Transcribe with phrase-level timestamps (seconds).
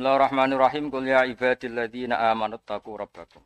[0.00, 0.88] Bismillahirrahmanirrahim.
[0.88, 3.44] Qul ya ibadilladzina amanu taqu rabbakum.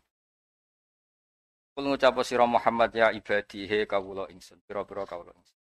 [1.74, 4.62] Kul ngucap sira Muhammad ya ibadi he kawula ingsun.
[4.62, 5.59] Pira-pira kawula ingsun.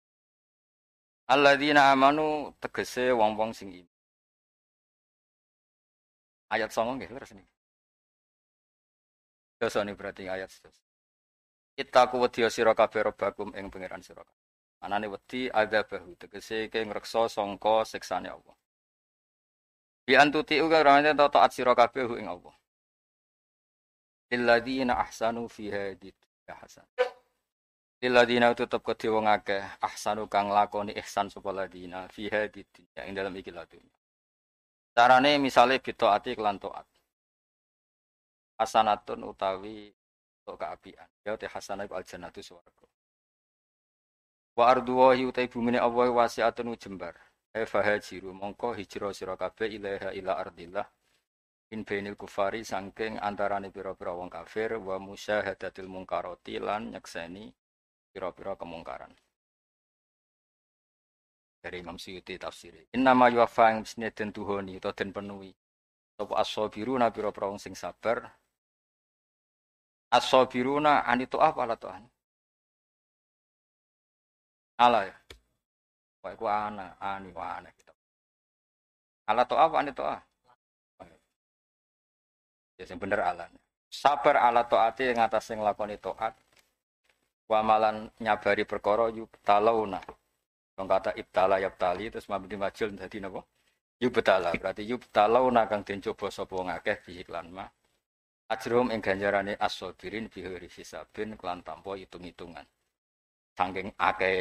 [1.33, 3.89] Alladzina amanu tegese wong-wong sing iman.
[6.53, 7.53] Ayat 9 nggih terus niki.
[9.57, 10.77] Dosa ini berarti ayat sedos.
[11.73, 14.45] Ittaku wedi sira kabeh rabbakum ing pangeran sira kabeh.
[14.85, 18.53] Anane wedi adzabahu tegese ke ngreksa sangka siksane Allah.
[20.03, 22.55] Bi antuti uga ramane ta taat sira kabeh ing Allah.
[24.31, 26.83] Lilladzina ahsanu fi hadid ya hasan.
[28.03, 33.15] Lilladzina tetep kedhe wong akeh ahsanu kang lakoni ihsan sapa ladina fi hadid ya ing
[33.15, 33.95] dalam iki ladunya.
[34.91, 36.85] Carane misale bitaati kelan taat.
[38.59, 39.95] Hasanatun utawi
[40.43, 41.07] untuk keapian.
[41.23, 42.85] Ya te hasanah al jannatu swarga.
[44.53, 47.15] Wa ardu wahi utai bumine Allah wasi'atun jembar
[47.61, 50.87] fahajiru mongko hijrah sira kabeh ilaha ila ardillah.
[51.73, 57.53] In bainil kufari sangking antarane pira-pira wong kafir wa musyahadatil mungkarati lan nyekseni
[58.13, 59.13] pira-pira kemungkaran.
[61.61, 65.53] Dari Imam Suyuti tafsir inna ma yuwaffa ing mestine den tuhoni utawa den penuhi
[66.17, 68.33] sapa as-sabiruna pira-pira wong sing sabar.
[70.13, 72.05] As-sabiruna apa ala Tuhan?
[74.77, 75.15] Ala ya
[76.23, 77.91] Wah, iku ana, ani wa ana gitu.
[79.27, 80.23] Ala to apa ani to ah?
[82.79, 83.51] Ya sing bener ala.
[83.91, 86.31] Sabar ala taati ing atas sing lakoni taat.
[87.51, 89.99] Wa malan nyabari perkara yubtalauna.
[90.79, 93.43] Wong kata ibtala yabtali terus mabdi majul dadi napa?
[93.99, 97.69] Yubtala berarti yubtalauna kang den coba sapa wong akeh bihiklan mah.
[98.47, 102.65] Ajrum ing ganjarane as-sabirin bihuri hisabin kelan tanpa hitung-hitungan
[103.53, 104.31] saking ake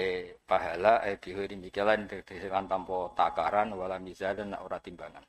[0.48, 5.20] pahala eh bihuri mikilan dengan tanpa takaran wala mizan ora timbangan.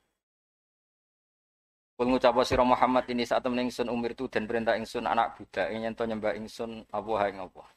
[1.93, 5.69] Kul ngucap sira Muhammad ini saat temen ingsun umir tu dan perintah ingsun anak budak
[5.69, 7.67] ing to nyembah ingsun Allah ing Allah.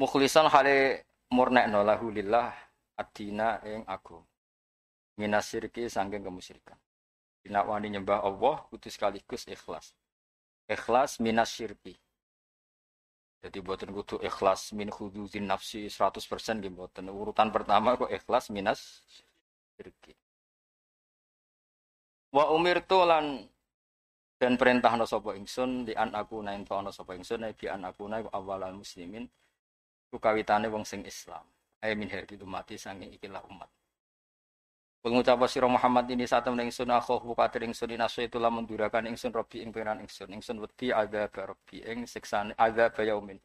[0.00, 2.50] Mukhlisan hale murnekno lahu lillah
[2.98, 4.18] adina ing aku.
[5.20, 6.78] Minasirki saking kemusyrikan.
[7.44, 9.94] Dina wani nyembah Allah kudu sekaligus ikhlas.
[10.66, 11.94] Ikhlas minas syirki
[13.38, 19.06] jadi buatan kudu ikhlas min khuduzin nafsi 100% gitu buatan urutan pertama kok ikhlas minus
[19.78, 20.12] syirki.
[22.34, 23.46] Wa umir lan
[24.38, 27.86] dan perintah no sopo ingsun di an aku nain to no sopo ingsun di an
[27.86, 29.26] aku naik awalan muslimin
[30.10, 31.46] ku kawitane wong sing Islam.
[31.78, 33.70] Ayo min herbi mati sangi ikilah umat.
[34.98, 39.30] Pengucap sira Muhammad ini saat temen ingsun akhuh bukatir ingsun inaso itu lamun durakan ingsun
[39.30, 43.38] robi ing pengiran ingsun ingsun wedi ada robi ing siksane ada bayaumin.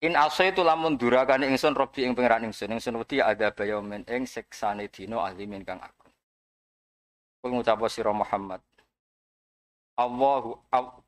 [0.00, 4.24] In aso itu lamun durakan ingsun robi ing pengiran ingsun ingsun wedi ada bayaumin ing
[4.24, 6.08] siksane dino alimin kang aku.
[7.44, 8.64] Pengucap sira Muhammad
[9.94, 10.58] Allahu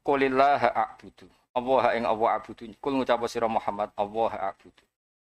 [0.07, 1.27] qulillah a'budu.
[1.59, 2.71] Allah ing Allah a'budu.
[2.79, 4.86] Kul ngucap sira Muhammad Allah a'budu.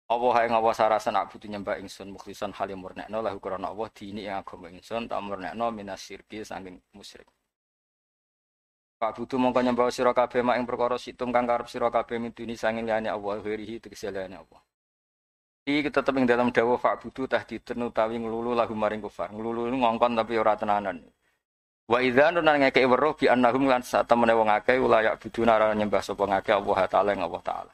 [0.07, 4.23] Allah yang Allah sarasan nak butuh nyembah ingsun mukhlisan halim murnekno lahu karena Allah dini
[4.23, 7.27] yang agama ingsun tak murnekno minas syirki saking musyrik.
[8.97, 12.55] Pak butuh mongko nyembah sira kabeh mak ing perkara situm kang karep sira kabeh mituni
[12.55, 14.61] sanging liyane Allah ghirihi tegese liyane Allah.
[15.67, 19.35] Iki tetep ing dalam dawuh Pak butuh tahdidun utawi nglulu lahu maring kufar.
[19.35, 21.03] Nglulu ngongkon tapi ora tenanan.
[21.91, 26.03] Wa idza nunan ngekeki weruh bi annahum lan sak temene wong akeh ulayak buduna nyembah
[26.03, 27.73] sapa ngakeh Allah taala ing Allah taala.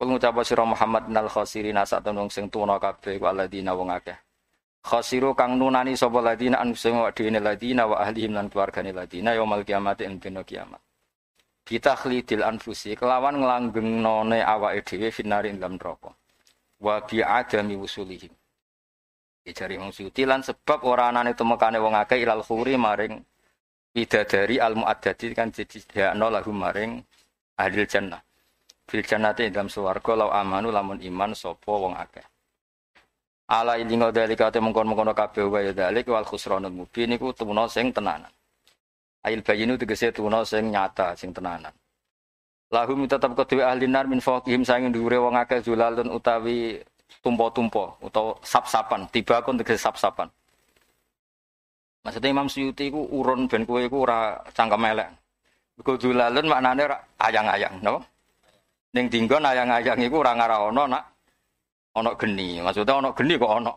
[0.00, 4.16] Kul ngucap sira Muhammad nal khasirin sak tenung sing tuna kabeh waladina wong akeh.
[4.80, 9.36] Khasiru kang nunani sapa ladina an sing wa dene ladina wa ahlihim lan keluargane ladina
[9.36, 10.80] yaumul kiamat ing dina kiamat.
[11.68, 16.16] Kita khlidil anfusi kelawan nglanggengone awake dhewe finari ing dalam neraka.
[16.80, 18.32] Wa bi adami wusulihim.
[19.44, 23.20] Ijari wong suci lan sebab ora anane temekane wong akeh ilal khuri maring
[23.92, 27.04] bidadari al muaddati kan jadi lahum maring
[27.60, 28.24] ahli jannah
[28.90, 32.26] fil jannati dalam swarga law amanu lamun iman sapa wong akeh
[33.46, 37.94] ala ilingo dalika te mengkon-mengkono kabeh wa ya dalik wal khusranul mubin iku tuna sing
[37.94, 38.30] tenanan
[39.22, 41.70] ail bayinu tegese tuna sing nyata sing tenanan
[42.74, 46.82] lahum tetap kedue ahli nar min fawqihim saking dhuwure wong akeh zulalun utawi
[47.22, 50.26] tumpo-tumpo utawa sap-sapan tiba kon tegese sap-sapan
[52.00, 55.08] Maksudnya Imam Suyuti ku urun ben kowe iku ora cangkem elek.
[55.84, 56.88] Iku zulalun maknane
[57.20, 58.00] ayang-ayang, no?
[58.90, 61.04] Ning dinggon ayang-ayang iku ora ngara ana nak
[61.94, 62.58] ana geni.
[62.58, 63.72] Maksudnya ana geni kok ana.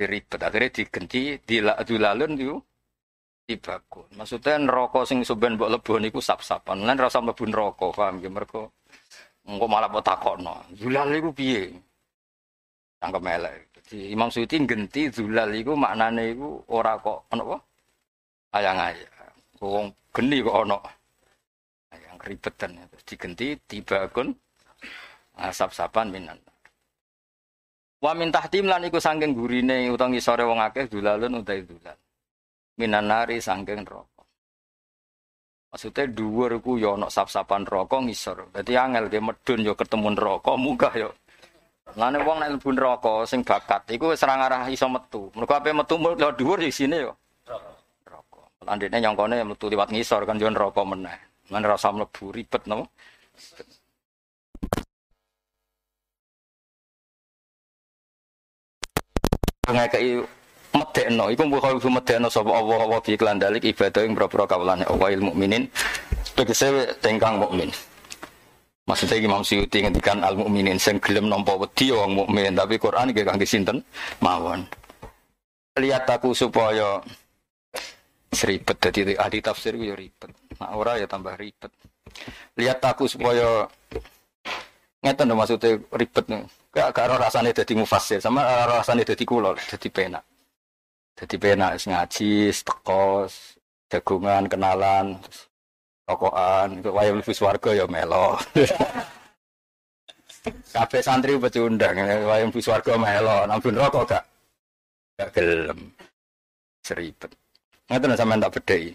[0.00, 2.56] Ribet akhirnya digenti dilalun itu
[3.44, 4.08] dibakun.
[4.16, 6.84] Maksudnya neraka sing sampean mbok lebu niku sap-sapan.
[6.88, 8.72] Lan rasa mlebu neraka, paham nggih mergo
[9.48, 10.54] engko malah mbok takokno.
[10.76, 11.72] Zulal iku piye?
[13.00, 13.68] Cangkem elek.
[13.90, 17.58] Di Imam Suyuti genti zulal iku maknane iku ora kok ono apa?
[18.56, 19.34] Ayang-ayang.
[19.60, 20.78] Wong geni kok ono.
[22.20, 24.36] Ribetan terus digenti tiba kun
[25.40, 26.36] asap-sapan minan.
[28.00, 31.96] Wa min tahtim lan iku saking gurine utawa ngisore wong akeh dulalun utai dulal.
[32.80, 34.24] Minan nari saking neraka.
[35.70, 38.52] Maksudnya dhuwur ku yo ono sap-sapan neraka ngisor.
[38.52, 41.10] Dadi angel ge medun yo ketemu neraka munggah yo
[41.98, 45.26] Lane wong nek mlebu neraka sing bakat iku wis ora ngarah iso metu.
[45.34, 47.12] Mergo ape metu lewat dhuwur di sini yo.
[48.06, 48.42] Neraka.
[48.62, 51.29] Landene nyongkone metu liwat ngisor kan yo neraka meneh.
[51.50, 52.86] Lan rasa mlebu ribet no.
[59.70, 60.18] ngekei
[60.74, 65.14] medekno iku mbok kudu medekno sapa Allah wa bi klandalik ibadah ing boro-boro kawulane Allah
[65.22, 65.70] mukminin
[66.34, 67.70] tegese tengkang mukmin.
[68.88, 73.22] Maksudnya Imam Syuuti ngendikan al mukminin sing gelem nampa wedi wong mukmin, tapi Quran iki
[73.22, 73.78] kangge sinten
[74.18, 74.66] mawon.
[75.78, 76.98] Lihat aku supaya
[78.30, 80.30] seribet dadi ahli tafsir yo ribet.
[80.62, 81.70] Nah, ora ya tambah ribet.
[82.54, 83.66] Lihat aku supaya
[85.02, 86.42] ngeten lho maksudnya ribet nih.
[86.70, 90.22] Gak karo rasane dadi mufassir sama rasane dadi kula dadi penak.
[91.18, 93.58] Dadi penak ngaji, tekos,
[93.90, 95.18] jagungan, kenalan,
[96.10, 98.34] Tokoan, wayang mlebu swarga ya melo.
[100.74, 101.94] Kabeh santri pecundang,
[102.26, 104.24] wayang mlebu swarga melo, nampun rokok gak
[105.14, 105.94] gak gelem.
[106.82, 107.30] Seribet.
[107.90, 108.94] Ngoten sampean tak bedhei.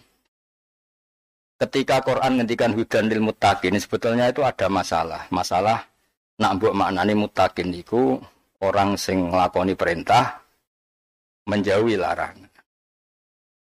[1.59, 5.27] Ketika Quran ngendikan hudan lil muttaqin sebetulnya itu ada masalah.
[5.31, 5.83] Masalah
[6.39, 8.15] nak mbok maknane muttaqin niku
[8.63, 10.39] orang sing nglakoni perintah
[11.47, 12.47] menjauhi larangan.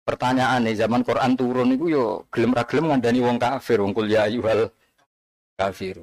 [0.06, 4.06] Pertanyaan nih zaman Quran turun itu yo gelem ra gelem ngandani wong kafir wong kul
[4.06, 4.69] ya ayyuhal
[5.57, 5.98] kafir.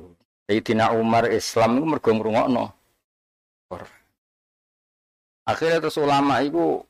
[0.51, 2.65] Sayyidina Umar Islam itu mergo ngrungokno.
[5.47, 6.83] Akhirnya terus ulama itu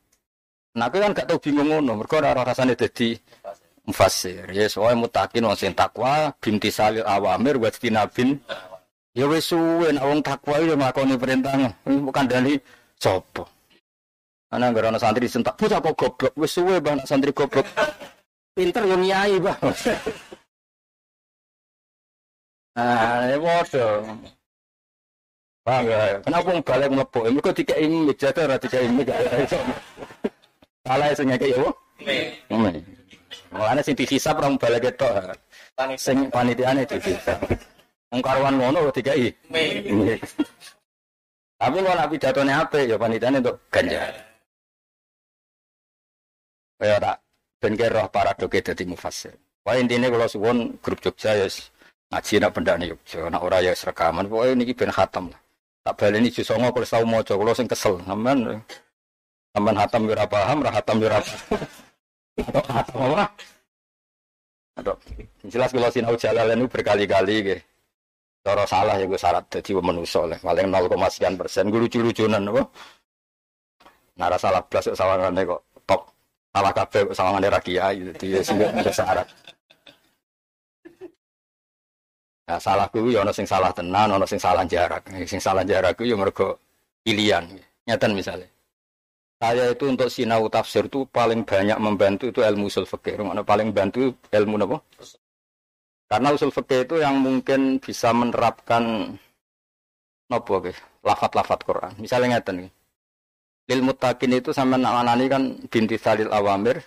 [0.73, 3.13] Nah, kan gak tau bingung ngono, mergo ora rasane dadi
[3.85, 4.49] mufassir.
[4.49, 8.41] Ya soalnya mutakin wong sing takwa, binti salil awamir wa tinabin.
[9.13, 11.53] Ya wis suwe nek wong takwa yo nglakoni perintah,
[11.85, 12.57] bukan dari
[12.97, 13.45] sapa.
[14.49, 17.65] Ana nggak ana santri disentak, bocah kok goblok, wis suwe bang santri goblok.
[18.57, 19.61] Pinter yang nyai bang.
[22.73, 24.01] Nah, ini bodoh.
[25.61, 26.17] Bang, ya.
[26.25, 26.89] Kenapa mau balik?
[26.89, 29.21] Mereka tiga ini meja tuh, tiga ini gak
[30.83, 31.71] Salah sing kayak ya,
[32.03, 32.83] Mei.
[33.55, 35.07] Mulane sing dihisap orang balik itu.
[35.95, 37.39] Sing panitiane dihisap.
[38.11, 39.31] Wong karuan ngono tiga i.
[41.55, 44.11] Tapi kalau nabi jatuhnya apa ya panitiane untuk ganjar.
[46.75, 47.15] Kaya tak
[47.63, 49.31] ben roh para doke dadi mufassir.
[49.63, 51.47] Wah intine kula suwun grup Jogja ya
[52.11, 54.27] ngaji nak pendane Jogja, nak ora ya rekaman.
[54.27, 55.39] Pokoke niki ben khatam lah.
[55.87, 58.03] Tak baleni jus songo kalau tau maca kula sing kesel.
[58.03, 58.59] Sampean
[59.53, 61.19] sampean hatam ora paham, ora hatam ora
[62.73, 63.25] hatam apa?
[64.73, 64.97] Atau
[65.45, 67.61] jelas kalau sinau jalan itu berkali-kali gitu.
[68.43, 70.35] Cara salah ya gue syarat jadi manusia lah.
[70.35, 71.71] Paling 0, sekian persen.
[71.71, 72.65] Gue lucu-lucunan apa?
[74.19, 76.01] Nara salah belas sawangannya kok top
[76.53, 79.25] salah kabeh sama ra kiai dadi ya sing bisa syarat.
[82.43, 85.01] Nah, salahku ya ana sing salah tenan, ana sing salah jarak.
[85.23, 86.59] Sing salah jarak ku ya mergo
[87.01, 87.47] pilihan.
[87.87, 88.52] Nyatan misalnya.
[89.43, 93.19] Saya itu untuk sinau tafsir itu paling banyak membantu itu ilmu usul fikih.
[93.43, 94.79] Paling bantu ilmu apa?
[96.07, 99.11] Karena usul fikih itu yang mungkin bisa menerapkan
[100.31, 100.63] nopo
[101.03, 101.91] lafat-lafat Quran.
[101.99, 102.71] Misalnya ngeten nih
[103.63, 106.79] lil mutakin itu sama manani kan binti salil awamir.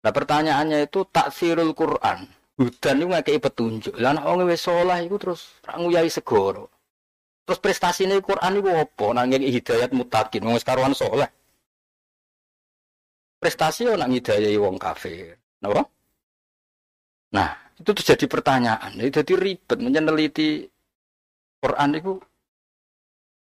[0.00, 2.24] Nah pertanyaannya itu taksirul Quran.
[2.56, 3.94] Hudan itu ngekei petunjuk.
[4.00, 6.68] Lah nek wong wis saleh iku terus ra nguyai segoro.
[7.42, 9.06] Terus prestasinya Quran itu apa?
[9.18, 11.26] Nanging hidayat mutakin wong karuan soleh.
[13.42, 15.34] Prestasi orang ngidayai wong kafir.
[15.58, 15.82] Napa?
[17.34, 18.94] Nah, itu tuh jadi pertanyaan.
[19.02, 20.70] Itu jadi ribet meneliti
[21.58, 22.22] Quran itu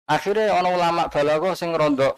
[0.07, 2.14] Akhirnya orang ulama balago sing rondo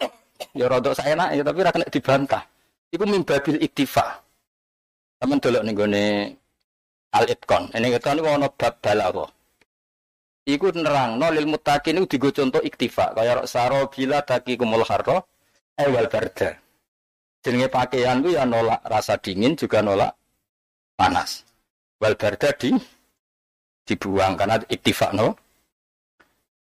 [0.53, 2.45] ya rondo saya ya tapi rakyat dibantah.
[2.93, 4.05] Iku mimbabil iktifa.
[5.17, 5.89] Taman dolok nih gue
[7.17, 7.73] al itkon.
[7.73, 9.25] Ini kita nih ono bab balago.
[10.49, 13.13] Iku nerang no lil mutakin itu digo contoh iktifa.
[13.13, 15.29] Kayak saro bila taki kumul harro
[15.77, 16.57] ewal barda.
[17.45, 20.17] Jenenge pakaian tuh ya nolak rasa dingin juga nolak
[20.97, 21.45] panas.
[22.01, 22.73] Wal barda di
[23.85, 25.37] dibuang karena iktifa no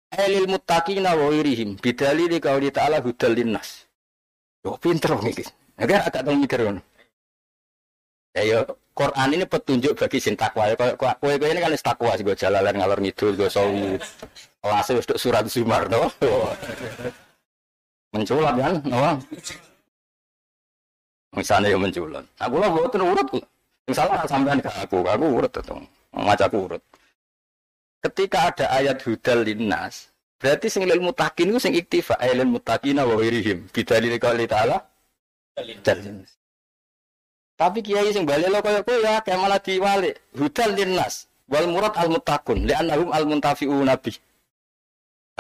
[0.07, 3.85] Elil muttaqina wa wirihim bidali di kauli ta'ala hudal linnas.
[4.65, 5.45] Yo pinter iki.
[5.77, 6.63] Nek agak tau mikir.
[8.37, 8.61] Ya yo
[8.93, 10.69] Quran ini petunjuk bagi sin takwa.
[10.77, 13.97] Kowe kowe ini kan takwa sih gue jalan ngalor ngidul gue sawi.
[14.61, 16.13] Kelas wis surat Zumar no.
[18.15, 19.21] Menculat kan, no?
[21.37, 22.25] Misalnya yang menculat.
[22.41, 23.29] Aku lah buat urut.
[23.85, 25.77] Misalnya sampean ke aku, aku urut itu.
[26.17, 26.83] Maca aku urut.
[28.01, 30.09] Ketika ada ayat hudal linnas,
[30.41, 33.69] berarti sing lil mutakin itu sing iktifa lil mutakina wa wirihim.
[33.69, 34.81] Bidalil qouli ta'ala.
[37.57, 40.21] Tapi kiai sing balik lo kaya ya kayak malah diwalik.
[40.37, 44.13] Hudal linnas wal murad al mutakun li'annahum al muntafi'u nabi.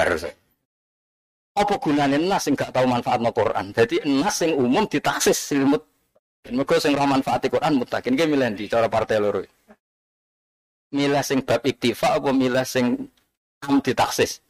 [0.00, 0.24] Harus.
[1.56, 3.72] Apa gunanya nas sing gak tahu manfaat no Quran?
[3.76, 5.76] Jadi nas sing umum ditaksis ilmu.
[6.48, 9.44] Mereka sing roh manfaat Quran mutakin ki milih di cara partai loro.
[10.96, 13.08] Milih sing bab iktifa apa milih sing
[13.60, 14.40] am ditaksis?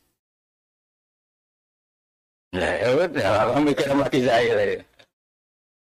[2.54, 4.95] Lah ya udah, mikir lagi saya lah.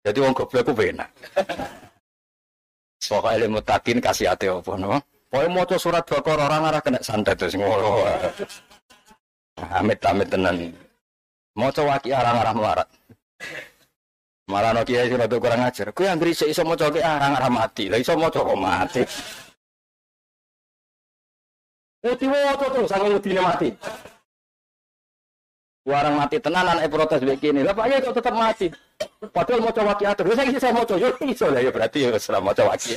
[0.03, 1.09] Jadi wong goblok ku penak.
[2.99, 4.99] Soal ilmu mutakin kasih ate opo no.
[5.31, 8.03] Pokoke maca surat bakor ora ngarah kena santet terus ngono.
[9.71, 10.75] Amit amit tenan.
[11.55, 12.87] Maca waki arang arah marat.
[14.51, 15.95] Marah no kiai sira kurang ajar.
[15.95, 17.87] Kuwi yang risik iso maca ki arang arah mati.
[17.87, 19.01] Lah iso maca kok mati.
[22.03, 23.71] Uti wo to to sangen mati.
[25.83, 27.59] Warang mati tenanan eh protes begini.
[27.59, 28.71] Lah Pak kok tetap mati.
[29.19, 30.31] Padahal mau coba ki atur.
[30.31, 32.95] Saya saya mau coba iso lah ya berarti ya selama coba ki.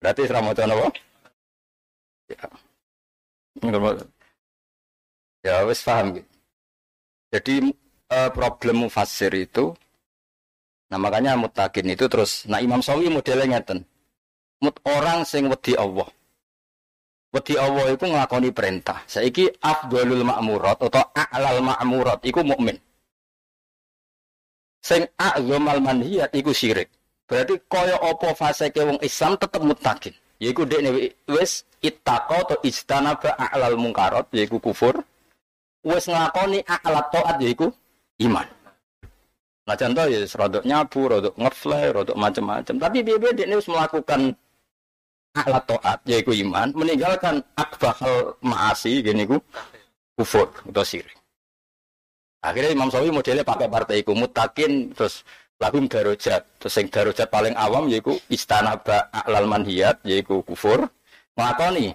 [0.00, 0.88] Berarti selama coba?
[2.32, 2.48] Ya.
[5.44, 6.30] Ya wis paham gitu.
[7.28, 7.54] Jadi
[8.08, 9.76] uh, problem mufasir itu,
[10.88, 13.82] nah makanya mutakin itu terus, nah Imam Sawi modelnya ngeten.
[14.62, 16.08] Mut orang sing wedi Allah.
[17.34, 19.02] Wedi Allah itu ngelakoni perintah.
[19.10, 22.78] Saiki afdalul ma'murat atau a'lal ma'murat iku mukmin.
[24.78, 26.94] Sing a'zamal manhiyat iku syirik.
[27.26, 30.14] Berarti kaya apa fase ke wong Islam tetep mutakin.
[30.38, 35.02] Yaiku dekne wis ittaqa atau istanaba a'lal mungkarat yaiku kufur
[35.82, 37.74] wes nglakoni alat taat yaiku
[38.22, 38.46] iman.
[39.64, 42.74] Nah contoh ya rodok nyabu, rodok ngefly, rodok macam-macam.
[42.78, 44.38] Tapi biaya dia wis melakukan
[45.34, 49.42] alat taat yaiku iman, meninggalkan akbahal maasi gini ku
[50.14, 51.18] kufur atau sirik.
[52.44, 55.26] Akhirnya Imam Sawi modelnya pakai partai iku mutakin terus
[55.58, 60.86] lagum darujat terus yang darujat paling awam yaiku istana ba aklal manhiyat yaiku kufur
[61.34, 61.90] ngelakoni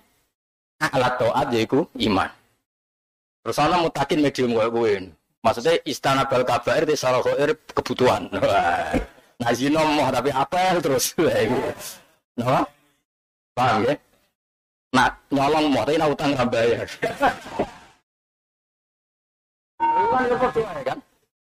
[0.84, 2.30] alat taat yaiku iman.
[3.40, 4.94] Terus ana mutakin medium koyo kowe.
[5.40, 8.28] Maksudnya istana bal kabair di salah khair kebutuhan.
[9.40, 11.16] Nah, zino mau tapi apa terus.
[12.40, 12.68] Nah,
[13.60, 13.96] paham ya?
[14.96, 16.88] Nah, nyolong mau tapi nak utang nggak bayar.
[16.90, 17.14] Kan
[20.88, 21.00] kan.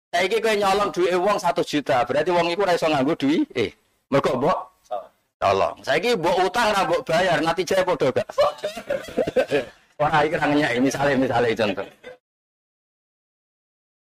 [0.07, 3.69] Saiki kowe nyolong duit uang satu juta, berarti uang itu ora iso nganggo duit eh.
[4.07, 4.57] Mergo mbok
[5.37, 5.75] tolong.
[5.83, 8.27] Saiki mbok utang ra mbok bayar, nanti jaya padha gak?
[9.99, 11.87] Wah, iki rangenyak misale misale contoh.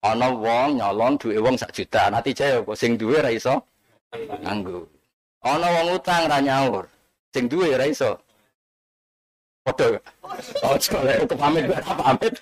[0.00, 3.60] Ana wong nyolong duwe wong sak juta, nanti jaya kok sing duwe ra iso
[4.42, 4.88] nganggo.
[5.44, 6.88] Ana wong utang ra nyaur,
[7.30, 8.18] sing duwe ra iso.
[9.62, 10.00] Padha.
[10.66, 12.34] Ojo lek pamit pamit.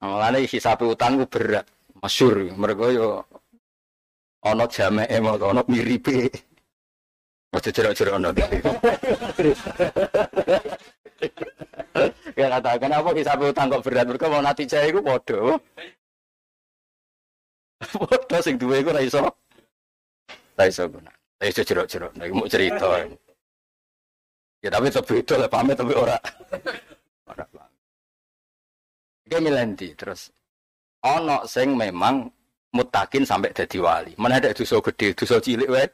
[0.00, 1.68] Mulane hisab utang ku berat,
[2.00, 3.08] masyhur mergo yo
[4.40, 6.32] ana jameke ana miripe.
[7.50, 8.30] Masih jerak-jerak ono.
[12.38, 15.58] Ya kata kenapa hisab utang kok berat mereka mau nanti cah iku padha.
[17.82, 19.20] Padha sing duwe iku ora iso.
[20.56, 21.12] Ora iso guna.
[21.40, 23.00] Ora iso jerak-jerak nek mau cerita.
[24.60, 26.20] Ya tapi itu lah pamit tapi ora.
[27.24, 27.80] Ora pamit.
[29.24, 30.28] Iki milenti terus
[31.00, 32.28] ono sing memang
[32.76, 34.12] mutakin sampai dadi wali.
[34.20, 35.88] Mana ada dosa gede, dosa cilik wae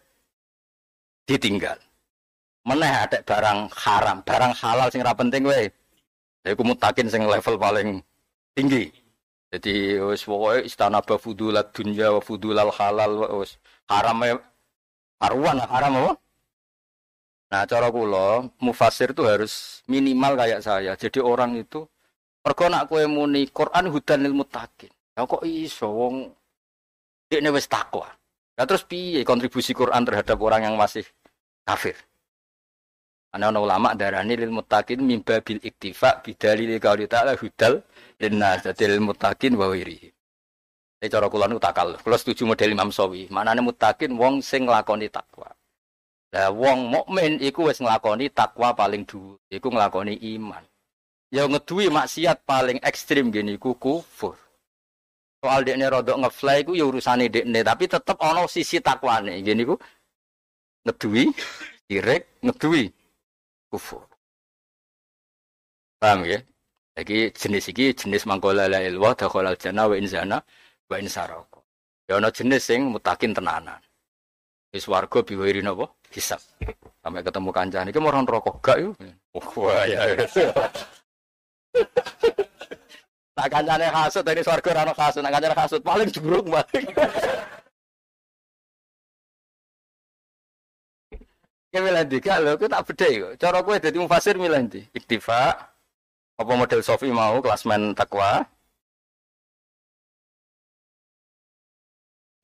[1.30, 1.78] ditinggal.
[2.66, 5.70] Meneh ada barang haram, barang halal sing ra penting wae.
[6.42, 8.02] Iku mutakin sing level paling
[8.58, 8.90] tinggi.
[9.54, 10.26] Jadi wis
[10.66, 14.26] istana bafudulat dunya wa fudulal halal wis haram
[15.20, 16.12] karuan haram apa?
[17.46, 20.92] Nah, cara kula mufasir itu harus minimal kayak saya.
[20.98, 21.86] Jadi orang itu
[22.42, 24.90] pergo nak kowe muni Quran hudan lil muttaqin.
[25.14, 26.14] Ya kok iso wong
[27.30, 28.10] dekne wis takwa.
[28.56, 31.06] Nah terus piye kontribusi Quran terhadap orang yang masih
[31.62, 31.94] kafir?
[33.30, 37.84] Ana ana ulama darani lil muttaqin mimba bil iktifa bidalil qauli ta'ala hudal
[38.18, 39.70] linnas lil muttaqin wa.
[40.96, 42.00] Ini cara kula niku takal.
[42.00, 43.28] Kula setuju model Imam Sawi.
[43.28, 45.52] Manane muttaqin wong sing nglakoni takwa.
[46.32, 50.64] Lah wong mukmin iku wis nglakoni takwa paling dhuwur, iku nglakoni iman.
[51.28, 54.40] Ya ngeduwi maksiat paling ekstrim gini iku kufur.
[55.44, 59.44] Soal dekne rodok ngefly iku ya urusane dekne, tapi tetep ana sisi takwane.
[59.44, 59.76] Gini ku
[60.88, 61.28] ngeduwi
[61.86, 62.88] sirik, ngeduwi
[63.68, 64.08] kufur.
[66.00, 66.40] Paham ya?
[66.96, 70.40] Jadi jenis iki jenis mangkola la ilwa dakhala jannah wa in zana
[70.86, 71.60] wa in saraka.
[72.06, 73.82] Ya ana jenis sing mutakin tenanan.
[74.70, 75.90] Wis warga biwiri napa?
[76.14, 76.38] Hisab.
[77.02, 78.90] Sampai ketemu kancane iki mau rokok gak yo.
[79.34, 80.14] Wah ya.
[83.36, 86.86] Nak kancane kasut dari swarga ora ono kasut, nak kancane kasut paling juruk balik.
[91.74, 93.28] Ya milih ndi gak lho, tak beda yo.
[93.36, 94.80] Cara kowe dadi mufasir milih ndi?
[94.96, 95.52] Iktifa
[96.36, 98.46] apa model Sofi mau klasmen takwa?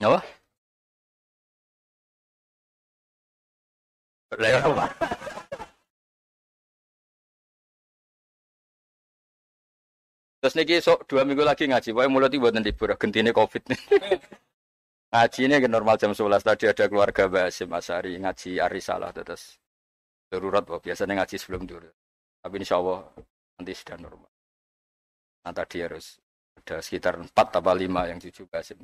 [0.03, 0.19] Apa?
[4.41, 4.87] Lah apa?
[10.43, 13.81] Terus niki sok dua minggu lagi ngaji, pokoknya mulai tiba nanti libur, gentine covid nih.
[15.15, 19.61] ngaji ini normal jam 11 tadi ada keluarga Basim Asari ngaji Arisalah terus
[20.33, 21.91] darurat bahwa biasanya ngaji sebelum dulu.
[22.43, 23.07] Tapi insya Allah
[23.61, 24.33] nanti sudah normal.
[25.47, 26.19] Nah tadi harus
[26.59, 28.83] ada sekitar 4 atau 5 yang cucu Basim.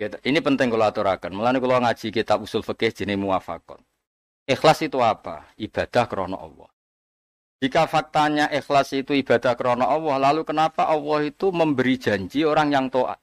[0.00, 1.36] Ini penting kalau aturakan.
[1.36, 3.84] Mulanya kalau ngaji kitab usul fikih jenis muafakon.
[4.48, 5.44] Ikhlas itu apa?
[5.60, 6.70] Ibadah krono Allah.
[7.60, 12.86] Jika faktanya ikhlas itu ibadah krono Allah, lalu kenapa Allah itu memberi janji orang yang
[12.88, 13.20] toat?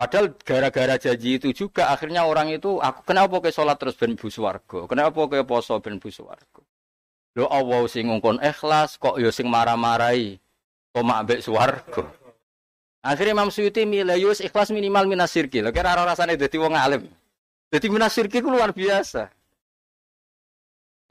[0.00, 4.32] Padahal gara-gara janji itu juga akhirnya orang itu aku kenapa ke sholat terus ben bu
[4.88, 6.08] Kenapa ke poso ben bu
[7.34, 10.40] Lo Allah sing ngongkon ikhlas kok yo sing marah-marahi.
[10.96, 12.23] Kok mbek swarga.
[13.04, 15.60] Akhirnya Imam Suyuti milih yus ikhlas minimal minasirki.
[15.60, 17.04] Lo kira rasanya dadi wong alim.
[17.68, 19.28] Dadi minasirki ku luar biasa.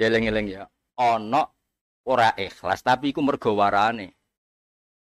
[0.02, 0.66] Ya eleng ya.
[0.98, 1.54] Ono
[2.04, 4.12] ora ikhlas tapi iku mergo warane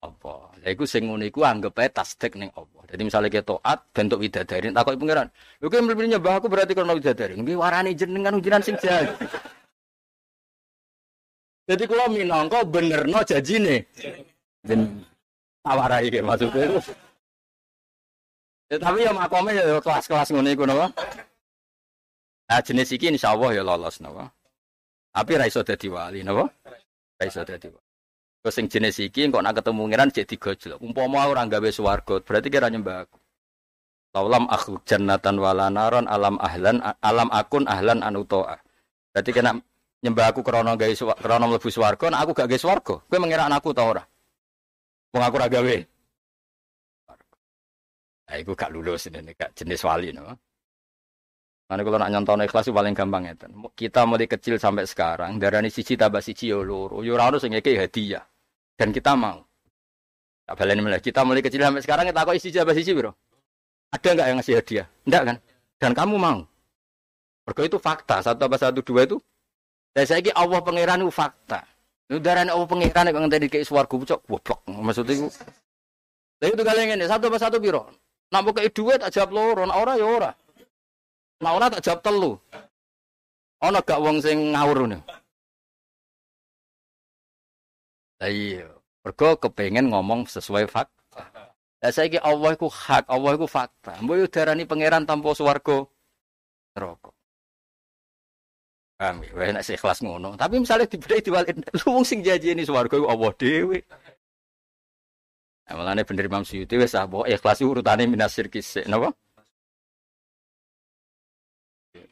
[0.02, 3.80] apa lha iku sing ngono iku anggap ae tasdik ning apa jadi misalnya kita taat
[3.94, 5.28] bentuk widadari takoki pangeran
[5.62, 9.14] lho ki mlebu nyembah aku berarti karena widadari nggih warane jenengan ujian sing jahat
[11.70, 13.86] jadi kalau minangka benerno janjine
[14.66, 15.06] dan
[15.62, 16.66] tawarai kayak maksudnya
[18.70, 20.90] ya, tapi ya makome ya kelas-kelas ngono iku napa
[22.50, 24.30] nah jenis iki insyaallah ya lolos napa
[25.14, 26.50] tapi ra iso dadi wali napa
[27.22, 27.70] Ra iso dadi.
[28.42, 30.82] Terus sing jenis iki kok nak ketemu ngiran cek digojlok.
[30.82, 33.18] Umpama ora gawe swarga, berarti kira nyembah aku.
[34.18, 38.58] Laulam aku jannatan wala naron alam ahlan alam akun ahlan anutoa.
[39.14, 39.54] Berarti kena
[40.02, 43.86] nyembah aku krana gawe krana mlebu swarga, aku gak gawe swarga, kowe mengira anakku ta
[43.86, 44.02] ora?
[45.12, 45.76] Wong aku ora gawe.
[48.32, 50.24] Nah, iku gak lulus ini, gak jenis wali no.
[51.68, 53.34] Karena kalau nak nyontoh ikhlas itu paling gampang ya.
[53.76, 57.00] Kita mulai kecil sampai sekarang, darani siji tambah siji yo loro.
[57.00, 58.24] Yo ora ono sing hadiah.
[58.76, 59.40] Dan kita mau.
[60.48, 61.00] Tak baleni mulai.
[61.00, 63.12] Kita mulai kecil sampai sekarang kita kok isi tambah siji, Bro.
[63.92, 64.88] Ada enggak yang ngasih hadiah?
[65.08, 65.36] Enggak kan?
[65.80, 66.40] Dan kamu mau.
[67.48, 68.20] Mergo itu fakta.
[68.20, 69.16] Satu tambah satu dua itu.
[69.96, 71.64] Dan saya ini Allah pangeran itu fakta.
[72.12, 74.60] Itu darani Allah pangeran yang ngenteni kayak swarga cok goblok.
[74.68, 75.32] Maksudnya itu.
[76.44, 77.88] Tapi itu kalian ini satu tambah satu biro.
[78.36, 80.32] Nak buka dua tak jawab loro, nak ora ya ora.
[81.40, 82.36] Nah, ora tak jawab telu.
[83.64, 85.00] Ana gak wong sing ngawur ngono.
[88.20, 88.68] Lah iya,
[89.08, 91.24] mergo kepengen ngomong sesuai fakta.
[91.80, 93.96] Lah saiki Allah iku hak, Allah iku fakta.
[94.04, 95.88] Mbok yo darani pangeran tanpa swarga
[96.76, 97.16] neraka.
[99.02, 100.38] Paham ya, nek ikhlas ngono.
[100.38, 103.82] Tapi misalnya dibedai diwalin, lu wong sing janjeni swarga iku Allah dhewe.
[105.66, 109.10] Nah, malane bener Imam Suyuti wis ah, ikhlas urutane minasir kisik, napa?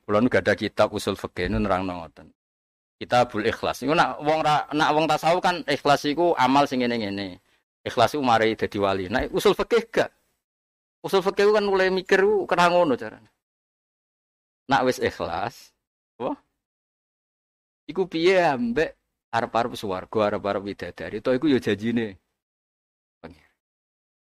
[0.02, 2.34] Kulo nu ada kitab usul fikih nu nerang ngoten.
[2.98, 3.86] Kitabul ikhlas.
[3.86, 7.38] Iku nak wong ra, nak wong tasawuf kan ikhlas iku amal sing ngene-ngene.
[7.86, 9.06] Ikhlas iku mari dadi wali.
[9.06, 10.10] Nah usul fikih gak.
[11.06, 12.98] Usul fikih kan mulai mikir ku kena ngono.
[14.66, 15.79] Nak wis ikhlas, wah.
[17.90, 18.94] Iku piye ambek
[19.34, 21.26] arep-arep swarga, arep-arep widadari.
[21.26, 22.22] To iku ya janjine.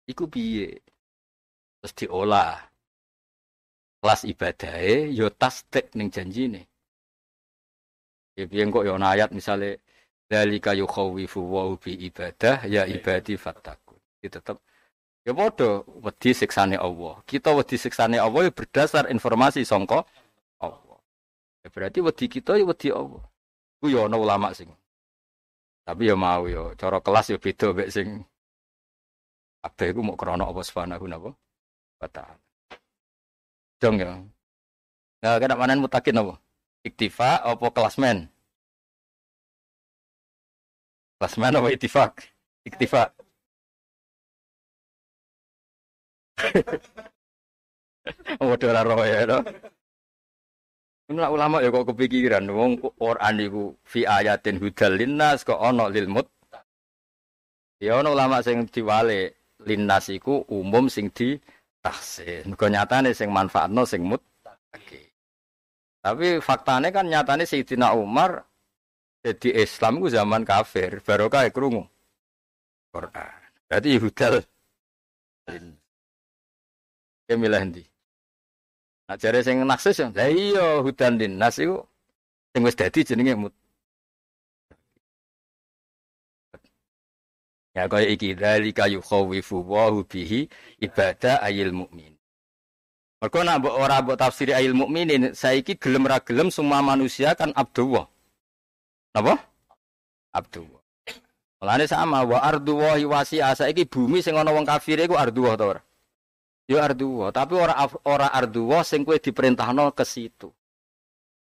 [0.06, 0.84] Iku piye?
[1.80, 2.68] Terus diolah
[4.04, 6.68] kelas ibadahe yo tasdik ning janjine.
[8.36, 9.80] Ya piye kok yo ayat misale
[10.28, 13.96] dalika yukhawifu wa bi ibadah ya ibadi fattaku.
[14.20, 14.60] Itu tetep
[15.24, 17.24] ya padha wedi siksane Allah.
[17.24, 20.04] Kita wedi siksane Allah ya berdasar informasi songko
[20.60, 21.00] Allah.
[21.64, 23.24] Ya berarti wedi kita ya wedi Allah.
[23.80, 24.72] Ku yo ana ulama sing
[25.86, 28.26] tapi ya mau yo cara kelas yo beda mek sing
[29.62, 31.06] kabeh iku mau krana apa subhanahu
[32.00, 32.38] wa ta'ala.
[33.82, 34.12] Dong ya.
[35.22, 36.34] Nah, kena mana mutakin apa?
[36.86, 38.28] Iktifa apa kelasmen?
[41.18, 42.12] Kelasmen apa iktifak?
[42.68, 43.10] Iktifa.
[48.38, 49.38] Waduh ora roh ya to.
[51.06, 56.10] Ini ulama ya kok kepikiran wong Quran iku fi ayatin hudal linnas kok ana lil
[56.10, 56.26] mut.
[57.78, 61.38] Ya ana ulama sing diwale linnas iku umum sing di
[61.78, 62.50] tahsin.
[62.50, 64.18] Mergo nyatane sing manfaatno sing mut.
[66.02, 68.42] Tapi faktanya kan nyatane Sayyidina Umar
[69.26, 71.82] jadi Islam itu zaman kafir, barokah krungu.
[72.94, 73.38] Quran.
[73.66, 74.34] Berarti hudal.
[77.26, 77.82] Ya milih ndi?
[79.06, 81.78] Nah jare sing naksis ya, lah iya hudan linnas iku
[82.50, 83.54] sing wis dadi jenenge mut.
[87.76, 90.50] Ya kaya iki dzalika yukhawifu wa bihi
[90.82, 92.16] ibadah ayil mukmin.
[93.22, 97.52] Mergo nak mbok ora mbok tafsiri ayil mukminin, saiki gelem ra gelem semua manusia kan
[97.54, 98.10] abdullah.
[99.14, 99.38] Napa?
[100.34, 100.82] Abdullah.
[101.62, 105.64] Mulane sama wa ardu wa wasi'a saiki bumi sing ana wong kafir iku ardu ta
[105.64, 105.85] ora?
[106.66, 110.50] Ya ardu wa, tapi ora ora ardu wa sing kowe diperintahno ke situ.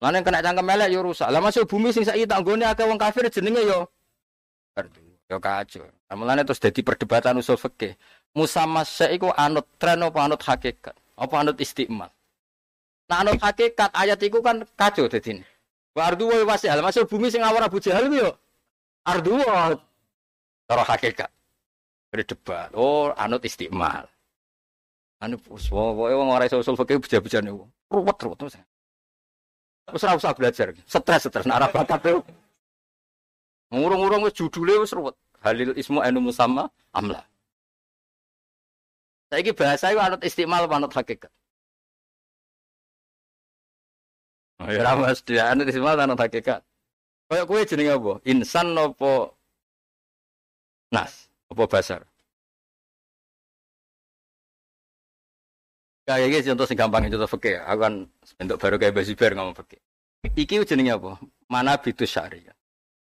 [0.04, 1.28] Mulane kena cangkem elek ya rusak.
[1.32, 3.88] Lah masuk bumi sing saiki tak nggone akeh wong kafir jenenge ya
[4.75, 4.99] ardu.
[5.32, 5.88] Ya kacau.
[6.12, 7.95] Mulane terus dadi perdebatan usul fikih.
[8.36, 10.95] Musamasa iku anut tren apa anut hakikat?
[11.15, 12.12] Apa anut istiqmal?
[13.08, 15.39] Nah anut hakikat ayat iku kan kacau dadi.
[15.95, 16.75] Wa ardu wa wasi'a.
[16.84, 18.36] Masuk bumi sing awar Abu Jahal yo
[19.08, 19.80] ardu wa
[20.65, 21.30] Cara hakikat.
[22.12, 22.73] Berdebat.
[22.73, 24.10] Oh, anut istiqmal.
[25.23, 27.51] Anu pokoke wong ora iso usul fikih beja-bejane.
[27.91, 28.56] Ruwet ruwet terus.
[29.93, 30.75] Wis ora usah belajar.
[30.84, 32.04] Stres stres nek ora bakat.
[33.71, 35.15] Ngurung-ngurung wis judule wis ruwet.
[35.39, 37.23] Halil ismu anu musamma amla.
[39.32, 41.32] Saiki bahasa iku anut istiqmal anut hakikat.
[44.60, 46.62] Oh, ya ora mesti anut istiqmal anut hakikat.
[47.25, 48.13] Kayak kowe jenenge apa?
[48.30, 49.34] Insan apa
[50.93, 52.01] nas apa basar
[56.06, 57.94] kayak gini contoh sing gampang contoh fakir aku kan
[58.38, 59.82] bentuk baru kayak basiber ngomong fakir
[60.26, 61.22] iki jenenge apa?
[61.50, 62.56] Mana bitus syariah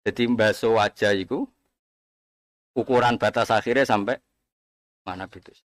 [0.07, 1.43] jadi baso wajah itu
[2.75, 4.19] ukuran batas akhirnya sampai
[5.03, 5.63] mana bitus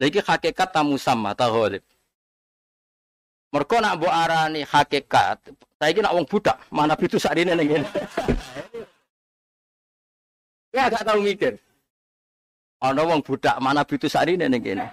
[0.00, 1.84] lagi hakikat tamu sama taholib
[3.52, 5.38] mereka nak bu arani hakikat
[5.76, 7.84] saya ini nak wong budak mana bitus hari ini
[10.74, 11.54] Ya gak tahu mikir.
[12.82, 14.90] Ana wong budak mana bitu sari ning kene.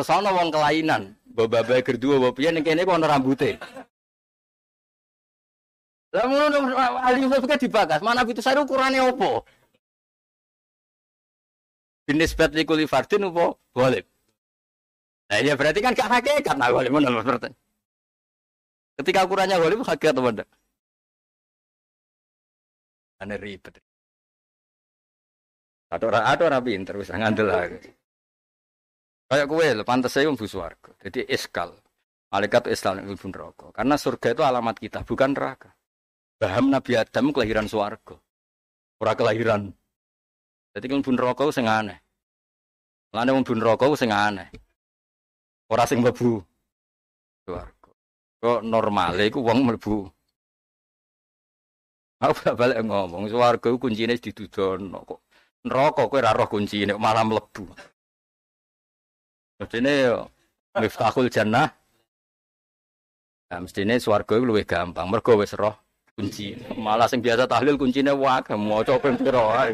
[0.00, 3.60] Terus wong kelainan, bawa-bawa gerdu bawa piye kene kok rambute.
[6.16, 6.72] Lah ngono
[7.04, 9.44] ahli usul fikih dibagas, mana bitu sari ukurane opo?
[12.08, 13.60] Jenis bet likuli fardin opo?
[13.76, 14.00] Boleh.
[15.28, 17.52] Nah ya berarti kan gak hakikat nah boleh menurut berarti.
[18.96, 20.48] Ketika ukurannya boleh hakikat atau tidak?
[23.20, 23.76] Aneh ribet.
[25.92, 27.99] Atau ora atau ora pinter wis ngandel lagi.
[29.30, 30.90] Kayak kue lho pantes saya mlebu swarga.
[31.06, 31.70] Jadi iskal.
[32.34, 33.66] Malaikat Islam mlebu neraka.
[33.70, 35.70] Karena surga itu alamat kita, bukan neraka.
[36.34, 38.18] Paham Nabi Adam kelahiran swarga.
[38.98, 39.70] Ora kelahiran.
[40.74, 42.02] Jadi mlebu neraka sing aneh.
[43.14, 44.50] Lane mlebu neraka sing aneh.
[45.70, 46.42] Ora sing mlebu
[47.46, 47.90] swarga.
[48.42, 50.10] Kok normale iku wong mlebu
[52.20, 55.24] Aku balik ngomong, swarga kuncine didudono kok
[55.64, 57.64] neraka kowe ora roh kunci nek malah mlebu.
[59.60, 60.24] Mestine yo
[60.80, 61.68] miftahul jannah.
[63.52, 65.76] Nah, mestine swarga iku luwih gampang mergo wis roh
[66.16, 66.56] kunci.
[66.80, 69.72] Malah sing biasa tahlil kuncine wae maca ping pira wae.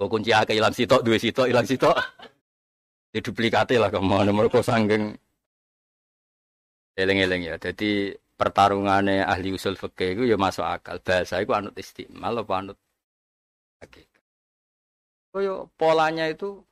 [0.00, 1.92] Kok kunci akeh ilang sitok, duwe sitok, ilang sitok.
[3.12, 5.12] Di duplikate lah ke mana mereka sanggeng
[6.96, 7.54] eleng-eleng ya.
[7.60, 10.96] Jadi pertarungannya ahli usul fikih itu ya masuk akal.
[11.04, 12.78] Bahasa itu anut istimal apa anut
[13.84, 14.24] hakikat.
[15.34, 16.64] Koyo polanya itu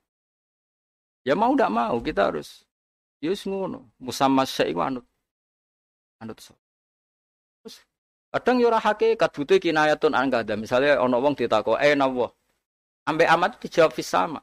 [1.28, 2.64] ya mau tidak mau kita harus
[3.20, 3.92] ya ngono.
[4.00, 5.04] Musamma syai'u anut
[6.24, 6.56] anut so.
[7.60, 7.84] Terus
[8.32, 10.54] kadang yo ora hakikat butuh kinayatun ada.
[10.56, 12.32] Misalnya ana wong ditakok, "Eh nawa?"
[13.08, 14.40] Ambek amat dijawab fis sama.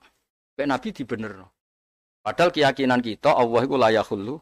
[0.54, 1.48] Ambek Nabi dibenerno.
[2.26, 4.36] Padahal keyakinan kita Allah itu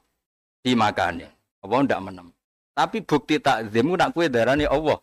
[0.63, 1.27] di makane.
[1.59, 2.27] Allah ndak menem.
[2.71, 4.97] Tapi bukti takzimu nak kue darani Allah.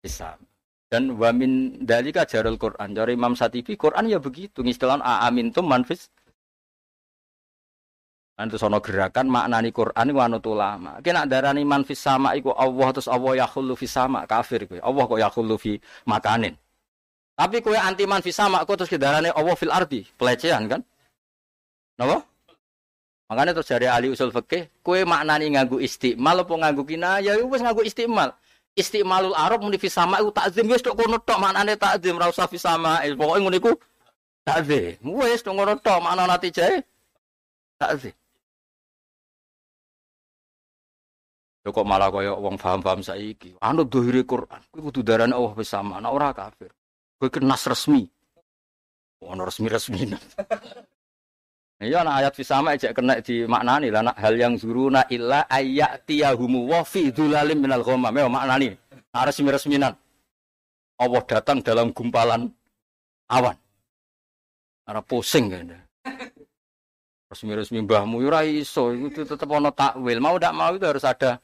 [0.00, 0.40] Bisa.
[0.88, 2.96] Dan wamin dalika jarul Quran.
[2.96, 4.64] Dari Imam Satibi, Quran ya begitu.
[4.64, 6.08] Istilah aamintum manfis.
[8.34, 10.98] Nanti sono gerakan maknani Quran itu anut ulama.
[10.98, 14.82] Kena darani manfis sama iku Allah terus Allah yakhullu fi sama kafir kowe.
[14.82, 16.58] Allah kok yakhullu fi makanin.
[17.38, 20.02] Tapi kowe anti manfis sama kok terus darani Allah fil ardi.
[20.18, 20.82] Pelecehan kan?
[21.94, 22.26] Napa?
[23.30, 27.62] Makanya terus dari ahli usul fikih, kowe maknani nganggu istimal apa nganggu kinaya, ya wis
[27.62, 28.34] nganggu istimal
[28.74, 32.50] istimalul arab muni fi sama iku takzim wis tok kono tok maknane takzim ra usah
[32.50, 33.72] fi sama pokoke ngono iku
[34.44, 35.00] Tak sih.
[35.00, 36.76] Wes dong ngono tok mana nanti jai.
[41.64, 41.72] Sih.
[41.72, 43.56] kok malah kaya wong paham-paham saiki.
[43.64, 44.60] Anut dohire Quran.
[44.68, 46.68] Kuwi kudu darane Allah wis sama, nek ora kafir.
[47.16, 48.04] Kuwi kenas resmi.
[49.24, 50.00] Ono resmi-resmi.
[51.82, 56.70] Iya ana ayat fisama ejek kena di maknani lah nak hal yang zuruna illa ayyatiyahumu
[56.70, 58.14] wa fi dzulalim minal ghamam.
[58.14, 58.72] Yo maknani.
[59.10, 59.92] Resmi-resminan.
[61.02, 62.46] Allah datang dalam gumpalan
[63.26, 63.58] awan.
[64.86, 65.76] Ara pusing kan.
[67.26, 70.22] Resmi-resmi mbahmu ora iso, itu tetap ono takwil.
[70.22, 71.42] Mau tidak mau itu harus ada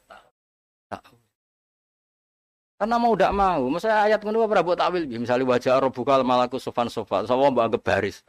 [2.81, 5.05] Karena mau tidak mau, masa ayat ngono ora buat takwil.
[5.05, 8.24] Misalnya wajah bukal malaku sofan sofa, sama mbak anggap baris.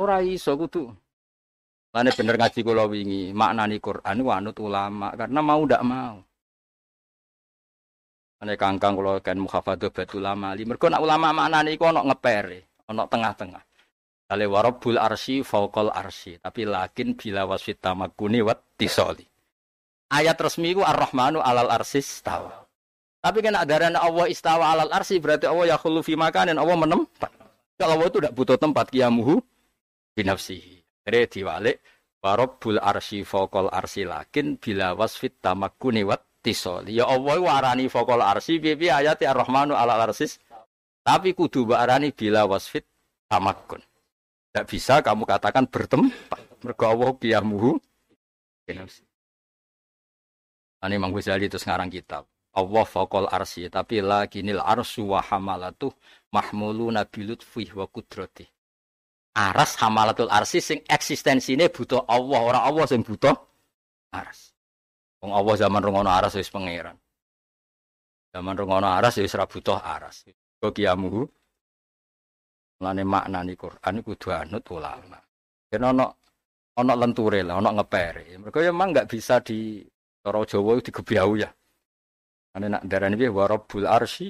[0.00, 0.88] Ora iso kudu.
[1.92, 6.16] Lane bener ngaji kula wingi, maknani Quran wanut ulama karena mau tidak mau.
[8.38, 10.56] Ane kangkang kula kan mukhafadzah batul ulama.
[10.56, 13.62] Mergo nak ulama maknani iku ana ngepere ono tengah-tengah.
[14.28, 19.24] Kale warabul arsi faukol arsi, tapi lakin bila wasfit tamakuni wat tisoli.
[20.08, 22.64] Ayat resmi ku ar-Rahmanu alal arsis tawa.
[23.20, 27.28] Tapi kena darana Allah istawa alal arsi berarti Allah ya khulu fi makanin Allah menempat.
[27.76, 29.44] Kalau Allah itu tidak butuh tempat kiamuhu
[30.16, 30.80] binafsihi.
[31.04, 31.76] Jadi diwalik
[32.24, 36.96] warabul arsi faukol arsi lakin bila wasfit tamakuni wat tisoli.
[36.96, 40.40] Ya Allah warani faukol arsi bibi ayat ar-Rahmanu alal arsis
[41.04, 42.88] tapi kudu barani bila wasfit
[43.28, 43.84] tamakun.
[44.48, 46.64] Tidak bisa kamu katakan bertempat.
[46.64, 47.76] Mergo Allah kiamuhu.
[50.78, 52.26] Ini Imam Ghazali itu sekarang kitab.
[52.54, 53.66] Allah faqal arsi.
[53.66, 55.90] Tapi lakinil arsu wa hamalatuh
[56.30, 58.46] mahmuluna bilutfih wa kudrati.
[59.34, 62.40] Aras hamalatul arsi sing eksistensinya butuh Allah.
[62.42, 63.34] Orang Allah sing butuh
[64.14, 64.54] aras.
[65.18, 66.94] Wong Allah zaman rungono aras wis pangeran.
[68.30, 70.26] Zaman rungono aras wis ra butuh aras.
[70.62, 71.26] Kokiamu
[72.78, 75.18] Lane maknani Quran kudu anut ulama.
[75.66, 76.06] Yen ana
[76.78, 78.38] ana lenture lah, ana ngepere.
[78.38, 79.82] Mergo ya memang enggak bisa di
[80.28, 81.48] cara Jawa digebyau ya.
[82.52, 83.48] Ane nak darani piye wa
[83.88, 84.28] arsy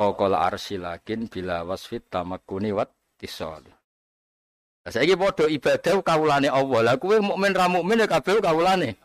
[0.00, 2.88] faqala arsy lakin bila wasfit tamakkuni wat
[3.20, 3.60] tisal.
[4.84, 6.80] Lah saiki padha ibadah kawulane Allah.
[6.80, 8.96] Lah kuwe mukmin ra mukmin ya kabeh kawulane.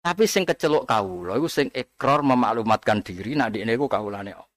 [0.00, 4.50] Tapi sing keceluk kawula iku sing ikrar memaklumatkan diri nak dikne iku kawulane Allah.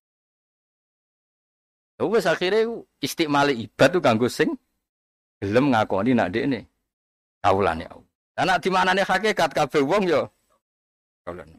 [1.95, 2.67] Wes akhirnya
[2.99, 4.51] istiqmali ibad tuh kanggo sing
[5.39, 6.67] gelem ngakoni nak dekne
[7.39, 8.12] kaulane Allah.
[8.36, 10.34] Lah di mana nih hakikat kabeh wong yo
[11.25, 11.57] kaulane.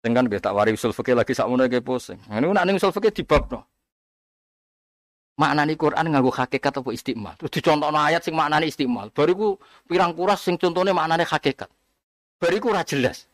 [0.00, 2.16] Sing kan wari usul fikih lagi sakmono ge pusing.
[2.30, 3.66] Ngene nak ning usul fikih dibabno.
[5.36, 7.34] Maknani Quran nganggo hakikat apa istiqmal.
[7.36, 9.12] Terus dicontohno ayat sing maknani istiqmal.
[9.12, 9.56] Bariku
[9.88, 11.68] pirang kuras sing contone maknane hakikat.
[12.40, 13.28] Bariku ora jelas.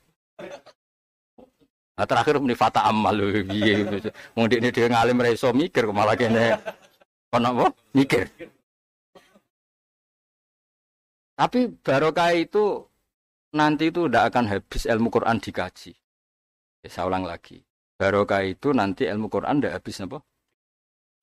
[1.97, 3.87] Nah, terakhir muni fata amal lho piye.
[4.35, 6.59] Wong dekne ngalim ra iso mikir malah kene
[7.31, 7.67] kono apa?
[7.95, 8.27] Mikir.
[11.37, 12.87] Tapi barokah itu
[13.57, 15.97] nanti itu tidak akan habis ilmu Quran dikaji.
[16.85, 17.65] Ya, saya ulang lagi.
[17.97, 20.21] Barokah itu nanti ilmu Quran tidak habis apa?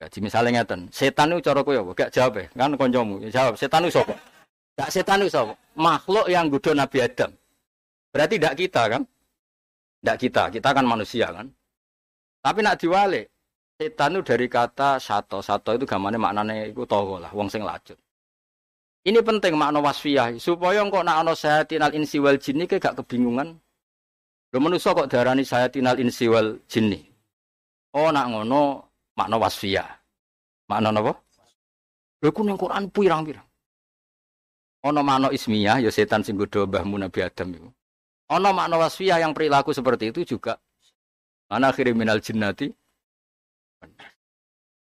[0.02, 1.96] Kaji misalnya ngeten, setan itu cara kowe?
[1.96, 3.24] Gak jawab ya, kan koncomu.
[3.24, 4.17] Ya, jawab, setan itu sapa?
[4.76, 5.54] Gak setan itu sapa?
[5.80, 7.32] Makhluk yang godho Nabi Adam.
[8.12, 9.02] Berarti tidak kita kan?
[10.04, 11.48] Tidak kita, kita kan manusia kan.
[12.43, 13.32] Tapi nak diwale,
[13.80, 15.39] setan itu dari kata sato.
[15.39, 17.96] Sato itu gamane maknanya itu togo lah, wong sing lacut.
[19.04, 23.60] Ini penting makna wasfiyah supaya engkau nak ana sayatinal insi wal jinni ke gak kebingungan.
[24.56, 27.04] Lho manusa kok darani sayatinal insi wal jinni.
[27.92, 28.88] Oh nak ngono
[29.20, 29.89] makna wasfiyah.
[30.72, 31.20] Makna napa?
[32.24, 33.44] Lho ku ning Quran pirang-pirang.
[34.88, 37.70] Ana makna ismiyah ya setan sing godho mbahmu Nabi Adam iku.
[38.32, 40.56] Ono makna wasfiyah yang perilaku seperti itu juga.
[41.52, 42.72] Mana akhirnya minal jinnati.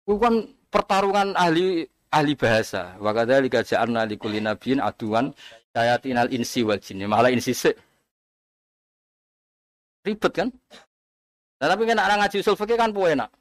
[0.06, 2.96] Bukan pertarungan ahli ahli bahasa.
[3.04, 5.36] Wakada lika ja'arna likuli nabiin aduan
[5.76, 7.04] sayatinal insi wal jinni.
[7.04, 7.76] Malah insi se.
[10.08, 10.50] Ribet kan?
[11.60, 13.32] Nah, tapi kan orang ngaji usul fikih kan puwe nak.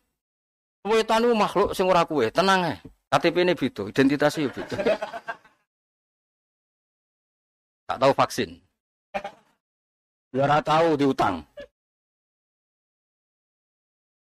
[0.82, 2.76] Puwe tanu makhluk sing ora kuwe, tenang ae.
[3.12, 4.76] KTP ini beda, identitasnya beda.
[7.84, 8.50] Tak tahu vaksin.
[10.32, 11.44] Ya tahu diutang.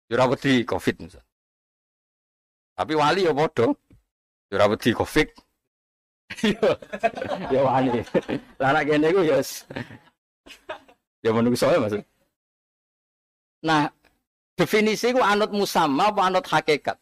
[0.07, 1.23] Ya ora wedi Covid misal.
[2.79, 3.67] Tapi wali ya padha.
[4.49, 5.29] Ya ora wedi Covid.
[7.53, 8.01] ya wali.
[8.57, 9.37] Lah nek kene ku ya
[11.21, 11.93] ya menungso ya Mas.
[13.61, 13.91] Nah,
[14.57, 16.97] definisi ku anut musamma apa anut hakikat?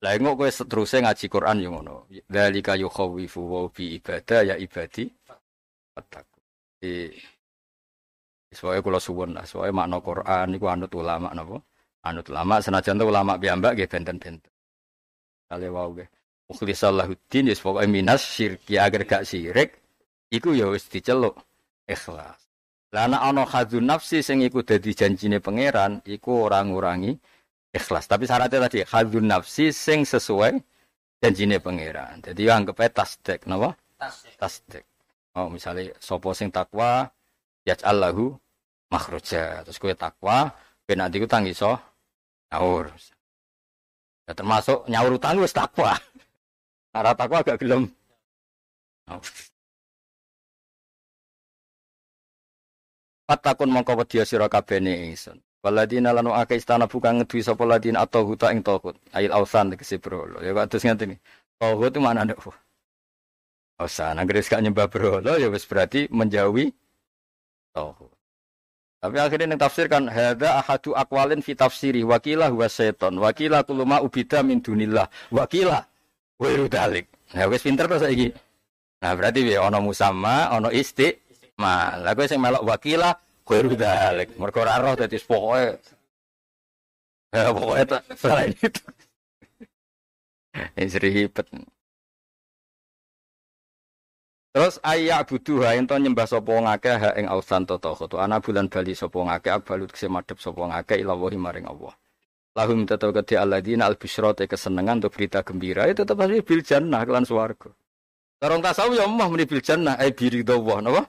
[0.00, 2.08] Lah engko kowe seterusé ngaji Quran yo ngono.
[2.30, 5.04] Dzalika yukhawifu wa bi ibadah ya ibadi.
[5.92, 6.38] Fattaku.
[8.50, 11.60] Soalnya kalau suwun lah, soalnya makna Quran iku anut ulama napa?
[12.00, 14.52] Anut ulama senajan tuh ulama piyambak nggih benten-benten.
[15.50, 16.08] Kale wau nggih.
[16.50, 19.78] Mukhlisallahuddin ya pokoke minas syirki agar gak syirik
[20.34, 21.38] iku ya wis diceluk
[21.86, 22.40] ikhlas.
[22.90, 23.46] Lah ana ana
[23.86, 27.14] nafsi sing iku dadi janjine pangeran iku ora ngurangi
[27.70, 28.10] ikhlas.
[28.10, 30.58] Tapi syaratnya tadi khadzun nafsi sing sesuai
[31.22, 32.18] janjine pangeran.
[32.24, 33.76] Jadi anggap ae tasdek napa?
[34.00, 34.34] Tasdek.
[34.40, 34.84] Tasdek.
[35.38, 37.06] Oh misalnya sopo sing takwa
[37.62, 38.34] yaj'allahu
[38.90, 39.62] makhraja.
[39.62, 40.50] Terus kowe takwa
[40.82, 41.89] ben nanti ku tang iso
[42.50, 42.90] nyaur.
[44.26, 45.94] Ya termasuk nyaur utang wis takwa.
[46.90, 47.86] Ora takwa agak gelem.
[53.30, 55.38] Fatakun mongko wedya sira kabehne ingsun.
[55.62, 58.98] Waladina lanu akeh istana bukan ngedui sapa atau huta ing tohut.
[59.14, 60.42] Ail ausan tegese brolo.
[60.42, 61.22] Ya kok terus ngene.
[61.60, 62.42] Tohut itu mana ndak?
[63.78, 64.18] Ausan.
[64.18, 66.74] Anggere gak nyembah brolo ya wis berarti menjauhi
[67.76, 68.19] tohut.
[69.00, 74.04] Tapi akhirnya yang tafsir kan hada ahadu akwalin fi tafsiri wakilah wa seton wakilah kuluma
[74.04, 75.88] ubida min dunillah wakilah
[76.36, 77.08] wiru dalik.
[77.32, 78.28] Nah wis pinter to saiki.
[79.00, 81.16] Nah berarti ya ono musamma ono isti
[81.56, 81.96] ma.
[81.96, 83.16] Lah kowe melok wakilah
[83.48, 84.36] wiru dalik.
[84.36, 85.80] Mergo ora roh dadi pokoke
[87.30, 88.82] Ya tak selain itu.
[90.82, 91.46] Ini ribet.
[94.50, 98.66] Terus ayak butuh ha ento nyembah sapa ngakeh ha ing ausan to to ana bulan
[98.66, 101.94] bali sapa ngakeh abalut kese madhep sapa ngakeh ila wahi maring Allah.
[102.58, 106.60] Lahum tetep kedhi alladzina al bisyra te kesenengan untuk berita gembira itu tetep pasti bil
[106.66, 107.70] jannah kelan swarga.
[108.42, 111.06] Karong tasawuf ya omah muni bil jannah ai biridawah napa?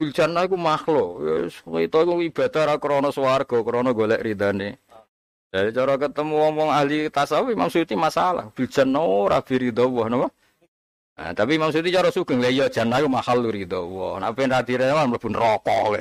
[0.00, 1.08] Bil jannah iku makhluk.
[1.44, 4.80] Wis itu iku ibadah ra krana swarga, krana golek ridane.
[5.52, 8.48] Dari cara ketemu wong ahli tasawuf Imam Suyuti masalah.
[8.56, 10.32] Bil jannah ora biridawah napa?
[11.20, 13.84] Nah, tapi maksudnya cara sugeng lah ya jannah iku mahal ridho.
[13.92, 16.00] Wah, nek ben ra direwan mlebu neraka kowe.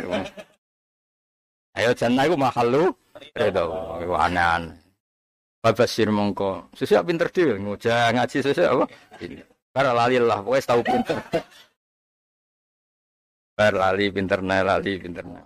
[1.76, 2.96] Ayo jannah iku mahal
[3.36, 3.66] ridho.
[4.00, 4.80] Iku aneh.
[5.60, 6.72] Babasir mongko.
[6.72, 8.86] Sesuk pinter dhewe ngojah ngaji sesuk apa?
[9.76, 11.20] Bar lali lah, wis tau pinter.
[13.60, 15.44] Bar lali pinter nah lali pinter nah.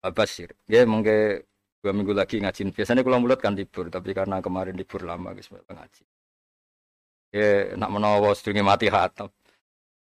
[0.00, 0.48] Babasir.
[0.64, 1.44] Ya mongke
[1.84, 2.72] dua minggu lagi ngaji.
[2.72, 6.02] Biasanya kalau mulut kan libur, tapi karena kemarin libur lama guys ngaji.
[7.32, 9.32] Ya, nak menawa sedurunge mati khatam.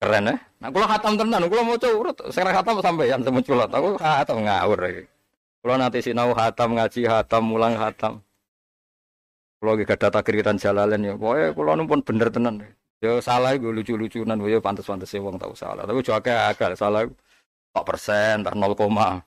[0.01, 0.35] Keren ya.
[0.57, 3.69] Nah, kalau khatam tenan, kalau mau urut, sekarang khatam sampai yang semunculat.
[3.69, 5.05] Aku khatam ngawur lagi.
[5.61, 8.25] Kalau nanti sinau khatam ngaji khatam mulang khatam.
[9.61, 12.65] Kalau gak data kiritan jalalan ya, pokoknya kalau numpun bener tenan.
[12.97, 15.85] Ya salah gue lucu-lucunan, ya pantas-pantas wong tahu salah.
[15.85, 17.05] Tapi cuaca agak salah.
[17.69, 19.21] Pak persen, tak nol koma.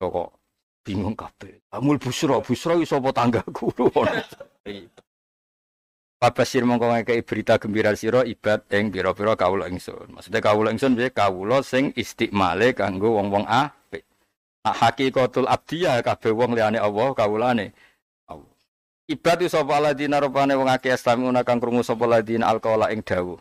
[0.00, 0.32] Kok
[0.80, 1.60] bingung kabeh.
[1.76, 3.68] Amul busro, busro iso apa tanggaku.
[6.16, 10.16] Fabasir mongko ngekei berita gembira sira ibad ing pira-pira kawula ingsun.
[10.16, 14.00] Maksudnya kawula ingsun piye kawula sing istiqmale kanggo wong-wong apik.
[14.64, 17.76] Nah, hakikatul abdiyah kabeh wong liyane Allah kawulane
[18.32, 18.48] Allah.
[19.12, 23.36] Ibad itu sapa ladina rupane wong akeh astamuna kang krungu sapa ladina alqaula ing dawuh.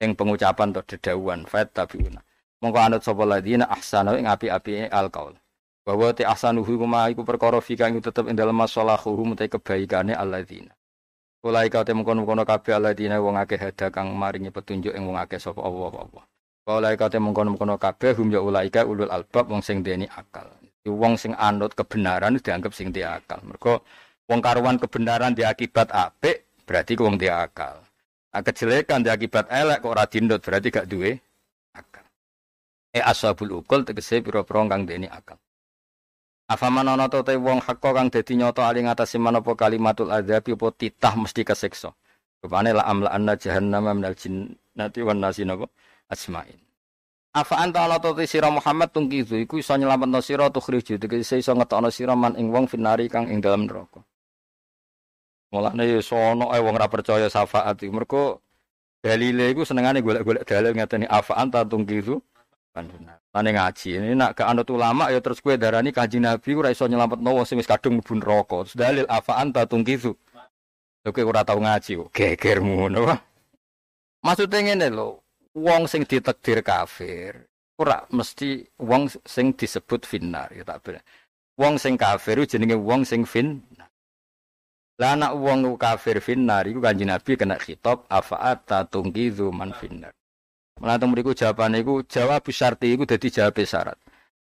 [0.00, 2.24] Ing pengucapan to dedawuhan fat tabiuna.
[2.64, 5.36] Mongko anut sapa ladina ahsana ing api-api alqaul.
[5.84, 10.75] Bahwa ti ahsanuhu kuma iku perkara fi kang tetep ing dalem masalahu mutai kebaikane alladzina.
[11.46, 15.14] Kulai kau temu kono kono kafe dina wong akeh hada kang maringi petunjuk ing wong
[15.14, 16.24] akeh sapa Allah Allah.
[16.66, 20.50] Kulai kau temu kono kono kafe hum ya ulaika ulul albab wong sing deni akal.
[20.82, 23.38] Wong sing anut kebenaran dianggap sing dia akal.
[23.46, 23.86] Mergo
[24.26, 27.78] wong karuan kebenaran diakibat apik berarti wong dia akal.
[28.34, 30.04] Nah, kejelekan diakibat elek kok ora
[30.42, 31.14] berarti gak duwe
[31.78, 32.02] akal.
[32.90, 35.38] E ashabul ukul tegese pira-pira kang deni akal.
[36.46, 41.14] Afaman ana te wong hakka kang dadi nyata ali ngatasi menapa kalimatul adzabi apa titah
[41.18, 41.90] mesti kesiksa.
[42.38, 45.66] Rupane la amla anna jahannama minal jinnati wan nasi napa
[46.06, 46.54] asmain.
[47.34, 51.90] Afa anta ala to sira Muhammad tungkizu iku iso nyelametno sira tukhriju tegese iso ngetokno
[51.90, 54.06] sira man ing wong finari kang ing dalam neraka.
[55.50, 58.22] Mulane ya sono ae wong ora percaya syafaat iku mergo
[59.02, 62.22] dalile iku senengane golek-golek dalil ngateni afa anta tungkizu
[62.76, 63.16] kan benar.
[63.32, 63.88] Ane ngaji.
[63.96, 67.48] Ini nak ke anut ulama ya terus kue darani kaji Nabi ora iso nyelametno wong
[67.48, 68.68] sing wis kadung mlebu neraka.
[68.68, 70.12] Terus dalil afa anta tungkizu.
[71.08, 73.16] Oke ora tau ngaji kok gegermu ngono.
[74.20, 75.22] Maksudnya ngene lho,
[75.56, 77.46] wong sing ditakdir kafir
[77.80, 81.02] ora mesti wong sing disebut finnar ya tak bener.
[81.56, 83.64] Wong sing kafir jenenge wong sing fin.
[85.00, 90.12] Lah anak wong kafir finnar iku kanjeng Nabi kena khitab afa anta tungkizu man finnar.
[90.76, 93.96] Melatang mriku jawabane iku jawab syarti iku dadi jawab syarat.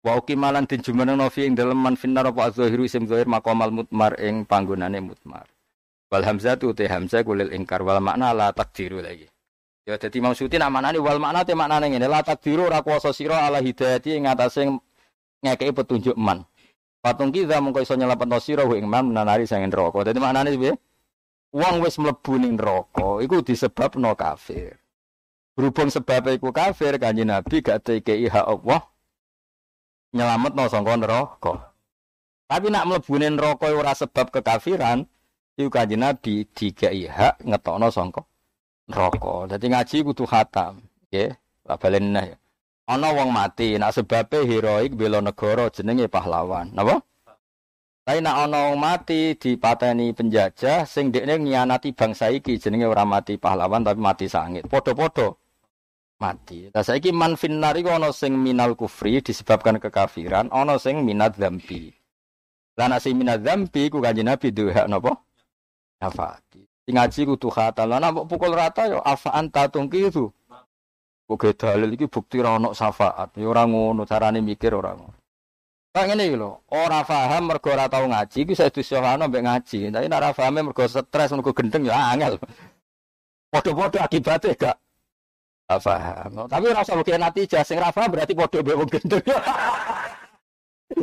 [0.05, 4.13] Wa ukimalan din jumeneng novi ing dalem man finnar apa azhiru isim zahir maqamal mutmar
[4.21, 5.49] ing panggonane mutmar.
[6.07, 9.25] Wal hamzah tu te hamzah kulil ingkar wal makna la takdiru lagi.
[9.89, 13.09] Ya dadi Imam Suyuti nak maknane wal makna te maknane ngene la takdiru ora kuwasa
[13.09, 14.69] sira ala hidayati ing atase
[15.41, 16.45] ngekeki petunjuk man.
[17.01, 20.13] Patung kita mengko iso nyelametno sira ing man menanari sing neraka.
[20.13, 20.77] Dadi maknane piye?
[21.57, 24.77] Wong wis mlebu ning neraka iku disebabno kafir.
[25.59, 28.79] Berhubung sebab iku kafir kanjeng Nabi gak tekei hak Allah
[30.15, 31.75] nyelametno sangka neraka.
[32.47, 35.03] Tapi nak mlebu ning neraka ora sebab kekafiran,
[35.59, 38.23] iku kanjeng Nabi dikai hak ngetokno sangka
[38.87, 39.51] neraka.
[39.51, 40.79] Dadi ngaji kudu khatam,
[41.11, 41.35] nggih.
[41.67, 42.39] Lah balen ya.
[42.87, 46.71] Ana wong mati, nak sebabe heroik bela negara jenenge pahlawan.
[46.71, 47.03] Napa?
[48.07, 53.35] Tapi nak ana wong mati dipateni penjajah sing dekne ngianati bangsa iki jenenge ora mati
[53.35, 54.63] pahlawan tapi mati sangit.
[54.71, 55.48] Padha-padha
[56.19, 56.67] mati.
[56.75, 61.95] Lah saiki man finnar iku ana sing minal kufri disebabkan kekafiran, ana sing minat dzambi.
[62.75, 65.15] Lah nek sing minat dzambi ku kanjeng Nabi duwe hak napa?
[66.03, 66.63] Nafati.
[66.87, 67.91] Sing ngaji kudu khatam.
[67.91, 70.27] Lah nek pukul rata yo afa anta tungki itu.
[71.29, 73.37] Kok dalil iki bukti ora ono syafaat.
[73.37, 74.03] Ya ngono
[74.41, 75.17] mikir ora ngono.
[75.89, 79.93] Kak ngene iki lho, ora paham mergo ora ngaji iki saya disyahano mbek ngaji.
[79.93, 82.41] Tapi nek ora mergo stres mergo gendeng ya angel.
[83.49, 84.77] Padha-padha akibatnya gak
[85.77, 86.49] paham.
[86.49, 88.89] Tapi ora usah bukti natijah sing paham berarti padha mbek wong.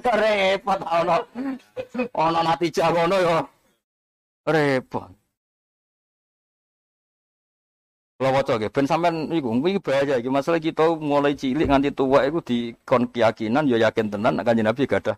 [0.03, 1.17] Repot ono.
[2.11, 3.39] Ono natijah ngono ya.
[4.51, 5.11] Repot.
[8.17, 12.25] Kalau waca nggih ben sampean iku iki bahaya iki masalah kita mulai cilik nganti tua
[12.25, 15.15] iku di kon keyakinan ya yakin tenan nek kanjeng Nabi gak ada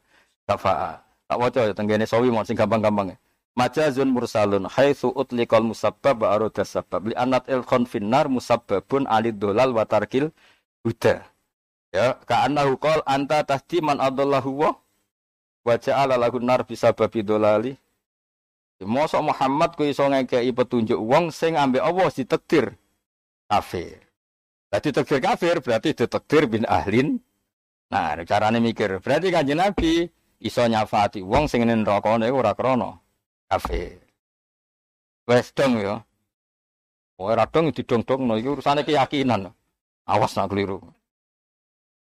[0.50, 0.98] syafaat.
[1.30, 3.14] Tak waca ya tenggene sawi mau sing gampang-gampang.
[3.58, 9.74] Majazun mursalun haitsu utliqal musabbab wa arada sabab li anat il finnar musabbabun alid dolal
[9.74, 10.30] wa tarkil
[10.86, 11.26] huda.
[11.90, 14.70] Ya, ka'annahu qol anta tahdi man adallahu wa
[15.66, 17.74] wa ja'ala lahu nar bisababi dolali.
[18.78, 22.78] Mosok Muhammad ku iso ngekeki petunjuk wong sing ambek Allah ditakdir
[23.50, 23.98] kafir.
[24.70, 27.18] Jadi takdir kafir berarti ditakdir bin ahlin.
[27.90, 29.02] Nah, carane mikir.
[29.02, 30.06] Berarti kanjeng Nabi
[30.38, 33.02] iso nyafati wong sing ning neraka niku ora krana
[33.48, 33.98] kafir.
[35.28, 36.04] Wes dong ya.
[37.18, 39.50] Ora dong didong-dongno iki urusane keyakinan.
[40.08, 40.80] Awas nak keliru.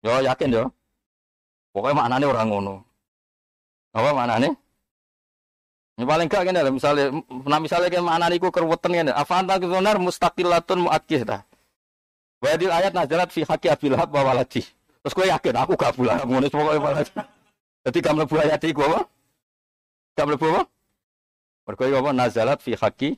[0.03, 0.65] Yo yakin yo.
[1.71, 2.75] Pokoknya maknane orang ngono.
[3.95, 4.53] Apa maknane?
[5.95, 7.07] Ini paling gak gini misalnya,
[7.47, 11.39] nah misalnya kan mana niku kerweten ini, apa anta kebenar mustaqilatun muakih dah.
[12.43, 14.59] Wadil ayat nazarat fi haki abil hab wa waladi.
[14.99, 17.11] Terus gue yakin aku gak bulan ngono pokoknya waladi.
[17.87, 18.99] Jadi kamu lebu ayat itu apa?
[20.19, 20.61] Kamu lebu apa?
[21.65, 23.17] Mergo apa nazarat fi haki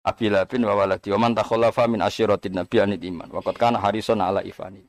[0.00, 1.12] abil habin wa waladi.
[1.12, 3.28] Wa man takhallafa min asyiratin nabi anid iman.
[3.28, 4.80] Waqad kana harison ala ifani.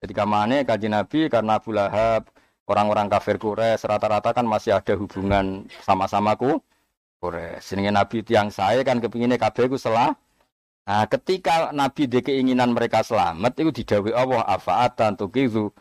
[0.00, 2.28] Jadi kamane kaji nabi karena Abu Lahab,
[2.68, 6.60] orang-orang kafir Quraisy rata-rata kan masih ada hubungan sama-sama ku
[7.20, 7.76] Quraisy.
[7.76, 10.16] Jenenge Nabi tiang saya kan kepinginnya kabeh ku selah.
[10.84, 15.72] Nah, ketika Nabi de keinginan mereka selamat itu didawi Allah afaatan tukizu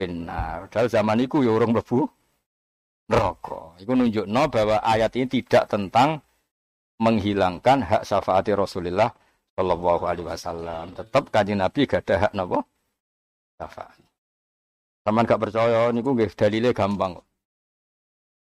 [0.00, 0.72] benar.
[0.72, 2.08] Dalam zaman itu ya orang mlebu
[3.10, 3.74] neraka.
[3.78, 6.20] Iku nunjukno bahwa ayat ini tidak tentang
[6.98, 9.10] menghilangkan hak syafaati Rasulullah
[9.56, 10.92] Shallallahu alaihi wasallam.
[10.92, 12.60] Tetap kanjeng Nabi gak ada hak napa?
[13.56, 13.98] Syafaat.
[15.06, 17.22] Taman gak percaya niku nggih dalile gampang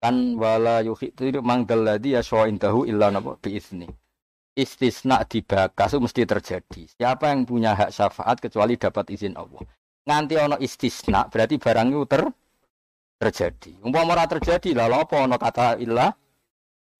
[0.00, 3.88] Kan wala yuhitu mangdal ladzi yaswa indahu illa napa bi izni.
[4.56, 6.88] Istisna dibakas mesti terjadi.
[6.94, 9.62] Siapa yang punya hak syafaat kecuali dapat izin Allah.
[10.04, 12.06] Nganti ono istisna berarti barang itu
[13.20, 13.76] terjadi.
[13.84, 16.16] Umpama ora terjadi lah apa ono kata illa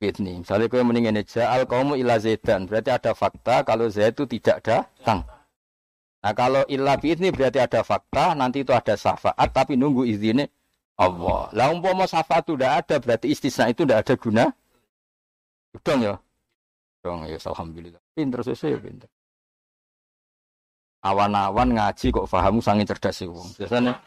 [0.01, 4.65] Ini, Misalnya kau mendingin al kamu illa zaidan, berarti ada fakta kalau Zaid itu tidak
[4.65, 5.29] datang.
[6.25, 10.49] Nah kalau ilah ini berarti ada fakta, nanti itu ada syafaat, tapi nunggu izinnya
[10.97, 11.53] Allah.
[11.53, 14.45] Lah umpama syafaat itu tidak ada, berarti istisna itu tidak ada guna.
[15.85, 16.17] Dong ya.
[17.05, 18.01] Dong ya, alhamdulillah.
[18.17, 19.09] Pinter sesuai ya pinter.
[21.05, 23.49] Awan-awan ngaji kok fahamu sangat cerdas sih wong.
[23.57, 24.01] Biasanya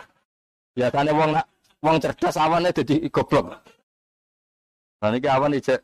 [0.73, 1.45] biasanya wong nak
[1.83, 3.59] wong cerdas awannya jadi goblok.
[5.03, 5.83] Nah ini awan ijek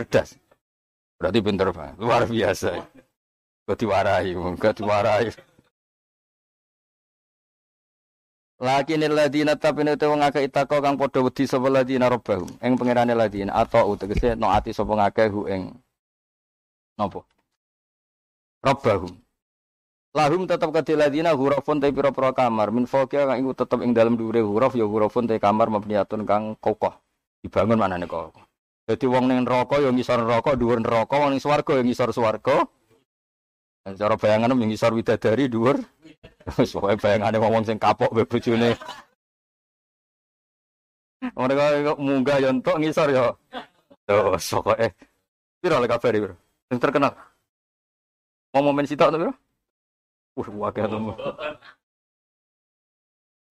[0.00, 0.40] cerdas.
[1.20, 2.80] Berarti pinter banget, luar biasa.
[3.64, 5.30] Kau diwarai, kau diwarai.
[8.64, 12.48] Laki ini ladina tapi ini tuh ngake itako kang podo wedi sopo ladina robbahum.
[12.64, 15.74] Eng pengirane ladina atau utegese no ati sopo ngake hu eng
[16.96, 17.26] nopo.
[18.64, 19.23] Robbahum.
[20.14, 23.90] Lahum tetap ke ladina hurufun te pira pira kamar min fawqiha kang iku tetep ing
[23.90, 26.94] dalam dure huruf ya hurufun te kamar mabniyatun kang kokoh.
[27.42, 28.30] Dibangun manane kok.
[28.86, 32.62] Jadi wong ning neraka ya ngisor neraka, dhuwur neraka, wong ning swarga ya ngisor swarga.
[33.84, 35.82] Cara bayangan yang ngisor widadari dhuwur.
[36.62, 38.30] Wis pokoke bayangane wong sing kapok mbek.
[41.34, 43.34] Mereka munggah yo entuk ngisor yo.
[44.06, 44.94] Tuh, pokoke
[45.58, 46.28] piro le kabar iki,
[46.70, 47.18] Sing terkenal.
[48.54, 49.34] Mau momen sitok to?
[50.34, 50.98] Wah, wakil to.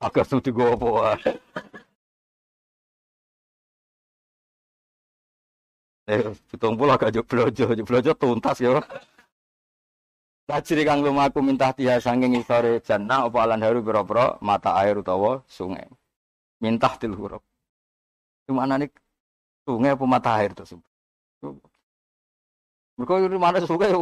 [0.03, 1.31] Agak apa wae.
[6.11, 8.83] Eh, pitung puluh agak jeblojo, jeblojo tuntas ya.
[10.43, 15.39] Tajri kang lumaku minta tiha sanging isore jannah apa alan haru pira mata air utawa
[15.47, 15.87] sungai.
[16.59, 17.39] Mintah til huruf.
[18.43, 18.91] Gimana nih
[19.63, 20.83] sungai apa mata air tuh?
[22.99, 23.99] Mereka itu mana sungai ya.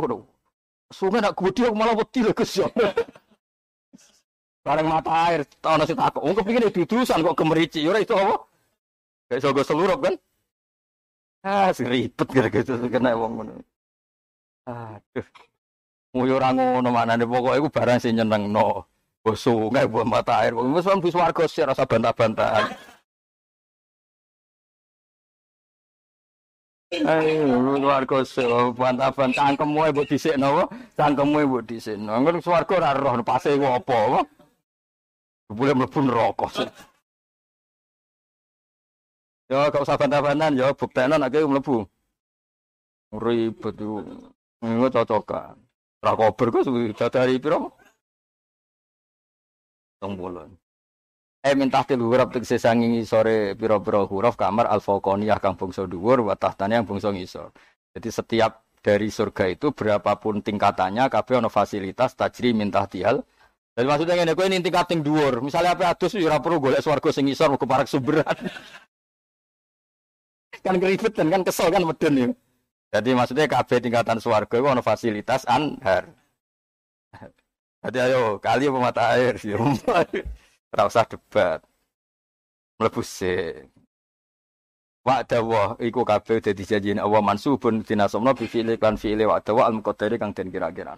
[0.91, 2.59] Sungai nak aku malah wedi lho Gus.
[4.61, 6.21] Bareng mata air, tau nasi takut.
[6.21, 8.45] Wong kepingin dudusan kok kemerici, ora itu apa?
[9.25, 10.13] Kayak sogo seluruh kan?
[11.41, 13.53] Ah, seribet gitu kena wong ngono.
[14.69, 15.25] Aduh.
[16.13, 18.85] Nguyu ora ngono maknane pokoke iku barang sing nyenengno.
[19.25, 22.73] Bos sungai, bos mata air, wis wis warga sih rasa bantah-bantahan.
[26.91, 27.47] Ayo
[27.87, 28.19] warga
[28.75, 30.63] bantah-bantahan cangkemmu mbok dhisikno apa?
[30.99, 32.19] Cangkemmu mbok dhisikno.
[32.19, 34.19] Ngono swarga ora roh pase ku apa apa.
[35.55, 36.47] Boleh mlebu neraka.
[39.47, 41.87] Ya gak usah bantah-bantahan ya buktekno nek mlebu.
[43.15, 44.03] Ribet itu.
[44.59, 45.55] Ngono cocokan.
[46.03, 46.67] Ra kober kok
[47.07, 47.71] dari piro?
[50.03, 50.60] Tong bulan.
[51.41, 56.21] Eh minta til huruf tegese sanging sore piro-piro huruf kamar al fauqaniyah kang bangsa dhuwur
[56.29, 57.49] wa tahtane yang bangsa ngisor.
[57.97, 63.25] Jadi setiap dari surga itu berapapun tingkatannya kabeh ono fasilitas tajri minta tial.
[63.73, 65.41] Jadi maksudnya ngene kowe ini tingkat ting dhuwur.
[65.41, 68.37] Misalnya apa adus ya ora perlu golek swarga sing ngisor ke parak sumberan.
[70.65, 72.27] kan keribetan kan kesel kan medun ya.
[72.91, 76.05] Jadi maksudnya KB tingkatan suarga itu ada fasilitas anhar.
[77.81, 79.57] Jadi ayo kali apa mata air sih,
[80.71, 81.59] Ora usah debat.
[82.79, 83.67] Mlebu sih.
[85.03, 89.67] Wa dawa iku kabeh dadi janjine Allah mansubun dinasabna bi fi'li kan fi'li wa dawa
[89.67, 90.95] al muqaddari kang den kira-kira.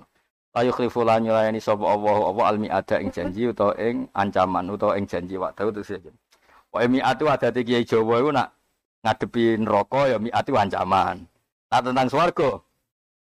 [0.54, 5.00] Ayo khlifu lan nyulayani sapa Allah apa al mi'ada ing janji utawa ing ancaman utawa
[5.00, 6.12] ing janji wa dawa terus saja.
[6.70, 8.54] Wa mi'atu adate kiai Jawa iku nak
[9.02, 11.26] ngadepi neraka ya mi'atu ancaman.
[11.72, 12.62] Nah tentang swarga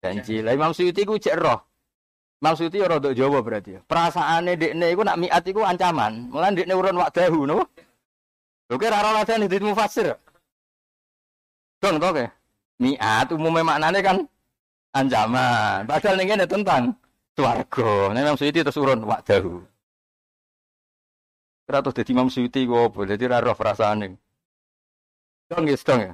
[0.01, 0.41] janji.
[0.41, 1.70] Lah Imam Suyuti ku cek roh.
[2.41, 3.77] Imam Suyuti ora ndok Jawa berarti.
[3.77, 3.81] Ya.
[3.85, 6.33] Perasaane dekne iku nak miat iku ancaman.
[6.33, 7.65] Mulan dekne urun wakdahu napa?
[8.73, 10.17] Lho kira ora ladene di mufasir.
[11.85, 12.25] Dong to ke?
[12.81, 14.17] Miat umumnya maknane kan
[14.97, 15.85] ancaman.
[15.85, 16.83] Padahal ning kene tentang
[17.37, 18.17] swarga.
[18.17, 19.61] Nek Imam Suyuti terus urun wakdahu.
[21.69, 23.01] Kira terus dadi Imam Suyuti kok apa?
[23.05, 24.17] Dadi ora roh perasaane.
[25.53, 26.13] Dong ya, dong ya.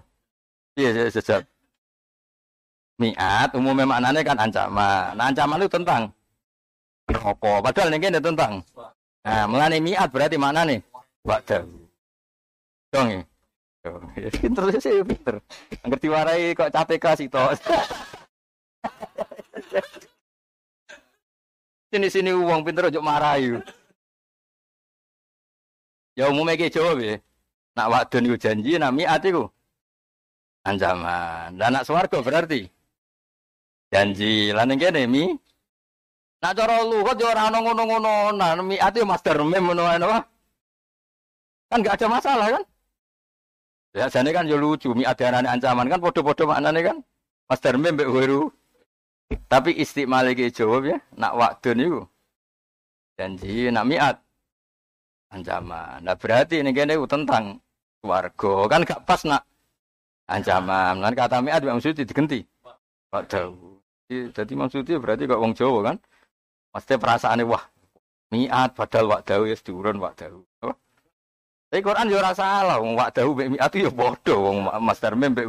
[0.75, 1.47] Iya, iya, sejak.
[2.99, 5.15] Miat umumnya maknanya kan ancaman.
[5.15, 6.16] Nah, ancaman itu tentang
[7.15, 7.63] rokok.
[7.63, 8.53] Padahal ini kan tentang.
[9.27, 10.83] Nah, melani miat berarti mana nih?
[11.27, 11.63] Wadah.
[12.91, 13.21] Dong ya.
[14.19, 15.39] Ya pinter sih pinter.
[15.87, 17.55] Ngerti warai kok capek kasih toh.
[21.87, 23.63] sini sini uang pinter ojo marahi.
[26.19, 27.15] Ya umumnya kayak jawab ya.
[27.77, 29.45] Nak wadon yu janji, nak miat itu
[30.65, 31.55] ancaman.
[31.55, 32.67] Dan nak swargo berarti
[33.93, 35.31] janji lan ning kene mi
[36.47, 38.15] nak cara luhut yo ora ono ngono-ngono.
[38.39, 39.83] Nah mi ati master mem ngono
[41.67, 42.65] kan gak ada masalah kan?
[43.91, 45.91] Ya jane kan yo lucu mi ada ancaman.
[45.91, 46.97] Kan podo-podo maknane kan?
[47.51, 48.15] Master mem mbek
[49.51, 52.07] tapi istiqmal iki jawab ya nak waktu niku
[53.19, 54.17] janji nak miat.
[55.35, 56.07] Ancaman.
[56.07, 57.59] Nah berarti ini kene tentang
[58.07, 58.71] warga.
[58.71, 59.43] Kan gak pas nak
[60.31, 61.03] ancaman.
[61.03, 62.47] Kan kata miat maksudnya digenti.
[63.11, 63.51] Waktu
[64.07, 65.99] jadi maksudnya berarti kok wong Jawa kan.
[66.77, 67.65] Pasti perasaannya wah
[68.37, 70.45] miat padahal wak dawu ya diurun wak dawu.
[71.73, 75.33] Tapi Quran yo rasa salah wong wak dawu mek miat yo bodoh wong master mem
[75.33, 75.49] mek.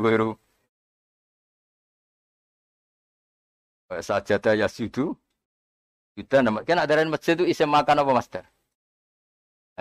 [3.99, 5.19] Sajada ya sudu.
[6.15, 8.43] Kita nama kan ada masjid itu isi makan apa master?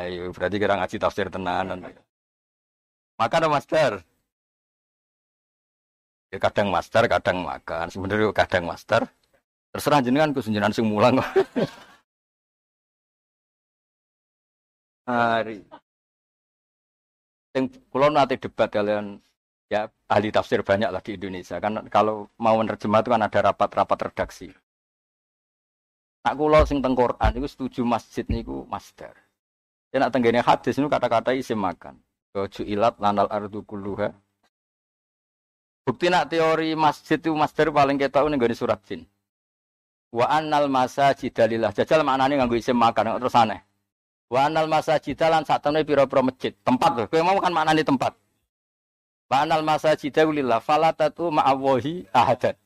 [0.03, 1.79] Ayo berarti kira ngaji tafsir tenanan.
[3.23, 3.91] Makan apa master?
[6.35, 7.87] Ya kadang master, kadang makan.
[7.87, 9.07] Sebenarnya kadang master.
[9.77, 11.21] Terserah jenengan ku jenengan sing mulang.
[15.05, 15.61] Hari.
[17.53, 19.21] Yang kulon nanti debat kalian
[19.69, 23.99] ya ahli tafsir banyak lah di Indonesia kan kalau mau menerjemah itu kan ada rapat-rapat
[24.09, 24.49] redaksi.
[26.25, 29.13] Nak kulo sing teng Quran itu setuju masjid niku master.
[29.93, 32.01] Ya nak tenggene hadis niku kata-kata isim makan.
[32.65, 34.13] ilat lanal ardu kulluha
[35.85, 39.05] Bukti nak teori masjid itu master paling kita ini gak surat jin.
[40.17, 41.77] Wa annal masajid dalillah.
[41.77, 43.61] Jajal maknanya nganggo isim makan terus aneh.
[44.33, 46.57] Wa annal masajid lan saat temui piro-piro masjid.
[46.65, 47.13] Tempat.
[47.13, 48.17] Kau mau kan maknanya tempat.
[49.29, 50.65] Wa annal masajid lillah.
[50.65, 52.57] Falatatu ma'awahi ahadat.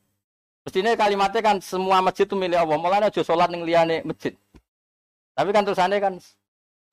[0.63, 2.79] Mestinya kalimatnya kan semua masjid itu milik Allah.
[2.79, 4.31] Mulanya aja sholat ning liyane masjid.
[5.35, 6.15] Tapi kan tulisannya kan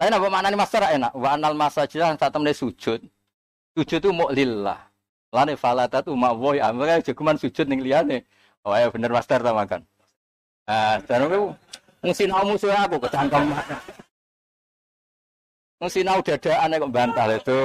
[0.01, 1.13] tapi mana nih master enak.
[1.13, 3.05] Wa anal masajid saat temen sujud.
[3.77, 4.89] Sujud itu mau lillah.
[5.29, 6.97] Lane falata tu mak boy amre
[7.37, 8.25] sujud ning liyane.
[8.65, 9.85] Oh ya bener master ta makan.
[10.67, 11.55] Ah, dan aku
[12.03, 13.55] mesti nau musuh aku kecangkem.
[15.79, 17.59] Mesti nau dadaan kok bantah itu.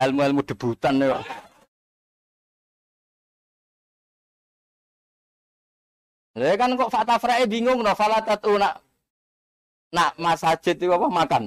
[0.00, 1.20] Ilmu-ilmu debutan kok.
[6.32, 8.80] Ya kan kok fakta Frai bingung no falatat nak
[9.92, 11.42] nak masajid itu apa makan.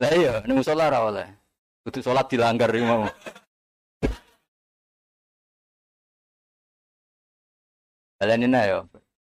[0.00, 1.28] Lah iya ning musala ora oleh.
[1.84, 3.04] Kudu salat dilanggar iki mau.
[8.16, 8.78] Kalian ini ya.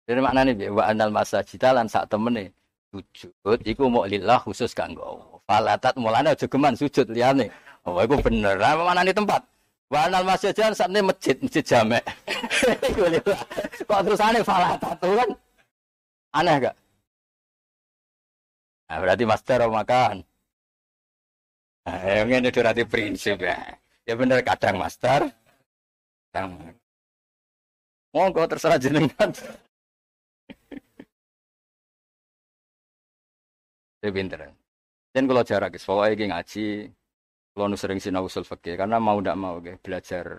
[0.07, 2.47] Jadi maknanya bi wa anal masajid lan sak temene
[2.95, 5.43] sujud iku mau lillah khusus kanggo.
[5.43, 7.51] Falatat mulane aja geman sujud liyane.
[7.83, 8.55] Oh iku bener.
[8.55, 9.43] Lah manane tempat?
[9.87, 10.59] Wa anal saat
[10.91, 12.03] ini masjid masjid jamek.
[13.87, 15.29] Kok terusane falatat kan
[16.35, 16.75] aneh gak?
[18.87, 20.15] Nah, berarti master makan.
[21.87, 23.59] Nah, yang ini berarti prinsip ya.
[24.07, 25.27] Ya bener kadang master,
[26.31, 26.71] kadang
[28.17, 29.29] Monggo terserah jenengan.
[34.01, 34.49] Ya pinter.
[35.13, 36.65] Dan kalau jarak guys, pokoknya ini ngaji,
[37.53, 40.37] kalau sering sinau usul fikih, karena mau tidak mau guys, belajar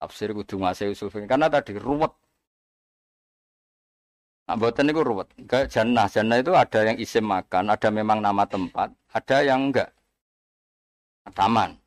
[0.00, 2.12] tafsir kudu ngasih usul fikih, karena tadi ruwet.
[4.48, 5.28] Nah, buatan itu ruwet.
[5.48, 9.92] Kayak jannah, jannah itu ada yang isim makan, ada memang nama tempat, ada yang enggak.
[11.32, 11.81] Taman.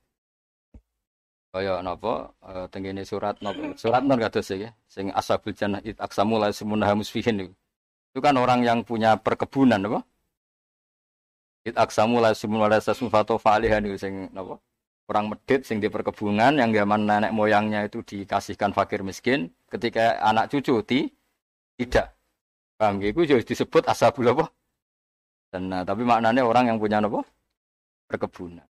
[1.56, 6.36] Kaya napa uh, tenggene surat napa surat non kados ya sing ashabul jannah it aksamu
[6.36, 7.53] la semunah musfihin itu.
[8.12, 10.03] Itu kan orang yang punya perkebunan apa?
[11.64, 14.60] It aksamu la semunah la sasmufato falihan sing napa?
[15.08, 20.51] Orang medit sing di perkebunan yang zaman nenek moyangnya itu dikasihkan fakir miskin ketika anak
[20.51, 21.08] cucu ti
[21.80, 22.20] tidak.
[22.76, 24.51] Paham Itu jadi disebut ashabul apa?
[25.56, 27.24] Dan tapi maknanya orang yang punya apa?
[28.12, 28.68] Perkebunan.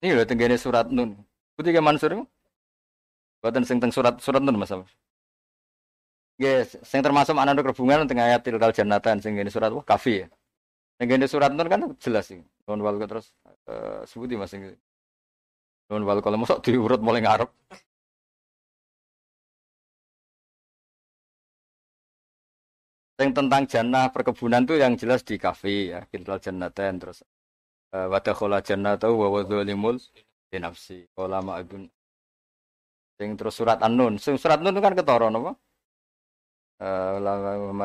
[0.00, 1.27] Ini loh tenggene surat nun.
[1.58, 2.22] Putih ke Mansur?
[3.42, 4.70] Buatan sing teng surat surat nun Mas.
[6.38, 10.26] Yes, sing termasuk makna hubungan tengah ayat tilkal jannatan sing ini surat wah kafi ya.
[11.02, 12.38] Yang ini surat nun kan jelas sih.
[12.62, 13.34] Don wal terus
[13.66, 14.70] uh, sebuti Mas sing.
[15.90, 17.50] Don wal kalau masuk diurut mulai ngarep.
[23.18, 27.26] Yang tentang jannah perkebunan tuh yang jelas di kafe ya, tilkal jannatan terus
[27.90, 29.98] uh, wadakhala jannatahu wa wadzalimul
[30.48, 31.84] di nafsi kala ma'adun
[33.20, 35.52] sing terus surat an-nun sing surat nun kan ketara napa
[36.80, 37.32] eh la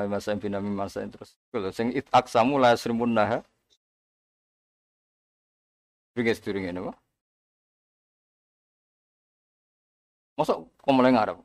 [0.07, 3.39] masa binami masa terus kalau sing it aksamu la srimun naha
[6.13, 6.97] Bigas turing ini, Pak.
[10.37, 11.37] Masuk kok mulai ngarep?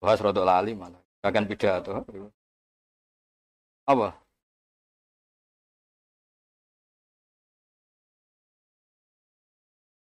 [0.00, 1.00] Bahas rodok lali malah.
[1.20, 1.92] Kagan pidato.
[3.84, 4.16] Apa?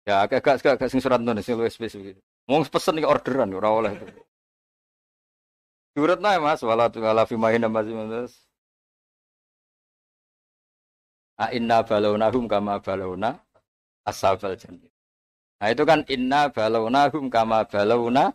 [0.05, 2.21] Ya agak agak agak sing surat nulis sing luwih spesifik.
[2.45, 3.93] Mau pesen iki orderan ora oleh.
[5.97, 8.33] Surat nae Mas wala tu ala fi mahina mas mas.
[11.41, 13.41] A inna balawnahum kama balawna
[14.05, 14.93] ashabal jannah.
[15.57, 18.31] Nah itu kan inna balawnahum kama balawna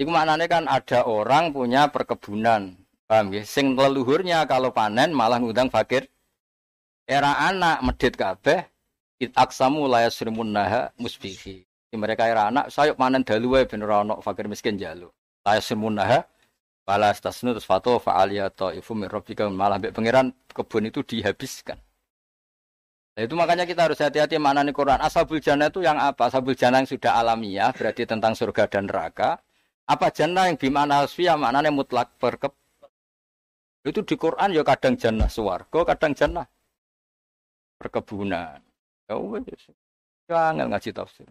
[0.00, 2.74] Iku maknanya kan ada orang punya perkebunan.
[3.04, 3.44] Paham ya?
[3.44, 6.08] Sing leluhurnya kalau panen malah ngundang fakir.
[7.04, 8.71] Era anak medit kabeh
[9.22, 11.62] It aksamu la naha musbihi.
[11.94, 15.06] Mereka era anak, sayuk manen dalu wae ben ora ono fakir miskin jalu.
[15.46, 16.26] La naha
[16.82, 21.78] Fala stasnu terus fato fa'aliya ta'ifu min rabbika malah mbek pangeran kebun itu dihabiskan.
[23.14, 24.98] Nah, itu makanya kita harus hati-hati mana nih Quran.
[24.98, 26.26] Ashabul jannah itu yang apa?
[26.26, 29.38] Ashabul jannah yang sudah alamiah, berarti tentang surga dan neraka.
[29.86, 32.50] Apa jannah yang bimana asfiyah maknanya mutlak perkep.
[33.86, 36.46] Itu di Quran ya kadang jannah suwargo, kadang jannah
[37.78, 38.71] perkebunan.
[39.08, 39.62] Ya wes.
[40.28, 41.28] Jangan ngaji tafsir.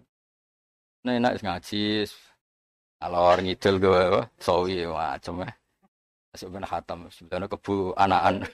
[1.04, 2.06] Nah, enak ngaji.
[3.02, 5.50] Alor ngidul gue, sawi macam ya.
[6.32, 8.46] Masuk ben hatam, sebenarnya kebu anakan.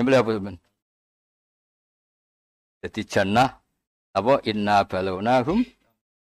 [0.00, 0.56] Nyembelih apa ben?
[2.80, 3.60] Jadi jannah
[4.16, 5.60] apa inna balawnahum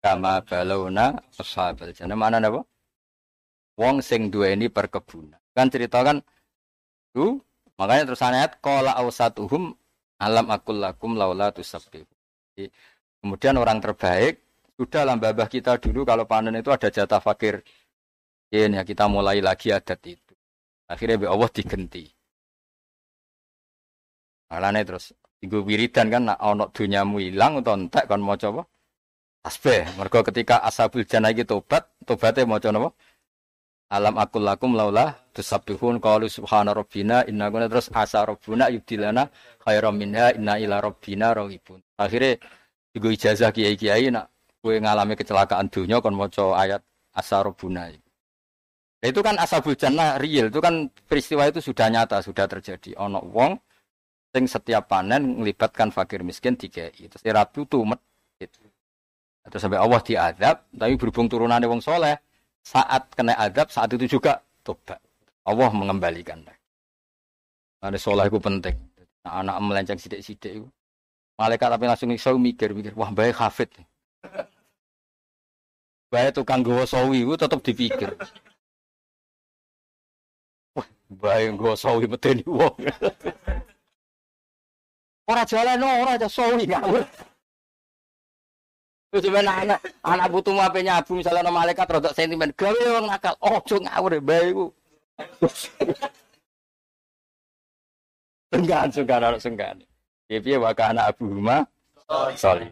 [0.01, 2.65] kama balawna ashabal jannah mana apa?
[3.77, 5.37] Wong sing ini perkebunan.
[5.53, 6.25] Kan ceritakan
[7.13, 7.37] tuh
[7.77, 9.77] makanya terus ayat qala ausatuhum
[10.19, 12.07] Alam akul lakum laula tusabbihu.
[13.23, 14.43] Kemudian orang terbaik
[14.75, 17.63] sudah lah babah kita dulu kalau panen itu ada jatah fakir.
[18.51, 20.35] Ini ya kita mulai lagi adat itu.
[20.89, 22.09] Akhirnya be Allah digenti.
[24.49, 28.65] Alane terus ibu wiridan kan nak ono dunyamu hilang atau entek kan mau coba
[29.45, 29.87] tasbih.
[29.95, 32.89] Mergo ketika ashabul jannah iki tobat, tobatnya maca napa?
[33.89, 39.33] Alam akul lakum laula tusabbihun qalu subhana rabbina inna kunna terus asa rabbuna yubdilana
[39.65, 41.81] khairam minha inna ila rabbina raghibun.
[41.97, 42.37] Akhirnya
[42.93, 44.29] digo ijazah kiai-kiai nak
[44.61, 46.85] kowe ngalami kecelakaan dunia kon maca ayat
[47.17, 47.89] asa rabbuna.
[48.99, 52.99] Nah, itu kan ashabul jannah real, itu kan peristiwa itu sudah nyata, sudah terjadi.
[52.99, 53.55] Ono wong
[54.35, 57.15] sing setiap panen melibatkan fakir miskin tiga itu.
[57.15, 58.51] Terus tuh medit.
[59.47, 62.19] Atau sampai Allah diadab, tapi berhubung turunannya wong soleh,
[62.63, 64.99] saat kena adab saat itu juga tobat.
[65.47, 66.45] Allah mengembalikan.
[67.79, 68.75] Ada sholat itu penting.
[69.23, 70.67] Nah, anak melenceng sidik-sidik itu.
[71.39, 73.71] Malaikat tapi langsung iso mikir, mikir, wah baik hafid.
[76.11, 78.11] Baik tukang gawa sawi itu tetap dipikir.
[80.75, 82.75] Wah, baik gawa sawi medeni wong.
[85.29, 87.05] Ora jalan ora aja sawi ngawur.
[89.09, 93.09] Terus sampean anak anak butuh mau ape nyabu misalnya nama malaikat rodok sentimen gawe orang
[93.09, 94.65] nakal ojo ngawur e, bae iku.
[98.53, 99.81] Senggan senggan ana senggan.
[100.29, 101.65] Ya piye wae anak Abu Huma
[102.37, 102.69] Sorry.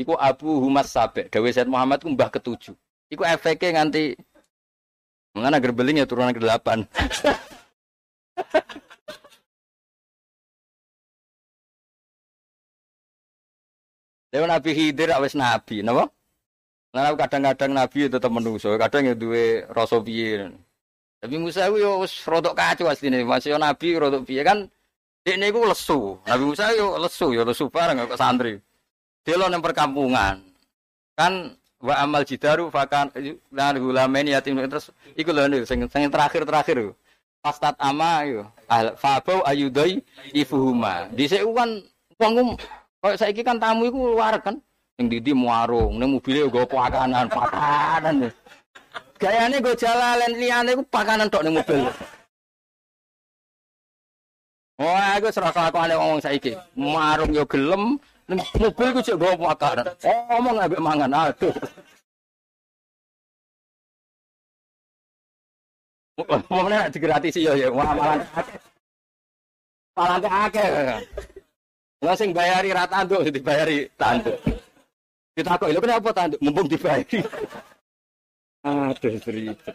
[0.00, 2.72] Iku Abu Humas Sabek, Dewi Said Muhammad ku mbah ketujuh.
[3.12, 4.16] Iku efeknya nganti
[5.36, 6.80] mengana gerbeling ya turunan ke delapan.
[14.30, 16.10] lewat Nabi Khidir awes nabi, napa?
[16.90, 20.02] Lah kadang-kadang nabi ya tetap menusuk, kadang ya itu dua rasa.
[21.20, 24.66] Tapi Musa itu ya wis asli kacau nih, masih nabi rotok piye kan
[25.28, 26.16] ini gue lesu.
[26.26, 28.56] Nabi Musa itu lesu, yo lesu bareng ke santri.
[29.22, 30.40] Dia lo yang perkampungan.
[31.14, 33.12] Kan wa amal jidaru fakan
[33.52, 36.90] lan gulamen yatim terus ikut lo nih, sing sing terakhir-terakhir
[37.40, 38.48] Pastat ama yo.
[38.96, 40.00] Fa ayudai
[40.32, 41.06] ifuhuma.
[41.12, 41.84] Dhisik kan
[42.16, 42.56] wong
[43.00, 44.60] kalau saya kan tamu itu luar kan,
[45.00, 48.28] yang di muarung, nih mobilnya gue pakanan, pakanan.
[49.16, 51.88] Gayanya gue jalan liane gue pakanan tok nih mobil.
[54.80, 56.52] Wah, aku serasa aku aneh ngomong saiki.
[56.76, 57.96] Marung yo gelem,
[58.60, 59.88] mobil gue cek gue pakanan.
[60.04, 61.56] Oh, ngomong nggak mangan, aduh.
[66.52, 68.60] Mau mana digratis ya ya, wah malah akeh.
[69.96, 70.68] Malah akeh.
[72.00, 74.36] Lah sing bayari ra tanduk dibayari tanduk.
[75.36, 77.20] Kita kok lho kenapa tanduk mumpung dibayari.
[78.68, 79.72] Aduh cerita.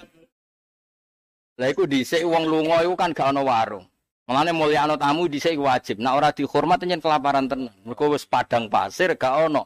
[1.55, 3.85] Lah iku dhisik wong lunga iku kan gak ana warung.
[4.25, 6.01] Mulane mulyano tamu dhisik wajib.
[6.01, 7.73] Nek ora dihormat nyen kelaparan tenan.
[7.85, 9.63] Mergo wis padang pasir gak ana.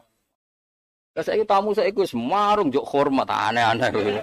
[1.15, 4.19] Lah saiki tamu saiki wis marung njuk hormat aneh-aneh.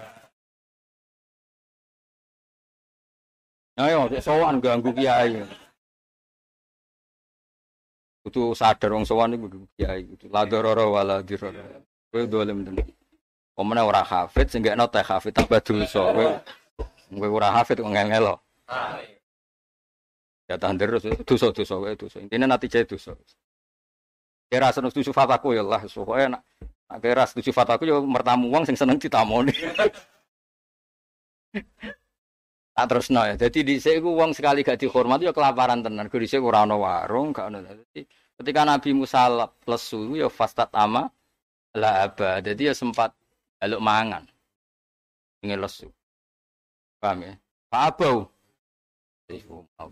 [3.76, 5.45] Ayo, sowan ganggu kiai.
[8.27, 9.47] Kudu sadar wong sowan iku
[9.79, 11.62] kiai kudu la darara wala dirara.
[12.11, 12.83] Kowe dolem tenan.
[13.55, 16.11] Pemene ora hafid sing gekno teh hafid tambah dosa.
[16.11, 16.27] Kowe
[17.14, 18.35] kowe ora hafid kok ngel-ngelo.
[20.51, 22.18] Ya tandir terus dosa-dosa kowe dosa.
[22.18, 23.14] Intine natijah dosa.
[24.51, 26.43] Kira seneng setuju fataku ya Allah, pokoke nak
[26.91, 29.55] nak kira setuju fataku ya mertamu wong sing seneng ditamoni.
[32.77, 33.35] tak terus no ya.
[33.41, 36.12] Jadi di iku wong sekali gak dihormati ya kelaparan tenan.
[36.12, 37.64] Gue dhisik ora ana warung, gak ana.
[37.64, 38.05] Jadi
[38.37, 41.09] ketika Nabi Musa lesu ya fastat ama
[41.72, 42.45] la aba.
[42.45, 43.16] Jadi ya sempat
[43.64, 44.29] aluk mangan.
[45.41, 45.89] Ingin lesu.
[47.01, 47.33] Paham ya?
[47.72, 48.29] Pak Abau.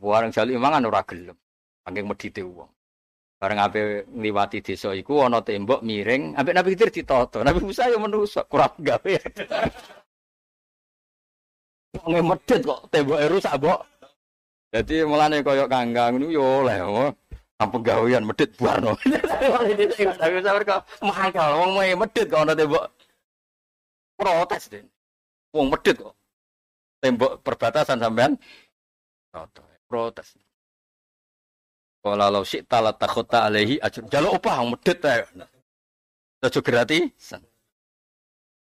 [0.05, 1.37] Warung jali mangan ora gelem.
[1.89, 2.69] Saking medite wong.
[3.41, 7.45] Bareng ape ngliwati desa iku ana tembok miring, ambek Nabi Khidir ditoto.
[7.45, 9.15] Nabi Musa ya menungso kurang gawe.
[12.03, 13.81] Wong medit kok temboke rusak, Mbok.
[14.75, 16.83] Dadi mulane koyo kangkang niku yo oleh.
[17.63, 18.99] Apa gawean medit buarno.
[18.99, 22.91] Tapi sabar kok mangkal wong medit kok ana tembok.
[24.19, 24.91] Protes den.
[25.55, 26.19] Wong medit kok.
[26.99, 28.35] Tembok perbatasan sampean.
[29.87, 30.35] Protes.
[32.05, 35.23] Kalau lo sih tala takota alehi ajur jaluk opah medit ta.
[36.43, 37.33] Aja gratis.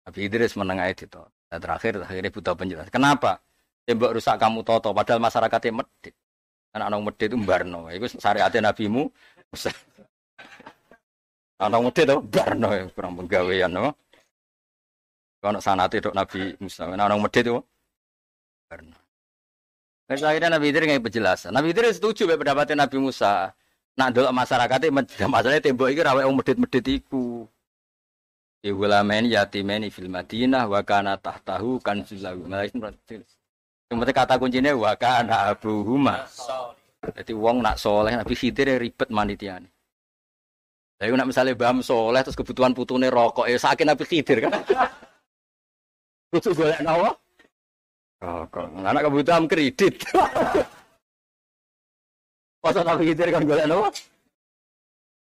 [0.01, 1.21] Tapi Idris menengah itu.
[1.51, 2.87] Nah, terakhir akhirnya butuh penjelasan.
[2.87, 3.43] Kenapa?
[3.83, 6.15] Tembok rusak kamu toto, padahal masyarakatnya medit.
[6.71, 7.91] Karena anak medit itu barno.
[7.91, 9.11] Itu syariatnya nabimu.
[11.65, 12.67] anak medit itu barno.
[12.95, 13.67] Kurang penggawean.
[13.67, 13.91] No?
[15.43, 16.87] Kalau sanat itu Nabi Musa.
[16.87, 17.59] Anak medit itu
[18.71, 18.95] barno.
[20.07, 21.51] Terus akhirnya Nabi Idris nggak penjelasan.
[21.51, 23.51] Nabi Idris setuju pendapatnya Nabi Musa.
[23.99, 24.87] Nak dulu masyarakatnya
[25.27, 27.43] masalahnya tembok ini rawat medit-medit itu.
[28.61, 32.45] Ihulamen yatimeni fil Madinah wa kana tahtahu kanzulahu.
[32.45, 36.29] Yang penting kata kuncinya wa kana abuhuma.
[37.01, 39.65] Jadi wong nak soleh Nabi Khidir ribet manitiane.
[41.01, 44.61] Lah nek misale Mbah soleh terus kebutuhan putune rokok ya sakin Nabi Khidir kan.
[46.29, 47.09] Kudu golek nawa?
[48.21, 48.65] Rokok.
[48.85, 50.05] Anak kebutuhan kredit.
[52.61, 53.89] Pas Nabi Khidir kan golek nawa?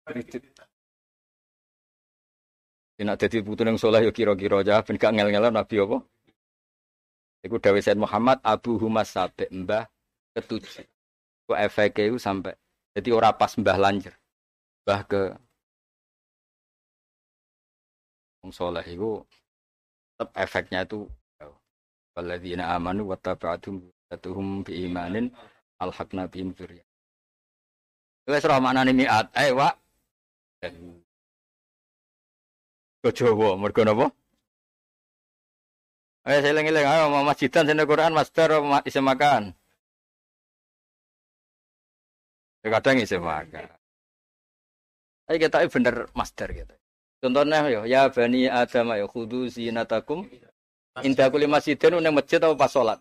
[0.09, 0.41] Kredit.
[2.99, 5.99] Nek dadi putune soleh ya kira-kira aja ben gak ngel-ngel Nabi apa?
[7.47, 9.87] Iku Said Muhammad Abu Humas Sabi Mbah
[10.35, 10.83] ketujuh.
[11.47, 12.59] Ku efeknya itu sampai
[12.99, 14.11] jadi ora pas Mbah lanjir.
[14.83, 15.23] Mbah ke
[18.43, 19.23] wong soleh itu
[20.19, 21.07] tetap efeknya itu
[22.19, 23.79] Walladzina amanu wa taba'atum
[24.19, 25.31] tuhum bi imanin
[25.79, 26.83] alhaqna bihim dzurriyyah.
[28.27, 29.31] Wis ora maknane mi'at.
[29.39, 29.79] Eh, Wak.
[32.99, 34.11] Ke Jawa mergo napa?
[36.27, 39.55] Saya lengi ayo masjidan sini Quran master isim makan.
[42.61, 43.71] Ya, kadang isim makan.
[45.25, 46.75] Tapi kita bener master gitu.
[47.23, 50.27] Contohnya yo, ya bani Adam ya khudu zinatakum
[51.01, 53.01] inda kulli masjidin nang masjid atau pas salat?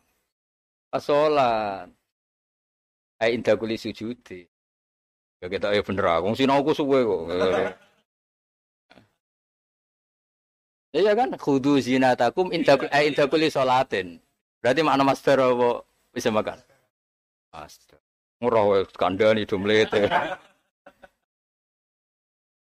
[0.94, 1.90] Pas salat.
[3.18, 4.18] Ai inda kulli sujud.
[5.42, 7.22] Ya kita ya bener aku sinau aku suwe kok.
[10.96, 13.52] Iya kan khudu zinatakum inda ai inda kulli.
[14.62, 15.84] Berarti makna master apa
[16.16, 16.58] bisa makan?
[17.54, 18.00] Master.
[18.40, 20.08] Murah kandani dumlete.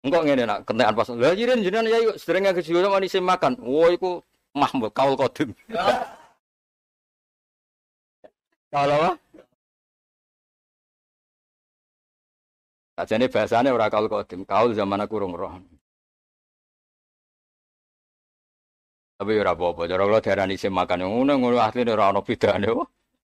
[0.03, 1.07] Enggak ngene nak kentekan pas.
[1.15, 3.55] Lah jiren jenengan ya yuk sederenge kejuara manis makan.
[3.63, 4.19] Wo iku
[4.51, 5.55] mahmud kaul kodim.
[8.67, 9.11] Kalau apa?
[12.93, 15.57] Sajane bahasane ora kaul kodim, kaul zaman aku rong roh.
[19.23, 22.67] Tapi ora apa-apa, cara kula diarani isim makan ngono ngono asline ora ana bedane.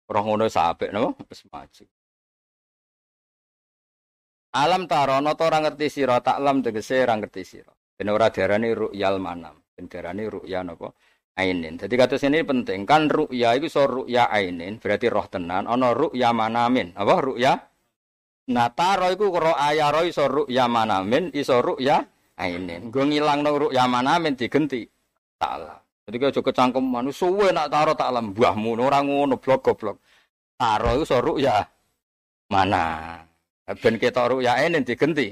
[0.08, 1.84] Ora ngono sapek napa wis maju.
[4.56, 7.76] Alam tarono to ora ngerti sira, taklam tegese ora ngerti sira.
[8.00, 10.88] Ben ora diarani ru'yal manam, ben diarani ru'ya napa?
[11.36, 11.76] Ainin.
[11.76, 15.68] Jadi kata sini penting kan ru'ya itu so ru'ya ainin, berarti roh tenan.
[15.68, 16.96] Ono ru'ya manamin.
[16.96, 17.60] Apa ru'ya?
[18.56, 22.08] Nah taro iku ro ayaro iso ru'ya manamin, iso ru'ya
[22.40, 22.88] ainin.
[22.88, 24.88] Gue ngilang no ru'ya manamin digenti.
[25.40, 25.80] Taklam.
[26.04, 29.98] Jadi kalau cukup cangkem manusia suwe nak taro taklam buahmu orang ngono blok goblok.
[30.60, 31.64] Taro itu so ru'ya
[32.52, 33.18] mana?
[33.64, 35.32] Ben ketok ruya enen digenti.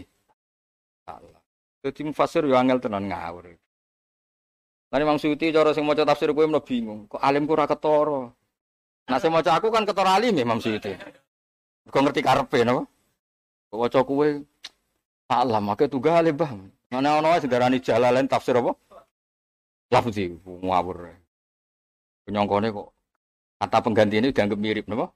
[1.05, 1.43] Allah.
[1.83, 3.51] Dadi mufasir yo angel tenan ngawur.
[4.91, 7.07] Lan Imam Suyuti cara sing maca tafsir kowe mlo bingung.
[7.11, 8.31] Kok alimku ora ketara.
[9.07, 10.95] Nah sing maca aku kan ketara alim ya Imam Suyuti.
[11.91, 12.87] Kok ngerti karepe napa?
[13.71, 14.27] Kok waca kowe
[15.27, 16.51] salah make tunggal alim bah.
[16.91, 18.75] Mana ono wae sedarani jalalain tafsir apa?
[19.91, 21.11] Lafzi ngawur.
[22.23, 22.87] Penyongkone kok
[23.59, 25.11] kata pengganti ini dianggap mirip napa?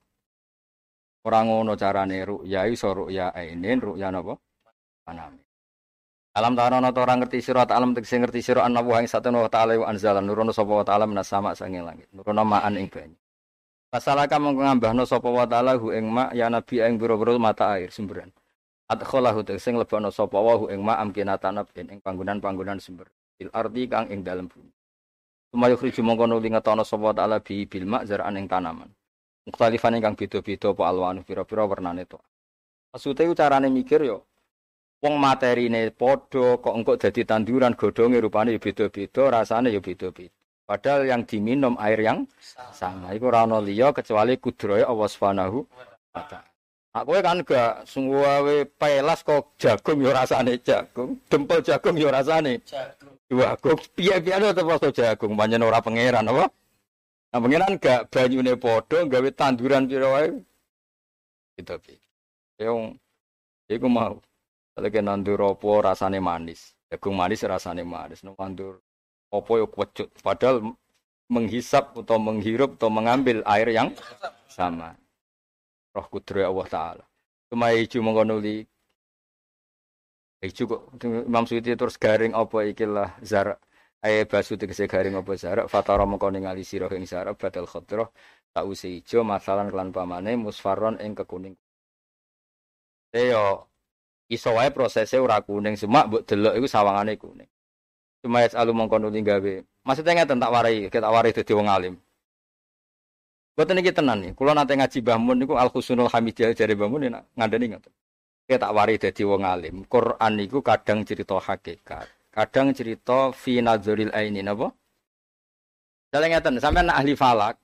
[1.26, 4.36] Orang ngono carane ru'ya iso ru'ya ainin ru'ya napa?
[5.08, 5.42] Manami.
[6.36, 9.48] Alam ta'ala ana orang ngerti sira alam tegese ngerti sira ana wa ing satene wa
[9.48, 12.12] ta'ala wa anzala nurono sapa wa ta'ala minas sama sange langit.
[12.12, 13.16] Nurono ma'an ing banyu.
[13.88, 17.88] Pasalaka mongko ngambahno sapa wa ta'ala hu ing ma ya nabi ing biro-biro mata air
[17.88, 18.36] sumberan.
[18.92, 23.08] Adkhalahu tegese nglebokno sapa wa hu ing ma amkinatan ing panggonan-panggonan sumber.
[23.40, 24.72] Il arti kang ing dalem bumi.
[25.52, 28.88] Sumayu khriju mongko nuli ngetono sapa ta'ala bi bil ma zar'an ing tanaman.
[29.46, 32.18] Mukhtalifan ingkang beda-beda apa alwanu pira-pira warnane to.
[32.96, 34.24] Maksude carane mikir yo
[35.04, 40.32] wong materine padha kok engko dadi tanduran godhonge rupane beda-beda, rasane yo beda-beda.
[40.66, 42.26] Padahal yang diminum air yang
[42.74, 43.14] sama.
[43.14, 45.62] Iku ora ana liya kecuali kudrohe Allah Subhanahu
[46.16, 46.55] wa taala.
[46.96, 53.20] Aku kan gak sungguh pelas kok jagung yo rasane jagung, dempel jagung yo rasane jagung.
[53.36, 56.48] Kok piye-piye to jagung, pancen ora pangeran apa?
[57.36, 60.40] Nah, pengiran gak banyune podo, gawe tanduran pira wae.
[61.60, 62.00] Gitu pi.
[62.64, 62.96] Yang
[63.68, 64.16] iku mau.
[64.80, 66.80] Kena nandur opo rasane manis.
[66.88, 68.24] Jagung manis rasane manis.
[68.24, 68.80] Nandur
[69.36, 70.16] opo yo kecut.
[70.24, 70.64] Padahal
[71.28, 73.92] menghisap atau menghirup atau mengambil air yang
[74.48, 74.96] sama.
[75.96, 77.06] Roh kudro Allah Ta'ala.
[77.48, 78.68] Cuma hijau mengkonuli.
[80.44, 80.82] Hijau kok.
[81.08, 83.64] Imam Suyuti terus garing apa ikilah zarak
[84.06, 88.06] Aye basu tegese garing apa jarak fatara mengko ningali sira ing jarak badal khadrah
[88.54, 91.58] tak usi ijo masalan kelan pamane musfaron ing kekuning.
[93.10, 93.66] Yo
[94.30, 97.50] iso wae prosese ora kuning cuma mbok delok iku sawangane kuning.
[98.22, 99.54] Cuma ya alu mongko nuli gawe.
[99.86, 101.96] Maksudnya ngeten tak warai, kita warai dadi wong alim.
[103.56, 104.32] Boten iki tenan nih.
[104.36, 107.08] Kula nate ngaji Mbah Mun niku Al Husnul Hamidiyah jare Mbah Mun
[107.40, 107.94] ngandani ngoten.
[108.46, 109.88] Kita tak warai dadi wong alim.
[109.88, 114.76] Quran niku kadang cerita hakikat kadang cerita fi nadzuril aini napa
[116.12, 117.56] Dalam ngeten sampean ahli falak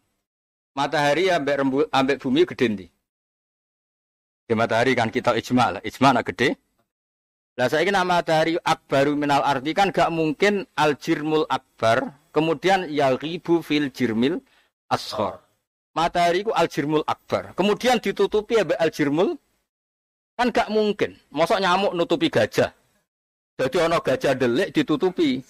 [0.72, 2.88] matahari ambek rembu ambek bumi gede ndi
[4.48, 6.56] Di matahari kan kita ijma lah ijma nak gede
[7.60, 12.88] Lah saya ini nama dari akbaru minal arti kan gak mungkin al jirmul akbar kemudian
[12.88, 14.40] yaghibu fil jirmil
[14.88, 15.51] ashor.
[15.92, 17.52] Matahari ku al jirmul akbar.
[17.52, 19.36] Kemudian ditutupi ya al jirmul
[20.40, 21.20] kan gak mungkin.
[21.30, 22.72] Mosok nyamuk nutupi gajah.
[23.60, 25.44] Jadi ono gajah delik ditutupi.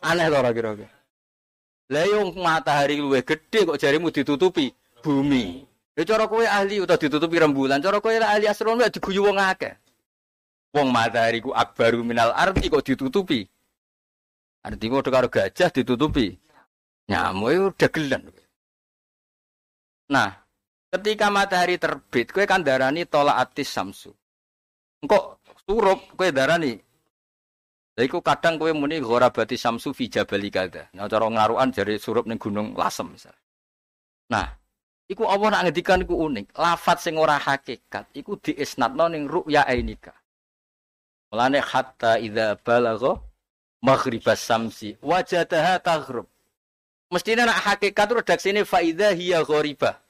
[0.00, 0.88] Aneh loh kira-kira.
[1.92, 4.72] Lah matahari luwe gede kok jarimu ditutupi
[5.04, 5.66] bumi.
[5.94, 9.76] Ya cara kowe ahli utawa ditutupi rembulan, cara kowe ahli astronomi diguyu wong akeh.
[10.74, 13.46] Wong matahari ku akbaru minal arti kok ditutupi.
[14.64, 16.34] Arti kok karo gajah ditutupi.
[17.12, 18.22] Nyamuk itu dagelan.
[20.12, 20.36] Nah,
[20.92, 24.12] ketika matahari terbit, kue kan darani tolak atis samsu.
[25.00, 26.76] Engkau surup kue darani.
[27.94, 30.90] Jadi ku kadang kue muni bati samsu fi jabali kada.
[30.98, 33.38] Nah, cara ngaruan dari surup ning gunung lasem misalnya.
[34.34, 34.50] Nah,
[35.06, 36.58] iku Allah nak ngedikan iku unik.
[36.58, 40.10] Lafat sing ora hakikat, iku diisnatno ning ru'ya ainika.
[41.30, 43.14] Mulane hatta idza balagha
[43.78, 46.26] maghribas samsi wajadaha taghrib.
[47.14, 50.02] Mestine nak hakikat redaksine fa idza hiya gharibah.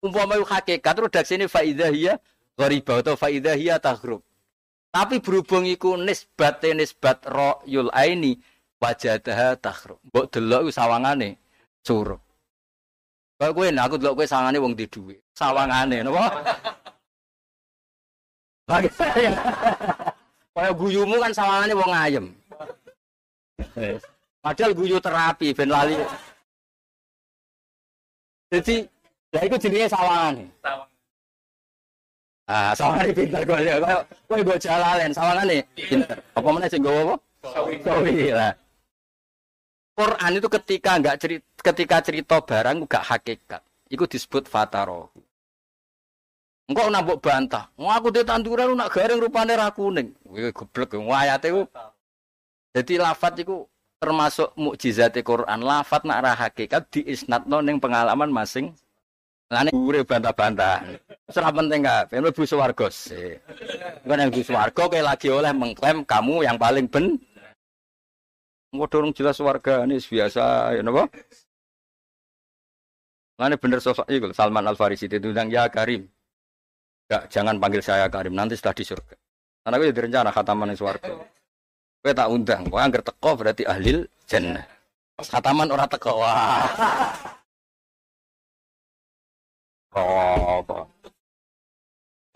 [0.00, 2.16] Umpama hakikat redaksine fa idza hiya
[2.56, 4.24] gharibah atau fa idza hiya taghrib.
[4.88, 7.28] Tapi berhubung iku nisbat nisbat
[7.68, 8.40] yul aini
[8.80, 10.00] wajadaha taghrib.
[10.08, 11.36] Mbok delok sawangane
[11.84, 12.24] surup.
[13.36, 15.20] Kok kowe aku delok kowe sawangane wong di dhuwit.
[15.36, 16.32] Sawangane napa?
[18.72, 19.36] Bagi saya.
[20.56, 22.26] Kaya guyumu kan sawangannya wong ayem.
[24.46, 25.98] Padahal guyu terapi ben lali.
[28.46, 28.86] Jadi
[29.34, 30.46] ya itu jenisnya sawangan.
[32.46, 33.74] Ah, sawangan pinter kok ya.
[34.30, 36.14] Kowe go jalalen sawangan pinter.
[36.38, 37.50] Apa meneh sing gowo apa?
[37.82, 38.54] Sawi lah.
[39.98, 45.10] Quran itu ketika enggak cerita ketika cerita barang enggak hakikat, itu disebut fataroh.
[46.70, 47.66] Engkau nambok bantah.
[47.74, 50.14] Mau aku di tanduran nak garing rupane ra kuning.
[50.30, 51.66] Wih goblok ayat itu.
[52.78, 53.66] Jadi lafat itu
[54.06, 55.66] termasuk mukjizat Quran.
[55.66, 58.70] Lafat nak ra hakikat diisnatno ning pengalaman masing.
[59.50, 60.82] Lane ure bantah-bantah.
[61.30, 63.34] Serah penting pengen mlebu swarga sih.
[64.06, 67.18] Yang di swarga kayak lagi oleh mengklaim kamu yang paling ben.
[68.74, 71.06] Mau dorong jelas warga ini biasa, ya napa?
[73.38, 76.06] Lane bener sosok itu Salman Al Farisi itu bilang ya Karim.
[77.06, 79.14] Gak, jangan panggil saya Karim, nanti setelah di surga.
[79.62, 80.78] Karena gue rencana khataman di
[82.06, 84.62] Gue tak undang, gue angker teko berarti ahlil jannah.
[85.18, 86.70] Khataman orang teko, wah.
[89.96, 90.60] Oh?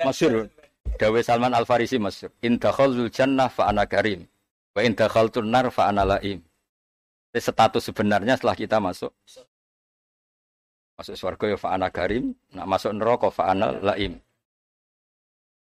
[0.01, 0.49] Masyur.
[0.97, 2.33] Dawe Salman Al Farisi masyur.
[2.41, 4.25] In dakhalul jannah fa ana karim.
[4.73, 6.41] Wa in dakhaltun nar fa ana laim.
[7.31, 9.13] Status sebenarnya setelah kita masuk
[10.97, 14.19] masuk surga ya fa ana karim, nak masuk neraka fa ana laim.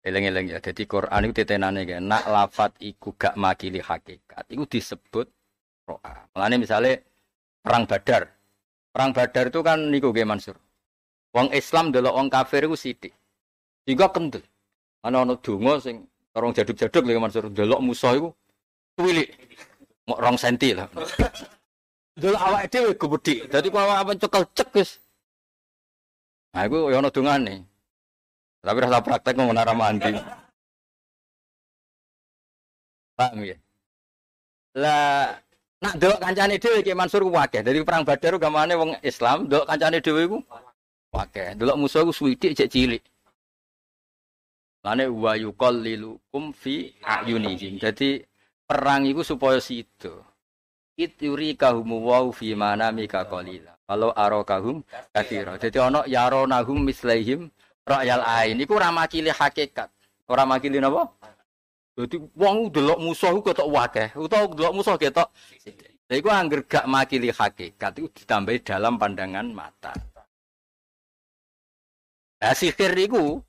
[0.00, 0.58] Eleng-eleng ya.
[0.64, 2.00] Jadi Quran itu titenane kan.
[2.00, 4.48] Nak lafat iku gak makili hakikat.
[4.48, 5.28] Iku disebut
[5.84, 6.24] ro'a.
[6.32, 6.96] Makanya misalnya
[7.60, 8.32] perang Badar.
[8.90, 10.56] Perang Badar itu kan niku ge Mansur.
[11.36, 13.12] Wong Islam delok wong kafir iku sithik.
[13.84, 14.42] Jika kendel.
[15.04, 17.52] Ana ana donga sing orang jaduk-jaduk lho Mansur.
[17.52, 18.28] Delok musuh iku
[18.96, 19.28] tuwilik.
[20.08, 20.88] Mok rong senti lah.
[22.16, 23.34] Delok awake dhewe gede.
[23.52, 24.90] Dadi kok awake cekel cek wis.
[26.56, 27.69] Nah, iku ya ana.
[28.60, 30.12] Tapi rasa praktek mau menara mandi.
[33.16, 33.56] Paham ya?
[34.76, 35.32] Lah
[35.80, 37.64] nak delok kancane dhewe Ki Mansur ku akeh.
[37.64, 40.38] Dari perang Badar gamane wong Islam delok kancane dhewe ku
[41.16, 41.56] akeh.
[41.56, 43.02] Delok musuh ku suwidik cek cilik.
[44.84, 47.80] Lane wa yuqallilukum fi ayunihim.
[47.80, 48.24] Jadi
[48.64, 50.20] perang itu supaya situ.
[51.00, 53.72] Ituri kahumu wau fi manamika qalila.
[53.88, 55.56] Kalau arokahum kathira.
[55.56, 57.48] Jadi ana yaronahum mislaihim
[57.90, 59.90] Royal ain iku ora makili hakikat.
[60.30, 61.10] Ora makili napa?
[61.98, 65.26] Dadi wong delok musuh ku ketok wakeh, utawa delok musuh ketok.
[66.06, 69.90] Lha iku angger gak makili hakikat itu ditambahi dalam pandangan mata.
[72.40, 73.42] Nah, sihir iku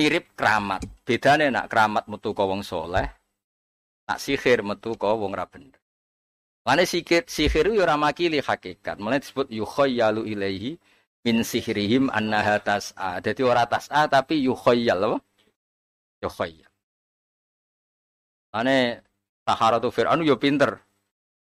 [0.00, 0.82] mirip keramat.
[1.04, 3.06] Bedane nak keramat metu ka wong soleh,
[4.08, 5.76] nak sihir metu ka wong ra bener.
[6.66, 8.98] Mane sihir sihir yo ora makili hakikat.
[8.98, 10.80] Mulane disebut yukhayyalu ilaihi
[11.26, 13.18] min sihrihim annaha tas'a.
[13.18, 15.18] Jadi ora tas'a tapi yukhayyal apa?
[16.22, 16.70] Yukhayyal.
[18.54, 19.02] Ane
[19.42, 20.78] Taharatu Fir'aun yo pinter.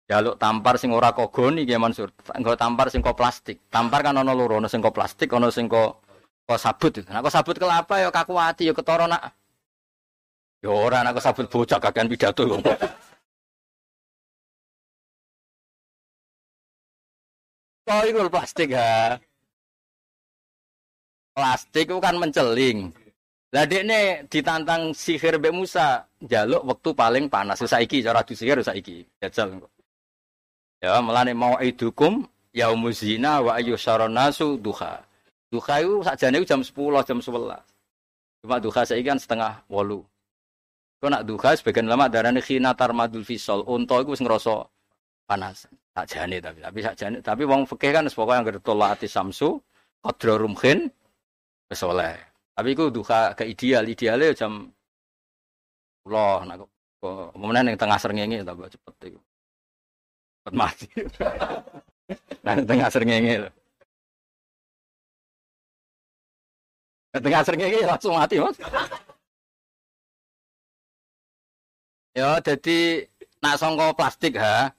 [0.06, 2.14] Jaluk tampar sing ora kogoni nggih Mansur.
[2.38, 3.58] Engko tampar sing kok plastik.
[3.74, 6.06] Tampar kan ana loro, ana sing kok plastik, ana sing kok
[6.46, 7.08] kok sabut itu.
[7.10, 9.34] Nah, kok sabut kelapa ya kakuati ya ketara nak.
[10.62, 12.46] Ya ora nak kok sabut bocah kakean pidato.
[17.82, 19.18] Kok iku plastik ha.
[21.32, 22.92] Plastik itu kan menceling.
[23.52, 27.60] Lah dekne ditantang sihir Mbak Musa, jaluk waktu paling panas.
[27.60, 29.04] Saiki cara disihir saiki.
[29.20, 29.68] Jajal engko.
[30.80, 32.24] Ya, melane mau idukum
[32.56, 33.76] yaumuz zina wa ayu
[34.08, 35.04] nasu duha.
[35.52, 37.60] Duha itu sakjane jam 10, jam 11.
[38.40, 40.00] Cuma duha saiki kan setengah 8.
[41.02, 43.68] Kau nak duha sebagian lama darane khina tarmadul fisol.
[43.68, 44.64] Unta iku wis ngrasa
[45.28, 45.68] panas.
[45.92, 49.60] Sakjane tapi tapi sakjane tapi wong fikih kan pokoke yang gertol ati samsu
[50.00, 50.88] qadra rumkhin
[51.72, 51.82] wis.
[52.51, 54.67] Tapi itu duka ke ideal, idealnya jam
[56.05, 56.57] Allah nak
[57.34, 59.19] kemudian yang tengah serengenge tambah cepet itu.
[60.41, 60.88] Cepet mati.
[62.45, 63.49] nah, tengah serengenge lho.
[67.11, 68.57] Tengah serengenge langsung mati, Mas.
[72.11, 73.07] Ya, jadi
[73.39, 74.76] nak songko plastik ha.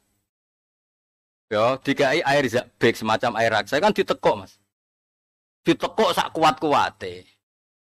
[1.48, 2.44] Ya, dikai air
[2.80, 4.61] bag semacam air raksa kan ditekuk, Mas.
[5.62, 7.22] Ditekuk sak kuat-kuate.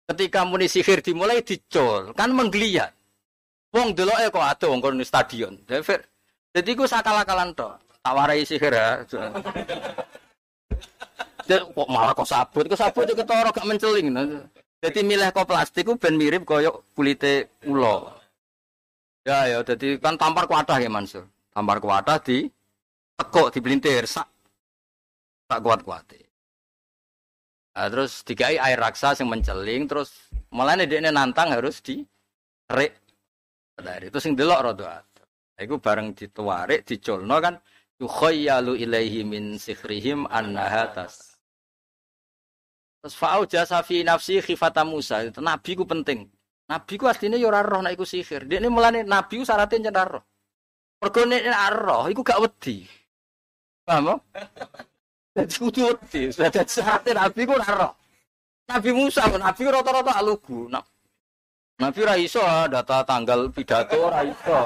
[0.08, 2.96] Ketika muni sihir dimulai dicol, kan menggeliat.
[3.76, 5.60] Wong deloke kok ada wong kono stadion.
[5.68, 7.68] Jadi gue sakal-akalan to.
[8.00, 9.04] Tawarai sihir ya.
[11.76, 14.16] kok malah kok sabut, kok sabut itu ketara gak menceling.
[14.80, 18.12] Jadi milih kok plastik ben mirip koyok kulite ulo.
[19.28, 21.28] Ya ya, jadi kan tampar kuatah ya Mansur.
[21.52, 22.48] Tampar kuatah di
[23.20, 24.30] tekuk dibelintir sak
[25.52, 26.27] tak kuat kuatih.
[27.78, 32.02] Nah, terus dikai air raksa yang menceling terus malah dia nantang harus di
[32.74, 32.90] rek
[33.78, 34.90] dari itu sing delok rodo
[35.62, 37.54] Iku bareng dituarik diculno kan
[38.02, 41.38] yukhayyalu ilaihi min sihrihim annaha tas.
[43.02, 43.18] Terus
[43.50, 45.30] jasa fi nafsi khifata Musa.
[45.38, 46.30] Nabi ku penting.
[46.70, 48.46] Nabi ku aslinya yo roh nek iku sihir.
[48.50, 48.70] Dia ini
[49.02, 50.24] nabi ku syaratnya cenah roh.
[51.02, 51.42] Mergo nek
[51.74, 52.86] roh gak wedi.
[53.86, 54.18] Paham?
[55.38, 56.34] Jadi kudu wedi.
[56.34, 57.94] Dadi syaratnya Nabi ku ora
[58.68, 60.66] Nabi Musa, Nabi rata-rata alugu.
[61.78, 64.66] Nabi ra iso ah, data tanggal pidato ra iso.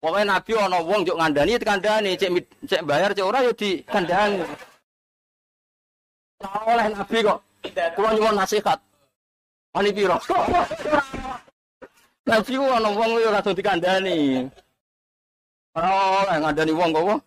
[0.00, 2.32] Pokoknya Nabi ana wong juk ngandani dikandani, cek
[2.64, 4.40] cek bayar cek ora ya dikandani.
[6.40, 7.38] Ora oleh Nabi kok.
[7.94, 8.80] Kulo nyuwun nasihat.
[9.76, 10.16] Ani piro?
[12.32, 14.48] Nabi ku ana wong ya ora dikandani.
[15.76, 15.90] Ora
[16.24, 17.20] oleh ngandani wong kok.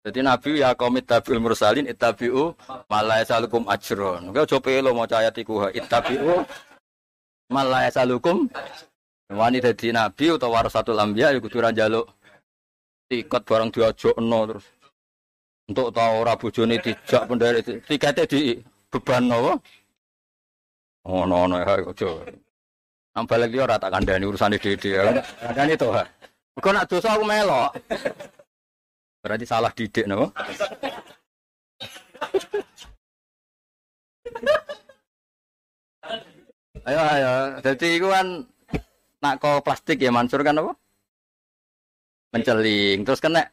[0.00, 2.56] Jadi Nabi ya komit tabiul mursalin ittabi'u
[2.88, 4.32] malaya salukum ajron.
[4.32, 6.40] Enggak coba lo mau ayat iku ittabi'u
[7.52, 8.48] malaya salukum
[9.28, 12.08] wani dadi nabi utawa warasatul anbiya ya kudu ra njaluk
[13.12, 14.66] tiket barang diajokno terus.
[15.68, 18.56] Untuk tahu ora bojone dijak pendari tiketnya di
[18.88, 19.60] beban napa?
[21.04, 21.76] Oh no no ya.
[23.12, 25.20] Nang balik dia ora tak kandhani urusane dhewe.
[25.44, 26.08] Kandhani to ha.
[26.56, 27.70] Kok nak dosa aku melok.
[29.20, 30.32] Berarti salah didik no?
[36.88, 37.32] ayo ayo.
[37.60, 38.26] Jadi itu kan
[39.20, 40.72] nak kau plastik ya Mansur kan apa?
[42.32, 43.04] Menceling.
[43.04, 43.44] Terus kena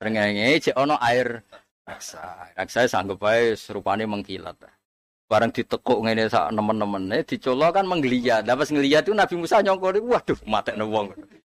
[0.00, 1.44] rengenge cek ono air
[1.84, 2.48] raksa.
[2.56, 4.56] Raksa sanggup aja serupane mengkilat.
[5.28, 8.48] Barang ditekuk ngene sak nemen-nemene dicolok kan menggeliat.
[8.48, 11.12] Dapat ngeliat itu Nabi Musa nyongkol waduh mate wong.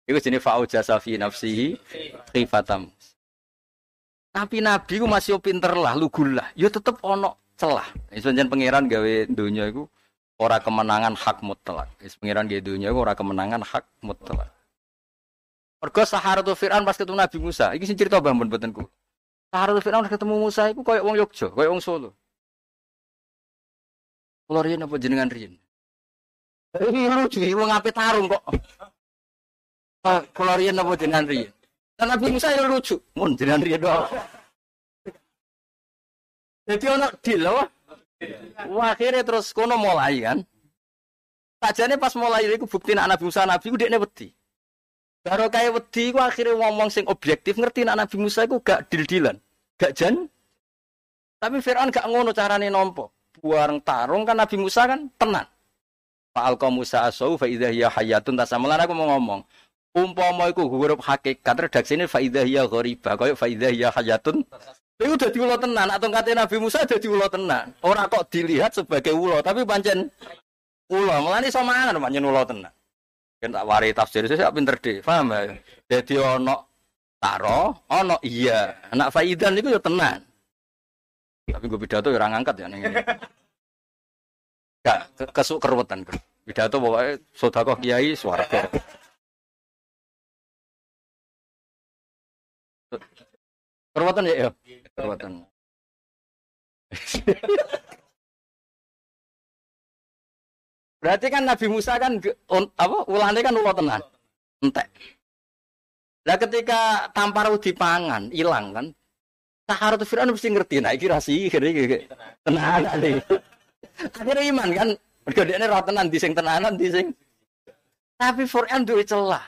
[0.06, 1.74] Iku jenis fa'u jasa fi nafsihi
[2.30, 2.86] khifatam.
[4.30, 6.46] Tapi Nabi ku masih pinter lah, lugu lah.
[6.54, 7.90] Yo ya tetep ono celah.
[8.14, 9.90] Sebenarnya pangeran gawe dunia itu
[10.38, 11.90] ora kemenangan hak mutlak.
[12.22, 14.46] Pangeran gawe dunia itu ora kemenangan hak mutlak.
[15.82, 17.74] Mergo Saharatu Fir'aun pas ketemu Nabi Musa.
[17.74, 18.86] Iki sing cerita bangun botenku.
[19.50, 22.14] Saharatu Fir'aun ketemu Musa iku koyo wong Yogya, koyo wong Solo.
[24.46, 25.58] Kulo riyen apa jenengan riyen?
[26.76, 28.44] Lucu, wong ape tarung kok.
[30.30, 31.52] Kulo riyen apa jenengan riyen?
[31.96, 34.06] Nabi Musa yang lucu, mun jenengan riyen doang.
[36.66, 37.46] Jadi ono deal.
[37.46, 40.38] Wah, akhirnya terus kono mulai kan.
[41.62, 44.28] Sajane pas mulai itu bukti nak Nabi Musa Nabi ku dekne wedi.
[45.24, 49.36] Baru kayak wedi ku akhirnya ngomong sing objektif ngerti nak Nabi Musa iku gak dil-dilan.
[49.80, 50.28] Gak jan.
[51.36, 53.12] Tapi Fir'aun gak ngono carane nompo.
[53.40, 55.48] Buang tarung kan Nabi Musa kan tenang.
[56.36, 59.40] Fa'al Musa asau fa idza hiya hayatun tasamalan aku mau ngomong
[59.96, 64.44] umpama iku huruf hakikat redaksine faidah ya ghariba kaya faidah ya hayatun.
[65.00, 67.72] Itu dadi ulo tenan atau kata Nabi Musa dadi ulo tenan.
[67.80, 70.12] Ora kok dilihat sebagai ulo tapi pancen
[70.92, 71.16] ulo.
[71.24, 72.72] Melani sama mangan pancen ulo tenan.
[73.40, 75.56] Kan tak wari tafsir saya pinter deh paham ya?
[75.88, 76.68] Jadi ono
[77.16, 78.76] taro ono iya.
[78.92, 80.20] Anak faidan itu ya tenan.
[81.48, 82.80] Tapi gue pidato ya orang angkat ya nih
[84.86, 86.06] gak kesuk keruwetan
[86.46, 88.46] pidato pokoknya sodako kiai suara
[93.92, 94.50] Perbuatan ya, ya.
[94.94, 95.32] Perbuatan.
[101.00, 102.18] Berarti kan Nabi Musa kan
[102.76, 104.02] apa ulane kan ulo tenan.
[104.64, 104.90] Entek.
[106.26, 108.86] Lah ketika tampar dipangan, hilang kan.
[109.66, 111.58] Sahara tuh Fir'aun mesti ngerti, nah iki rasi iki
[112.42, 113.18] tenan ade.
[114.18, 114.88] Akhirnya iman kan,
[115.26, 117.10] mergo dekne ra tenan di sing tenanan di sing.
[118.18, 119.42] Tapi Fir'aun duwe celah.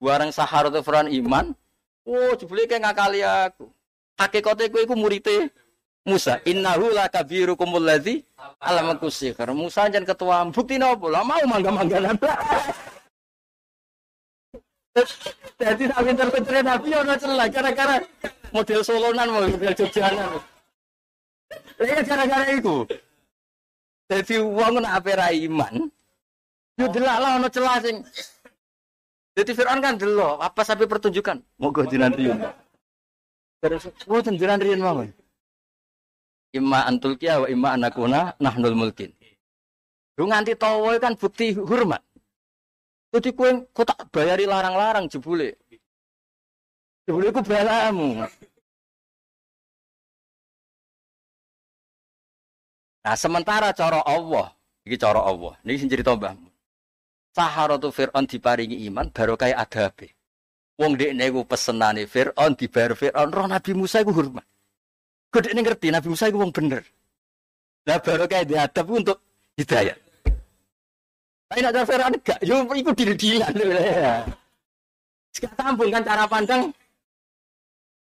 [0.00, 1.56] Barang Sahara tuh Fir'aun iman,
[2.08, 3.68] oh jebule kayak ngakali aku.
[4.14, 5.50] Hakikate kowe iku murite
[6.04, 8.20] Musa, innahu lakabirukum alladzi
[8.60, 9.48] alamakum sihr.
[9.56, 11.08] Musa jan ketua bukti nopo?
[11.08, 12.20] Lah mau mangga-mangganan.
[15.58, 17.98] Jadi nak pinter-pinter Nabi ya ono celah gara-gara
[18.54, 20.38] model solonan model Jogjanan.
[21.82, 22.86] Lah gara-gara itu.
[24.06, 25.90] Jadi uang nak apa iman.
[26.78, 28.04] Yo delak lah ono celah sing.
[29.34, 31.42] Jadi Fir'aun kan delok apa sampai pertunjukan.
[31.58, 32.38] Moga jinan riyen.
[33.58, 35.10] Terus, oh jenengan riyen mawon
[36.54, 39.10] imma antul kia wa imma anakuna nahnul mulkin.
[40.14, 41.98] Lu nganti tawa kan bukti hormat.
[43.10, 45.58] Jadi kue kok tak bayari larang-larang jebule.
[47.06, 48.22] Jebule ku balamu.
[53.04, 54.54] Nah, sementara cara Allah,
[54.86, 55.58] iki cara Allah.
[55.60, 56.32] Niki sing cerita Mbah.
[57.34, 60.14] Saharatu Fir'aun diparingi iman baru kayak adabe.
[60.78, 64.46] Wong dekne ku pesenane Fir'aun dibayar Fir'aun roh Nabi Musa iku hormat.
[65.34, 66.86] Kode ini ngerti Nabi Musa itu wong bener.
[67.90, 69.18] Lah baru kayak diadab untuk
[69.58, 69.98] hidayah.
[71.50, 74.22] Tapi nak cara Fir'aun enggak, yo iku dil-dilan ya.
[75.34, 76.70] Sekarang tampung kan cara pandang.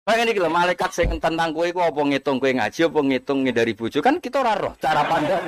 [0.04, 4.04] Kayak ini kalau malaikat sing tentang kue kue ngitung kue ngaji apa ngitung dari bojo
[4.04, 5.48] kan kita ora cara pandang.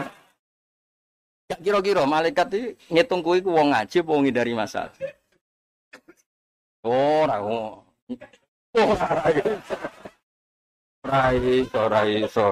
[1.46, 4.94] Gak kira-kira malaikat itu ngitung kue kue wong ngaji apa dari masalah.
[6.82, 7.38] Oh, ora.
[7.42, 7.86] Oh,
[8.74, 9.30] ora.
[11.06, 12.46] Ora iso, ora iso.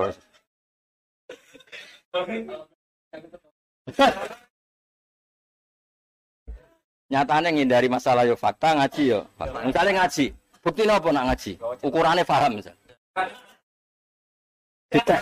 [7.10, 9.26] Nyatane ngindari masalah yo fakta ngaji yo.
[9.38, 9.65] Fakta.
[9.65, 10.26] Misalnya ngaji,
[10.61, 11.52] bukti apa nak ngaji?
[11.82, 12.78] Ukurannya paham misal.
[14.94, 15.22] Dites.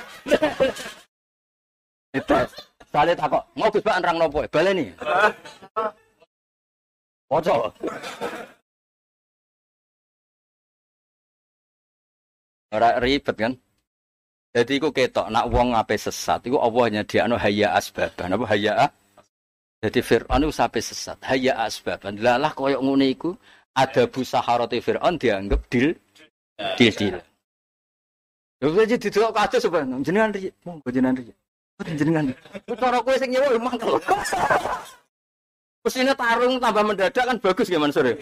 [2.12, 2.52] Dites.
[2.92, 4.44] Sale takok, mau Gus Pak nerang nopo?
[4.52, 4.92] Baleni.
[7.32, 7.72] Ojo.
[12.76, 13.56] Ora ribet kan?
[14.52, 18.36] Jadi iku ketok nak wong ape sesat iku Allah nyediakno hayya asbaban.
[18.36, 18.92] Apa hayya?
[19.80, 21.16] Jadi Fir'aun itu sampai sesat.
[21.24, 22.20] Hayya asbaban.
[22.20, 23.32] Lalah koyok ngene iku
[23.72, 25.96] ada busaharati Fir'aun dianggap dil
[26.76, 27.16] dil dil.
[28.62, 31.34] Lha jadi didelok kados sebenarnya jenengan riye, monggo jenengan riye.
[31.86, 32.26] Jenengan.
[32.78, 33.98] Cara kowe sing nyewa mangkel.
[35.82, 38.22] Pesine tarung tambah mendadak kan bagus gimana sore.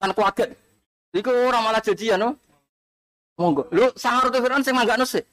[0.00, 0.56] Kan kuaget.
[1.12, 2.36] Iku ora malah jajian no.
[3.36, 3.68] Monggo.
[3.68, 5.24] Lu sahar tuh Fir'aun sing manggakno sik.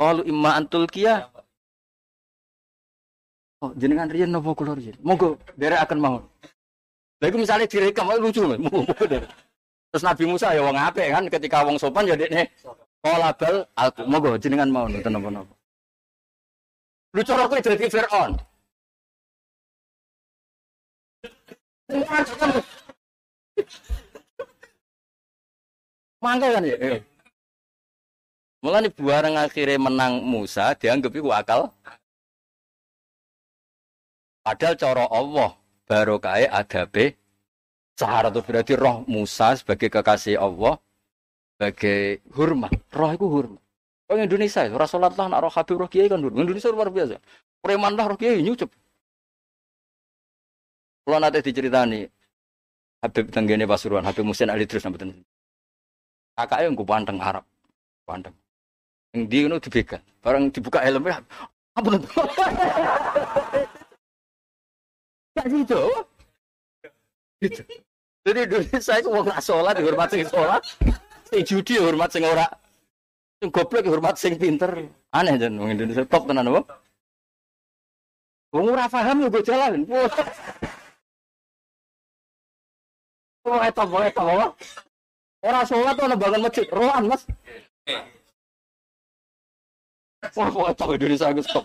[0.00, 1.28] Qalu imma antul kia.
[3.60, 4.96] Oh, jenengan riyen nopo kula riyen.
[5.04, 6.16] Monggo derek akan mau.
[7.20, 8.92] Lha iku misale direkam lucu Monggo
[9.96, 12.52] Terus Nabi Musa ya wong apik kan ketika wong sopan ya dekne
[13.00, 13.32] qala
[13.72, 15.55] aku monggo jenengan mau nonton napa-napa.
[17.16, 18.36] Lu cara kowe dadi Fir'aun.
[26.20, 26.76] Mangkel kan ya.
[26.76, 26.98] Iya.
[28.60, 31.72] Mulai buarang akhirnya menang Musa dianggap itu akal.
[34.44, 35.50] Padahal cara Allah
[35.88, 37.16] baru kaya adabe
[37.96, 40.76] sahara itu berarti roh Musa sebagai kekasih Allah
[41.56, 42.76] sebagai hormat.
[42.92, 43.65] Roh itu hormat.
[44.06, 46.38] Orang Indonesia itu Rasulullah nak roh Habib roh kiai kan dulu.
[46.38, 47.18] Indonesia luar biasa.
[47.58, 48.70] Preman lah roh kiai nyucup.
[51.06, 52.06] Kalau nanti diceritani
[53.02, 55.06] Habib Tenggene Pasuruan, Habib Musin Ali terus sampai
[56.36, 57.44] kakaknya yang panteng Arab
[58.04, 58.34] panteng
[59.16, 61.24] yang di itu dibegal barang dibuka helmnya
[61.72, 62.00] apa nih
[65.36, 65.80] gak gitu
[67.40, 67.62] gitu.
[68.26, 70.58] Jadi Indonesia itu mau nggak sholat dihormat sing sholat.
[71.30, 72.24] Sing judi hormat sing
[73.40, 76.62] sing goblok hormat sing pinter aneh jan wong Indonesia top tenan apa
[78.52, 79.84] wong ora paham yo jalan
[83.46, 84.26] Oh, itu, oh, itu,
[85.46, 87.22] Orang sholat tuh bangun masjid, rohan mas.
[90.34, 91.62] Wah, kok tahu Indonesia aku stop.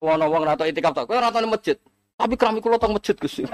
[0.00, 1.76] Wah, nawang rata itikaf tak, kau rata masjid.
[2.16, 3.44] Tapi keramik kulo tong masjid gus.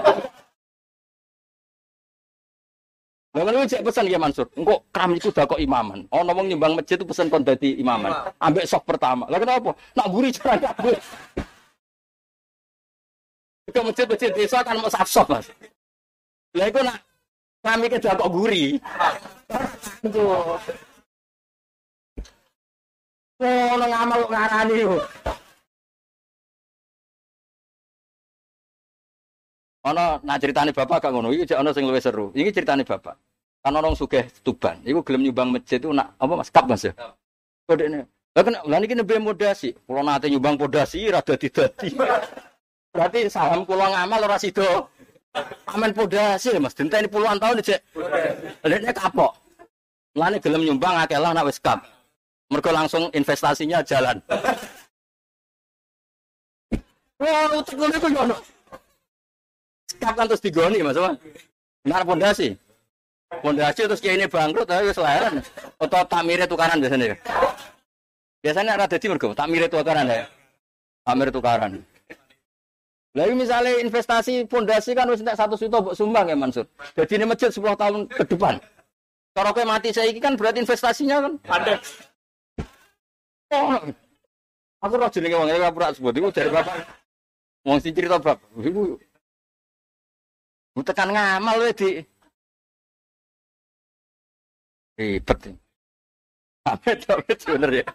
[3.35, 6.07] Lu cek pesan ya Mansur, engkau keramik itu udah kok imaman.
[6.07, 8.31] Oh, nawang nyumbang masjid itu pesan kon dadi imaman.
[8.39, 9.27] Ambek sok pertama.
[9.27, 9.71] Lalu kenapa?
[9.91, 10.95] Nak gurih cara kabeh.
[13.67, 15.51] Itu masjid-masjid desa kan mau saf mas.
[16.55, 17.03] Lah itu nak
[17.59, 18.79] kami ke kok guri.
[23.35, 24.79] Oh, ngamal ngarani.
[29.85, 32.33] Ana nak ceritane bapak gak ngono, iki ana sing luwih seru.
[32.33, 33.13] Iki ceritane bapak.
[33.61, 36.93] Kan orang sugih Tuban, iku gelem nyumbang masjid itu nak apa Mas kap Mas ya.
[37.69, 38.09] Kodene.
[38.33, 39.77] Lah kena lan iki nembe modasi.
[39.85, 41.93] Kula nate nyumbang podasi rada didadi.
[42.93, 44.89] Berarti saham kula ngamal ora sida.
[45.69, 47.81] Amen podasi Mas, denteni puluhan tahun cek.
[48.65, 49.37] Lha kapok.
[50.17, 51.85] Lane gelem nyumbang akeh lah nak wis kap.
[52.49, 54.17] Mergo langsung investasinya jalan.
[57.21, 58.37] Wah, utek ngono iku yo ono.
[60.01, 61.15] Kapan terus digoni Mas Wan?
[61.85, 62.57] Benar pondasi.
[63.41, 65.41] Pondasi terus kayak ini bangkrut tapi lahiran.
[65.81, 67.17] Atau takmire tukaran biasanya.
[68.45, 70.25] Biasanya ada dadi mergo takmire tukaran ya.
[71.01, 71.81] Takmir tukaran.
[73.15, 76.67] Lagi misalnya investasi pondasi kan wis entek 1 juta mbok sumbang ya Mansur.
[76.99, 78.59] Jadi ini masjid 10 tahun ke depan.
[79.31, 81.73] Kalau kayak mati saya ini kan berarti investasinya kan ada.
[83.55, 83.79] Oh,
[84.83, 86.75] aku roh jenenge wong iki pura sebut iku dari bapak.
[87.63, 88.43] Wong sing cerita bapak.
[88.59, 88.99] Iku
[90.83, 91.89] tekan ngamal we di
[94.99, 95.55] ribet.
[96.65, 97.87] Apa tapi bener ya.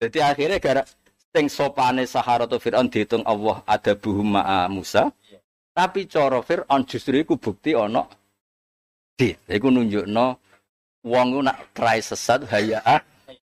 [0.00, 0.82] Jadi akhirnya gara
[1.30, 5.12] sing sopane Saharatu Fir'aun dihitung Allah ada buhum ma'a Musa.
[5.76, 8.08] Tapi cara Fir'aun justru iku bukti ana
[9.14, 9.36] di.
[9.46, 10.26] Iku nunjukno
[11.04, 12.80] wong nak try sesat haya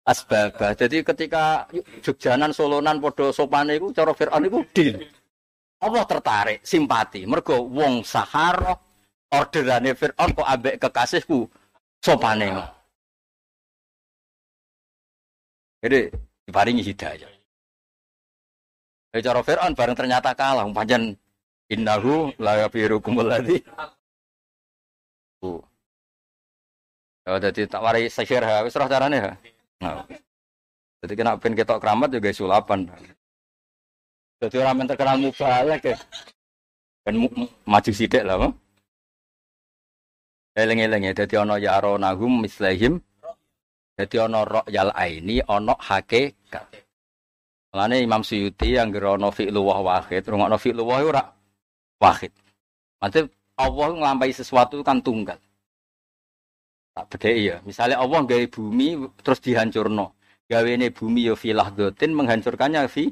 [0.01, 0.73] asbabah.
[0.73, 1.69] Jadi ketika
[2.01, 5.16] Jogjanan Solonan podo sopane iku cara Fir'aun iku di.
[5.77, 7.29] Allah tertarik, simpati.
[7.29, 8.73] Mergo wong Sahara
[9.29, 11.45] orderane Fir'aun kok ambek kekasihku
[12.01, 12.49] sopane.
[15.83, 16.09] Jadi
[16.49, 17.29] diparingi hidayah.
[19.13, 21.13] Ya cara Fir'aun bareng ternyata kalah, pancen
[21.69, 23.61] innahu la yafirukumul ladzi.
[27.27, 29.31] Ya dadi tak warai sihir ha, wis roh carane ha.
[29.83, 30.01] Nah.
[31.03, 32.89] Jadi kena ben ketok keramat juga sulapan.
[34.37, 35.97] Jadi orang yang terkenal mubalek ya.
[37.01, 37.15] Kan
[37.65, 38.53] maju sidik lah.
[40.53, 41.13] Eleng-eleng ya.
[41.13, 43.01] Jadi ono ya aronahum mislahim.
[43.97, 46.65] Jadi ono rok yal aini ono hakikat.
[47.73, 51.23] Mulane Imam Suyuti yang gerono fi'lu wah wahid, rungokno fi'lu wah ora
[51.97, 52.29] wahid.
[53.01, 55.41] Maksudnya Allah ngelampai sesuatu kan tunggal.
[56.93, 57.55] Tak beda ya.
[57.65, 60.13] Misalnya Allah gawe bumi terus dihancurno.
[60.45, 63.09] Gawe ini bumi yo filah dotin menghancurkannya fi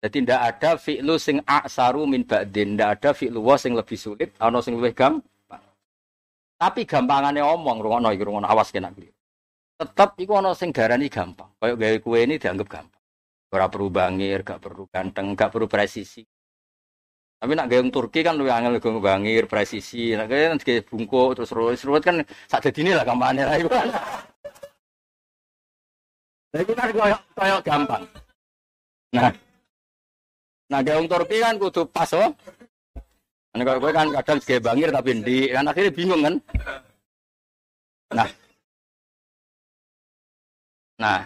[0.00, 4.32] jadi tidak ada fi'lu sing aksaru min ba'din, tidak ada fi'lu wa sing lebih sulit,
[4.40, 5.64] ana sing lebih gampang.
[6.56, 9.12] Tapi gampangannya omong, rungono iki rungono awas kena keliru.
[9.76, 11.52] Tetap iku ana sing darani gampang.
[11.60, 13.02] Kayak gawe kue ini dianggap gampang.
[13.50, 16.24] Ora perlu bangir, gak perlu ganteng, gak perlu presisi.
[17.40, 20.16] Tapi nak gayung Turki kan lebih angel gayung bangir, presisi.
[20.16, 23.68] Nak gaya nanti bungkuk terus ruwet, ruwet kan sak ini lah kampanye lah itu.
[23.68, 23.88] Kan
[27.64, 28.02] gampang.
[29.10, 29.32] Nah,
[30.70, 32.30] Nah, gaung Turki kan kudu pas oh.
[33.50, 36.34] Ini kalau gue kan kadang sebagai bangir tapi di kan akhirnya bingung kan.
[38.14, 38.28] Nah,
[41.02, 41.20] nah,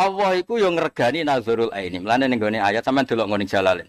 [0.00, 2.00] Allah itu yang ngergani nazarul aini.
[2.00, 3.88] Melane ning gone ayat sampean delok ngene jalalin.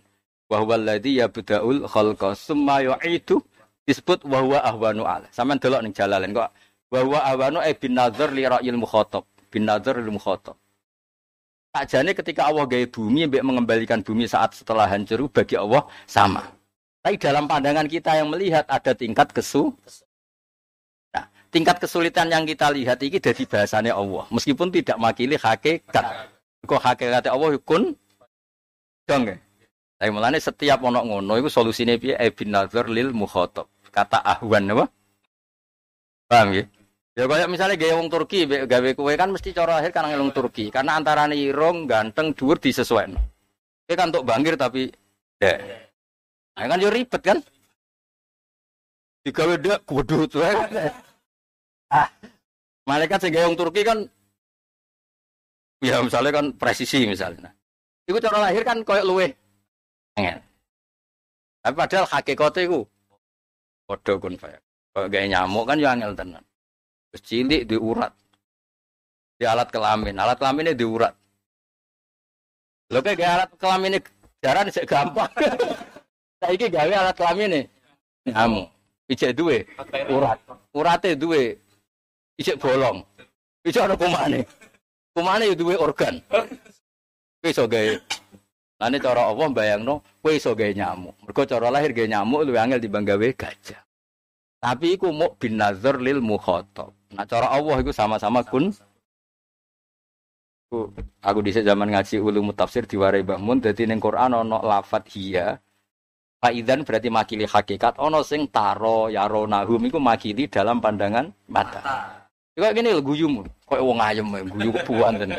[0.52, 3.40] Wa huwal ladzi yabda'ul khalqa summa yu'idu
[3.88, 5.28] disebut wa huwa ahwanu ala.
[5.32, 6.52] Sampean delok ning jalalin kok
[6.92, 9.24] wa huwa ahwanu e bin nazar li ra'il mukhatab.
[9.48, 10.60] Bin nazar lil mukhatab.
[11.72, 16.52] Sakjane ketika Allah gaya bumi, mbak mengembalikan bumi saat setelah hancur bagi Allah sama.
[17.00, 19.72] Tapi dalam pandangan kita yang melihat ada tingkat kesu.
[21.16, 24.28] Nah, tingkat kesulitan yang kita lihat ini dari bahasanya Allah.
[24.36, 26.28] Meskipun tidak makili hakikat.
[26.68, 27.96] Kok hakikatnya Allah kun
[29.08, 29.40] dong ya.
[29.96, 33.72] Tapi mulanya setiap onok ngono itu solusinya piye ibn nazar lil mukhotob.
[33.96, 34.86] Kata ahwan apa?
[36.28, 36.64] Paham ya?
[37.22, 40.74] Ya kayak misalnya gaya wong Turki, gawe kue kan mesti cara akhir kan ngelung Turki,
[40.74, 43.14] karena antara irong ganteng dhuwur disesuaikan.
[43.86, 44.90] Dia kan untuk bangkir tapi
[45.38, 45.54] ya.
[46.58, 47.38] Nah, kan yo ribet kan?
[49.22, 50.42] Digawe dek kudu tuh.
[51.94, 52.10] Ah.
[52.90, 54.02] Malaikat sing wong Turki kan
[55.86, 57.54] ya misalnya kan presisi misalnya.
[58.10, 59.30] Itu cara lahir kan koyok luwe.
[60.18, 60.42] Angel.
[61.62, 62.80] Tapi padahal hakikatnya itu
[63.86, 64.58] padha kun kaya.
[64.90, 66.18] Kalau gaya nyamuk kan yo angel.
[67.12, 68.16] Terus cilik diurat.
[69.36, 70.16] Di alat kelamin.
[70.16, 71.12] Alat kelaminnya diurat.
[72.92, 74.00] Lo kayak alat kelamin ini
[74.40, 75.32] jaran sih gampang.
[76.56, 77.62] ini gawe alat kelamin ini.
[78.32, 78.64] Kamu.
[79.12, 79.68] Ijek duwe
[80.08, 80.40] urat.
[80.72, 81.60] Urate duwe
[82.40, 83.04] ijek bolong.
[83.68, 84.48] Ijek ada kumane.
[85.12, 86.24] Kumane duwe organ.
[86.32, 87.92] Kowe iso gawe.
[88.80, 91.16] Lane cara Allah bayangno kowe iso gawe nyamuk.
[91.28, 93.84] Mergo cara lahir gawe nyamuk luwih angel dibanding gawe gajah.
[94.64, 96.24] Tapi iku mau bin lil.
[97.12, 98.72] Nah cara Allah itu sama-sama kun.
[101.20, 105.60] Aku di zaman ngaji ulum tafsir diwarai Mbah Mun dadi ning Quran ana lafat hiya
[106.42, 108.02] Faidan berarti makili hakikat.
[108.02, 111.82] Ono sing taro yaronahum iku makili dalam pandangan mata.
[112.58, 113.46] Juga gini lho guyumu.
[113.70, 115.38] Kok wong ayem guyu kebuan tenan.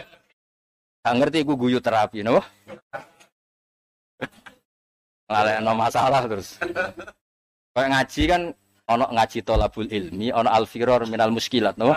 [1.03, 2.39] Gak ngerti iku guyu terapi, no?
[5.59, 6.63] no masalah terus.
[7.75, 8.43] Kayak ngaji kan
[8.95, 11.97] ono ngaji tolabul ilmi, ono alfiror minal muskilat, no?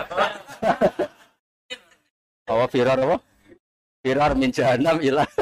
[2.46, 3.16] Apa firor apa?
[4.06, 5.26] Firor min jahannam ilah.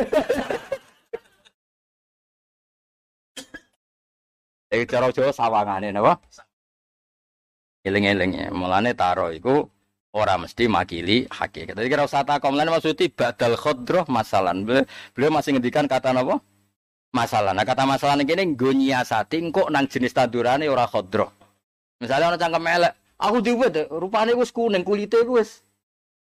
[4.74, 6.18] Eh cara Jawa sawangane napa?
[7.86, 8.46] Eling-eling ya.
[8.50, 9.62] Mulane taro iku
[10.10, 11.78] ora mesti makili hakikat.
[11.78, 14.66] Jadi kira usah takom lan maksudnya badal khodroh masalan.
[15.14, 16.42] Beliau masih ngendikan kata napa?
[17.14, 17.54] Masalah.
[17.54, 21.30] Nah kata masalah ini gini gue nyiasati kok nang jenis tandurane ora khodroh.
[22.04, 25.64] Misalnya orang cangkem elek, aku diwet rupane wis kuning kulite wis.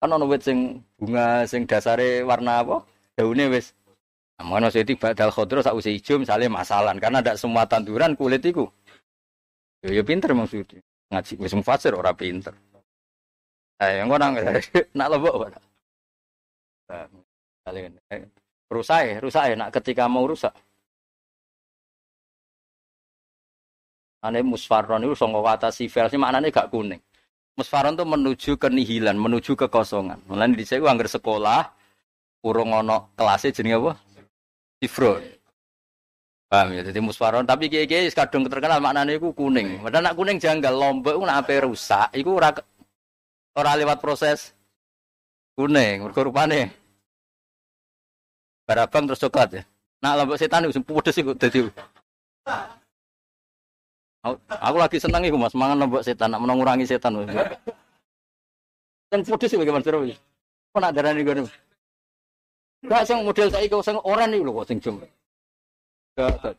[0.03, 2.83] Kan ono wit sing bunga sing dasare warna apa?
[3.15, 3.71] Daune wis.
[4.35, 8.67] Nah, maksudnya badal khodroh sak usia hijau misalnya masalah karena ada semua tanduran kulit iku.
[9.85, 10.81] Ya, ya pinter maksudnya.
[11.13, 12.51] Ngaji wis mufasir ora pinter.
[13.81, 14.37] Eh, yang nang
[14.97, 15.61] nak lebok apa?
[17.65, 18.25] Kalian eh,
[18.69, 19.55] rusak ya, rusak ya.
[19.55, 20.53] Nak ketika mau rusak.
[24.21, 27.01] Ane musfaron itu songo kata sifil sih maknanya gak kuning.
[27.57, 30.21] Musfaron itu menuju kenihilan, menuju kekosongan.
[30.29, 31.73] Mulai di saya anggar sekolah,
[32.45, 33.91] urung ono kelasnya jenis apa?
[34.81, 35.21] Sifron.
[36.47, 37.43] Paham ya, jadi musfaron.
[37.49, 39.81] Tapi kiai-kiai kadung terkenal maknanya itu kuning.
[39.81, 42.53] Padahal nak kuning janggal, lombok nak rusak, itu ora
[43.51, 44.55] Orang lewat proses
[45.59, 46.71] kuning, mergo rupane
[48.63, 49.61] barabang terus coklat ya.
[49.99, 51.67] Nah, lombok setan itu pedes iku dadi.
[54.21, 57.25] Aku, lagi seneng iku Mas, mangan lombok setan, nak mengurangi setan.
[59.09, 60.13] Yang pedes iku gimana terus?
[60.71, 61.49] Kok nak darani ngono?
[62.85, 65.01] Gak sing model saiki sing oren iku lho sing jem.
[66.17, 66.55] Gak.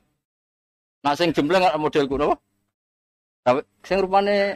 [1.02, 2.38] Nah sing jembleng modelku napa?
[3.42, 4.54] Tapi sing rupane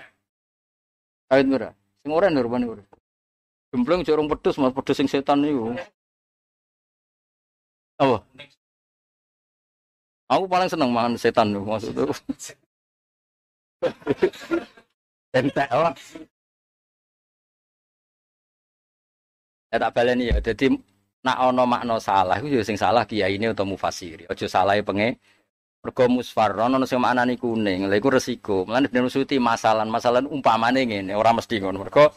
[1.27, 1.73] awit merah.
[2.03, 2.83] Sing ora rupane ora.
[3.75, 5.75] Gembleng jorong pedes mas pedes sing setan niku.
[7.99, 8.23] Apa?
[10.27, 11.67] Aku paling seneng makan setan tuh
[15.37, 15.91] Entek apa?
[19.73, 20.39] Ya tak baleni ya.
[20.41, 20.73] Jadi
[21.27, 24.25] nak ono makna salah iku ya sing salah kiai ini atau mufasiri.
[24.31, 25.19] Aja salah penge
[25.87, 27.87] Mergo musfarron ono sing maknane kuning.
[27.87, 28.67] Lha iku resiko.
[28.67, 31.87] Mulane Ibnu Suti masalah masalah umpamane ngene, ora mesti ngono.
[31.87, 32.11] Mergo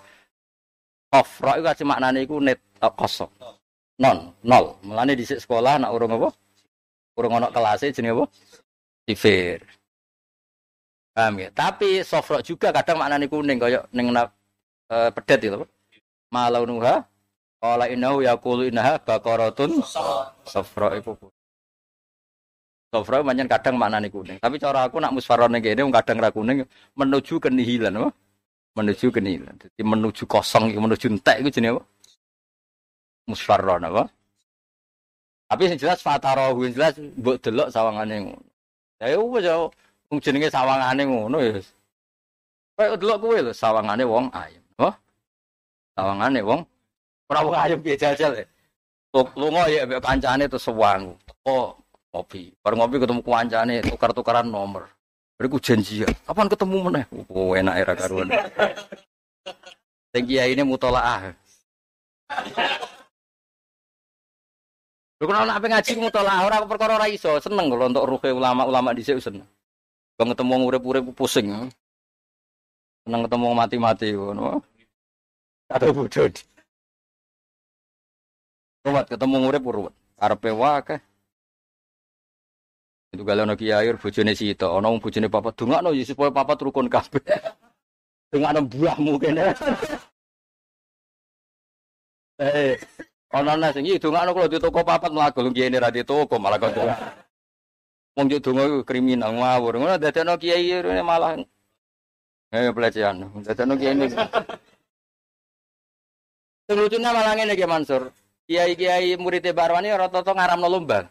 [1.14, 3.30] kafra iku aja maknane iku net uh, kosong.
[4.02, 4.73] Non, nol.
[4.81, 6.30] Mulane di sekolah nak urung apa?
[7.19, 8.26] Urung ono kelas jenenge apa?
[9.06, 9.78] Sifir.
[11.19, 11.51] Paham ya?
[11.51, 14.31] Tapi sofro juga kadang maknane kuning kaya ning uh,
[15.11, 15.59] pedet itu.
[16.31, 17.03] Malau nuha
[17.59, 19.83] Qala innahu yaqulu innaha baqaratun
[20.47, 21.11] safra iku
[22.87, 24.39] Sofra manjan kadang maknane kuning.
[24.39, 26.63] Tapi cara aku nak musfarone kene kadang ra kuning
[26.95, 28.09] menuju kenihilan apa?
[28.79, 29.59] Menuju kenihilan.
[29.59, 31.83] Jadi menuju kosong menuju entek iku jenenge apa?
[33.27, 34.07] Musfarron apa?
[35.51, 38.47] Tapi yang jelas fatarahu yang jelas mbok delok sawangane ngono.
[39.03, 39.67] Ya ya
[40.10, 41.61] wong jenenge sawangane ngono ya.
[42.73, 44.64] Kayak delok kowe lho sawangane wong ayem.
[44.81, 44.94] Oh?
[45.94, 46.61] Sawangane wong
[47.30, 48.34] ora wong ayem piye jajal.
[49.14, 51.14] Lunga ya kancane terus sewang.
[51.45, 51.77] Oh,
[52.14, 52.53] ngopi.
[52.61, 54.90] Baru ngopi ketemu kancane tukar-tukaran nomor.
[55.38, 56.10] Beriku janji ya.
[56.27, 57.02] Kapan ketemu mana?
[57.31, 58.27] Oh, enak era karuan.
[60.10, 61.31] Tinggi ini mutolaah.
[65.19, 69.03] Lu kenal nak ngaji mutolaah orang perkara ora iso, seneng kalau untuk ruhe ulama-ulama di
[69.03, 69.48] sini seneng.
[70.19, 71.71] Bang ketemu urip-urip pusing.
[73.07, 74.59] Seneng ketemu mati-mati ngono.
[75.71, 76.27] Atau bodoh.
[78.83, 79.95] Ruwet ketemu urip ruwet.
[80.19, 80.99] Karepe wae
[83.09, 87.25] itu kalau nak kiai bojone itu, ono bojone papa no ya supaya papa rukun kabeh.
[88.53, 89.43] no buahmu kene.
[92.39, 92.79] Eh,
[93.35, 96.39] ono ana sing iki dongakno kalau di toko papat mlaku lu kiai ra di toko
[96.39, 96.71] malah kok.
[98.18, 99.77] Wong yo donga kriminal ngawur.
[99.77, 101.38] Ngono dadekno kiai malah
[102.49, 103.30] eh pelecehan.
[103.45, 104.07] Dadekno kiai ini.
[106.69, 108.14] Sing lucunya malah ngene iki Mansur.
[108.49, 111.06] Kiai-kiai murid Barwani rata-rata ngaramno lomba.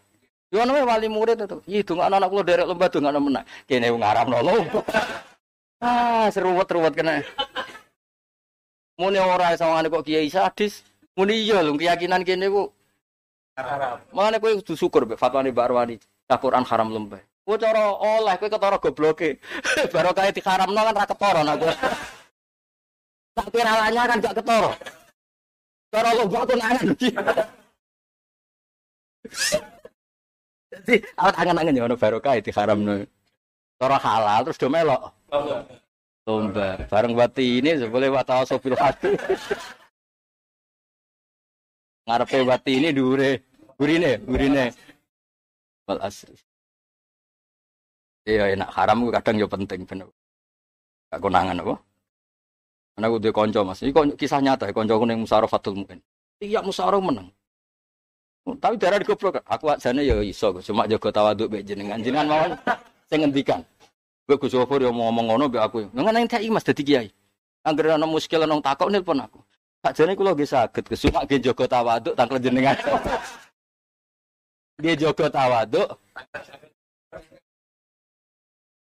[0.51, 1.59] Yo ana wali murid itu.
[1.71, 3.47] Ih, dongakno anak kula derek lomba dongakno menang.
[3.69, 4.81] Kene ngaramno lomba.
[5.79, 7.23] Ah, seruwet-ruwet kena.
[8.99, 10.83] Muni ora sawangane kok kiai sadis.
[11.15, 12.75] Muni iya lho keyakinan kene ku
[13.55, 14.03] haram.
[14.11, 15.97] Mane kowe kudu syukur mbek fatwane Mbak Arwani.
[16.37, 17.17] Quran haram lomba.
[17.49, 19.41] Kowe cara oleh kowe ketara gobloke.
[19.95, 21.75] Barokah diharamno kan ra ketara nak kowe.
[23.39, 24.73] Tak piralanya kan gak ketara.
[25.95, 26.87] Cara lomba tuh nangan.
[30.69, 33.07] Jadi awak angen-angen ya ono barokah haram no.
[33.79, 35.01] Cara halal terus do melok.
[36.29, 36.85] Lomba.
[36.91, 39.17] Bareng wati ini boleh wata sopil hati.
[42.11, 43.41] Ngarepe wati ini dure.
[43.79, 44.75] Gurine, gurine.
[45.89, 46.37] Wal asri.
[48.29, 50.13] Iya enak haram kadang ya penting bener.
[51.09, 51.75] Gak konangan apa?
[52.93, 53.81] Karena gue konco Mas.
[53.81, 56.05] Ini kok kisah nyata ya konco ning musarafatul mungkin.
[56.45, 57.33] Iya musyawarah menang.
[58.61, 59.41] Tapi darah digoblok.
[59.49, 62.01] Aku ajane ya iso, cuma jaga tawaduk mbek jenengan.
[62.05, 62.51] Jenengan mawon
[63.09, 63.61] sing ngendikan.
[64.29, 65.79] Gue Gus Gofur ya ngomong ngono mbek aku.
[65.97, 67.09] Nang nang TI Mas dadi kiai.
[67.65, 69.41] Angger ana muskil nang takok nelpon aku.
[69.81, 72.77] Sakjane kula nggih saged kesumak nggih jaga tawaduk tangkel jenengan.
[74.79, 75.91] Dia jaga tawaduk.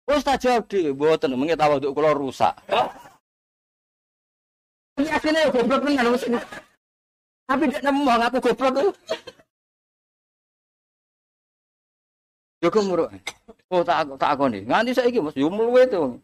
[0.08, 2.56] Wes tak jawab di, mboten mengi tawaduk kula rusak.
[4.96, 6.24] Ini aslinya ya goblok tenan wis.
[7.44, 8.92] Tapi dia nemu aku goblok tuh.
[12.64, 13.12] Yo kemuruk.
[13.68, 14.64] Oh tak tak akoni.
[14.64, 16.16] Nganti saiki Mas yo mluwe to.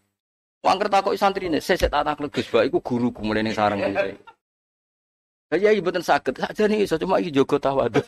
[0.64, 4.16] Wong takoki santrine, sesek tak taklek Gus Bak iku guruku mulai ning sarang iki.
[5.48, 6.40] Lah iya mboten saged.
[6.40, 8.06] Sakjane iso cuma iki jaga tawaduk.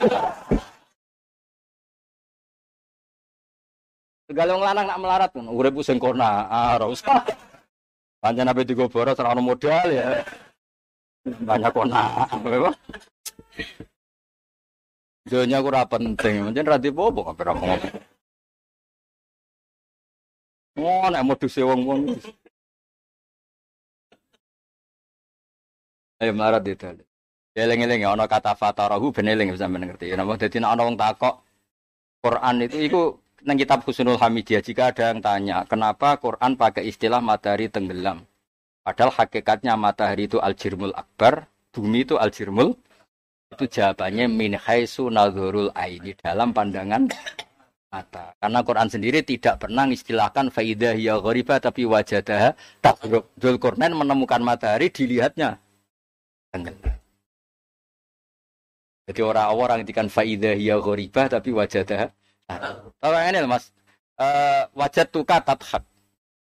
[4.31, 7.19] Segala wong lanang nak melarat kan, urip sing kona, ah ora usah.
[8.23, 10.23] Ape digo boros ora ono modal ya.
[11.27, 12.31] Banyak kona?
[15.27, 17.83] Dunia aku penting, pancen ra dipopo kok ngomong.
[20.79, 22.15] Oh, nek moduse wong-wong.
[26.23, 27.03] Ayo melarat itu.
[27.59, 30.15] Eling-eling ya ana kata fatarahu ben eling sampeyan ngerti.
[30.15, 31.43] Napa dadi nek ana wong takok
[32.23, 33.03] Quran itu iku
[33.45, 38.25] nang kitab Husnul Hamidiyah jika ada yang tanya kenapa Quran pakai istilah matahari tenggelam?
[38.85, 42.77] Padahal hakikatnya matahari itu al-jirmul akbar bumi itu al-jirmul.
[43.51, 47.11] Itu jawabannya min haitsu nadhurul aini dalam pandangan
[47.91, 48.33] mata.
[48.39, 54.93] Karena Quran sendiri tidak pernah istilahkan faidah ya ghoriba tapi wajadah tabruk Dzulkarnain menemukan matahari
[54.93, 55.59] dilihatnya
[56.55, 56.95] tenggelam.
[59.11, 62.15] Jadi orang-orang yang faidah ya ghoriba tapi wajadah
[63.01, 63.73] Ini mas,
[64.21, 65.85] uh, wajat tuka tathak,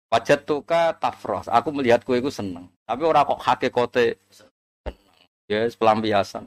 [0.09, 1.47] wajat tuka tafros.
[1.47, 2.67] Aku melihat kue itu seneng.
[2.83, 4.17] Tapi orang kok hakikote.
[5.49, 6.45] Ya, yes, pelampiasan.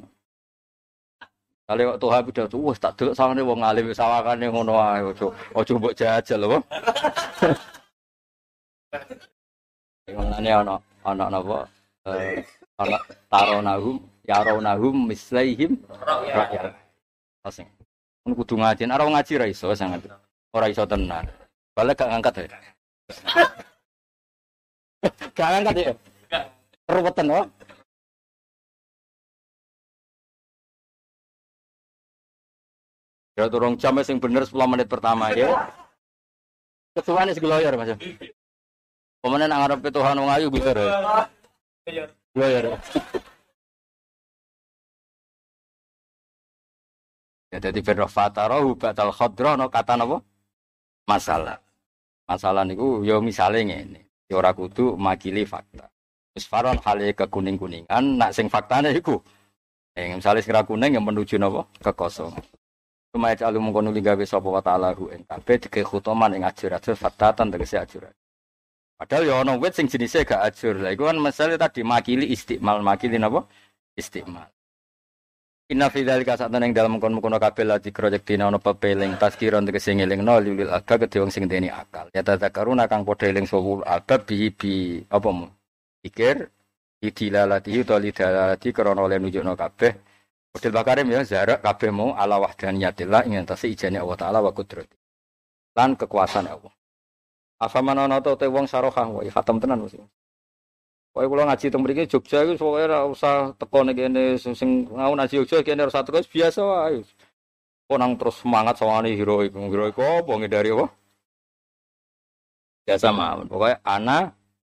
[1.67, 4.77] Kali waktu habis udah tuh, wah tak dulu sama nih wong alim sawakan yang ngono
[4.77, 6.63] ayo, ojo ojo buat jajal loh.
[10.11, 11.59] Yang ini anak anak apa?
[12.83, 15.79] Anak taronahum, yaronahum mislaihim
[16.35, 16.75] rakyat.
[17.47, 17.82] Asing.
[18.23, 20.07] Mun kudu ngaji, ora ngaji ra iso sangat.
[20.55, 21.27] Ora iso tenan.
[21.75, 22.59] Balik gak ngangkat ya.
[25.37, 25.93] gak ngangkat ya.
[26.87, 27.47] Ruwetan oh.
[33.33, 35.73] Ya turung jam sing bener 10 menit pertama ya.
[36.93, 37.97] Kesuwane segloyor Mas.
[39.25, 41.25] Pemene nang ngarepe Tuhan wong ayu bisa ya.
[42.37, 42.77] Gloyor.
[47.53, 50.25] Ya jadi firroh fatarahu batal khodro no kata nopo
[51.05, 51.61] masalah.
[52.25, 54.01] Masalah niku yo misalnya ini.
[54.25, 55.93] Ya ora kudu makili fakta.
[56.33, 59.21] Wis faron hale kekuning-kuningan nak sing faktane iku.
[59.93, 62.33] Eh misalnya segera kuning yang menuju nopo kekosong.
[63.13, 67.53] Cuma aja alu mengkono ligawe sapa wa ta'ala hu ing kabeh dike ing ajur-ajur fatatan
[67.53, 68.09] tegese ajur.
[68.97, 70.81] Padahal ya ono wit sing jenisnya gak ajur.
[70.81, 73.45] Lah iku kan misalnya tadi makili istiqmal, makili napa?
[73.93, 74.49] Istiqmal.
[75.73, 79.97] Inna fi dzalika sak yang dalam kono-kono kabeh lati project dina ono pepeling tazkiron tegese
[79.97, 82.13] ngelingno lilil aga kedhe wong sing deni akal.
[82.13, 85.49] Ya tadzakaruna kang padha eling sapa albab bi bi apa mu?
[86.05, 86.45] Pikir
[87.01, 89.93] idilalati utawa lidalalati krana oleh nunjukno kabeh.
[90.53, 94.93] Model bakarim ya zarak kabeh mau ala wahdaniyatillah ing atase ijane Allah taala wa qudrati.
[95.73, 96.73] Lan kekuasaan Allah.
[97.65, 99.97] Afaman ana te wong sarohah wa khatam tenan mesti.
[101.13, 105.13] Pokoknya kalau ngaji teng mriki Jogja iku pokoke ora usah teko ning kene sing ngau
[105.13, 107.05] ngaji Jogja kene ora teko biasa wae.
[107.85, 109.53] Kok nang terus semangat sawangane heroik.
[109.53, 110.87] Heroik apa dari apa?
[112.89, 113.47] Biasa mawon.
[113.47, 114.19] Pokoknya ana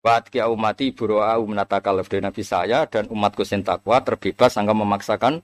[0.06, 5.42] Buat kia umati buroa umnatakalaf dari Nabi saya dan umatku sing takwa terbebas sangka memaksakan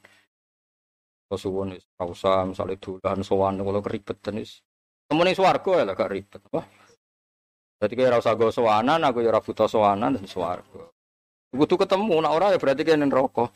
[1.33, 4.61] Rasulullah ini, usah misalnya dulan sowan kalau keribetan is.
[5.09, 6.41] Temen swarga ya lah gak ribet.
[6.53, 6.61] Wah,
[7.81, 10.93] jadi kayak rasa gue sowanan, aku ya butuh sowanan dan swarga.
[11.49, 13.49] Butuh ketemu, nak orang ya berarti kayak rokok.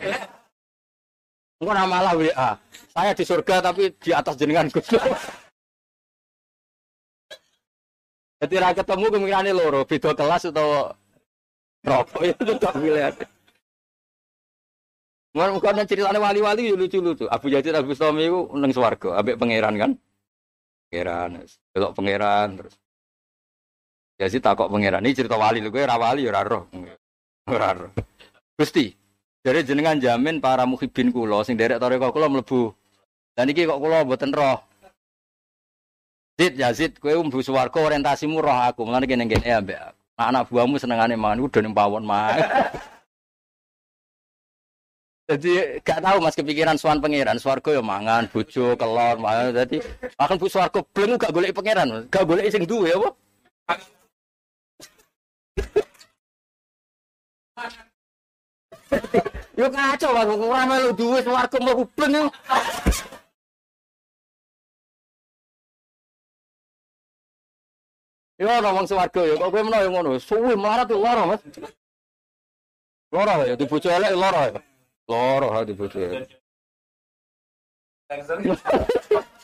[1.62, 2.50] Enggak nama lah WA.
[2.90, 4.90] Saya di surga tapi di atas jenengan Gus.
[8.42, 10.92] Jadi rakyat ketemu kemungkinan loro, beda kelas atau
[11.86, 13.14] rokok ya itu tak pilihan.
[15.38, 17.30] Mungkin bukan ceritanya wali-wali lucu-lucu.
[17.30, 19.92] Abu Yazid Abu Bustami itu neng swarga, abek pangeran kan.
[20.90, 21.44] pangeran,
[21.76, 22.76] delok pangeran terus.
[24.16, 25.04] Ya sih takok pangeran.
[25.04, 26.32] Ini cerita wali lho, kowe ora wali ya.
[27.52, 27.92] Ora roh.
[28.56, 28.96] Gusti,
[29.44, 32.72] dari jenengan jamin para muhibin kula sing derek toreko kula mlebu.
[33.36, 34.64] Dan iki kok kula mboten roh.
[36.40, 38.88] Zid Yazid, kowe mlebu swarga orientasimu roh aku.
[38.88, 40.00] Mulane kene kene ambek aku.
[40.16, 42.40] Nah, anak buahmu senengane mangan udah ning pawon mah.
[45.26, 49.58] Jadi gak tahu mas kepikiran suan pangeran, swargo ya mangan, bojo, kelor, mangan.
[49.66, 49.82] Jadi
[50.22, 53.10] makan bu swargo belum gak golek pangeran, gak golek sing duwe apa?
[59.58, 62.30] Yo kacau mas, ora melu duwe swargo mau bleng yo.
[68.40, 71.42] Yo ngomong swargo yo, kok kowe menawa ngono, suwe melarat yo lara mas.
[73.12, 74.60] Lara ya, di bojo elek lara ya.
[75.08, 76.00] Loro hati bojo.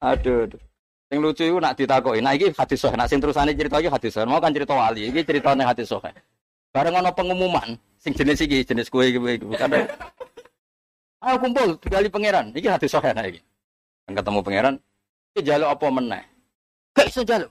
[0.00, 0.60] Aduh, aduh.
[1.06, 2.18] Sing lucu itu nak ditakoki.
[2.18, 2.98] Nah iki hadis sahih.
[2.98, 4.26] Nak sing terusane cerita iki hadis sahih.
[4.26, 5.06] Mau kan cerita wali.
[5.10, 6.10] Iki ceritane hadis sahih.
[6.74, 9.86] Bareng ana pengumuman sing jenis iki, jenis kue iki bukan.
[11.22, 12.50] Ayo kumpul kali pangeran.
[12.50, 13.38] Iki hadis sahih nah iki.
[14.06, 14.74] Ketemu pangeran,
[15.34, 16.22] iki jaluk apa meneh?
[16.94, 17.50] Gak iso jaluk.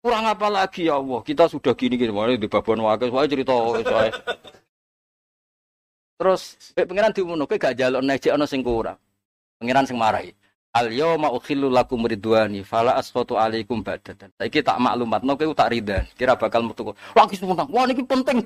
[0.00, 1.20] Kurang apa lagi ya Allah?
[1.26, 3.52] Kita sudah gini gini, mulai di babon wakil, saya cerita
[3.84, 4.10] saya.
[6.14, 6.42] Terus
[6.72, 8.96] pangeran diumuno kowe gak jaluk nek ana sing kurang.
[9.58, 10.30] Pangeran sing marahi.
[10.70, 14.30] Al yauma ukhillu lakum ridwani fala asfatu alaikum badatan.
[14.38, 16.06] Saiki tak maklumatno kowe tak ridhan.
[16.14, 16.94] Kira bakal metu.
[17.18, 17.66] Lagi semono.
[17.66, 18.38] Wah niki penting.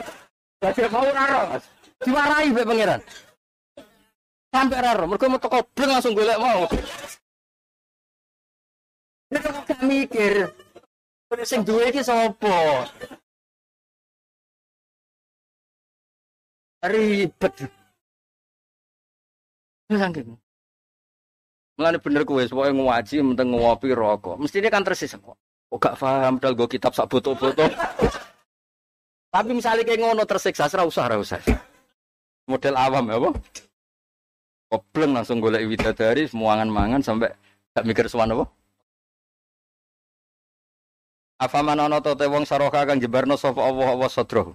[0.62, 1.40] Dadi mau ora ro.
[2.02, 3.00] Dimarahi mbek pangeran.
[4.50, 5.06] Sampai ora.
[5.06, 6.66] Mergo metu bleng langsung golek mau.
[9.30, 10.50] Nek kok mikir
[11.46, 12.90] sing duwe iki sapa?
[16.82, 17.56] ribet.
[19.90, 20.49] Saking.
[21.80, 24.36] Mulane bener kowe pokoke ngaji menteng ngopi rokok.
[24.36, 25.32] Mestine kan tersis kok.
[25.72, 27.64] Kok gak paham dal go kitab sak foto-foto.
[29.32, 31.40] Tapi misalnya kayak ngono tersiksa, ora usah, ora usah.
[32.44, 33.30] Model awam ya, apa?
[34.68, 37.32] Kobleng langsung golek widadari, semuangan mangan sampai
[37.72, 38.44] gak mikir suwan apa?
[41.40, 44.52] Afaman ana ta wong saroka kang jebarno sapa Allah wa sadrahu.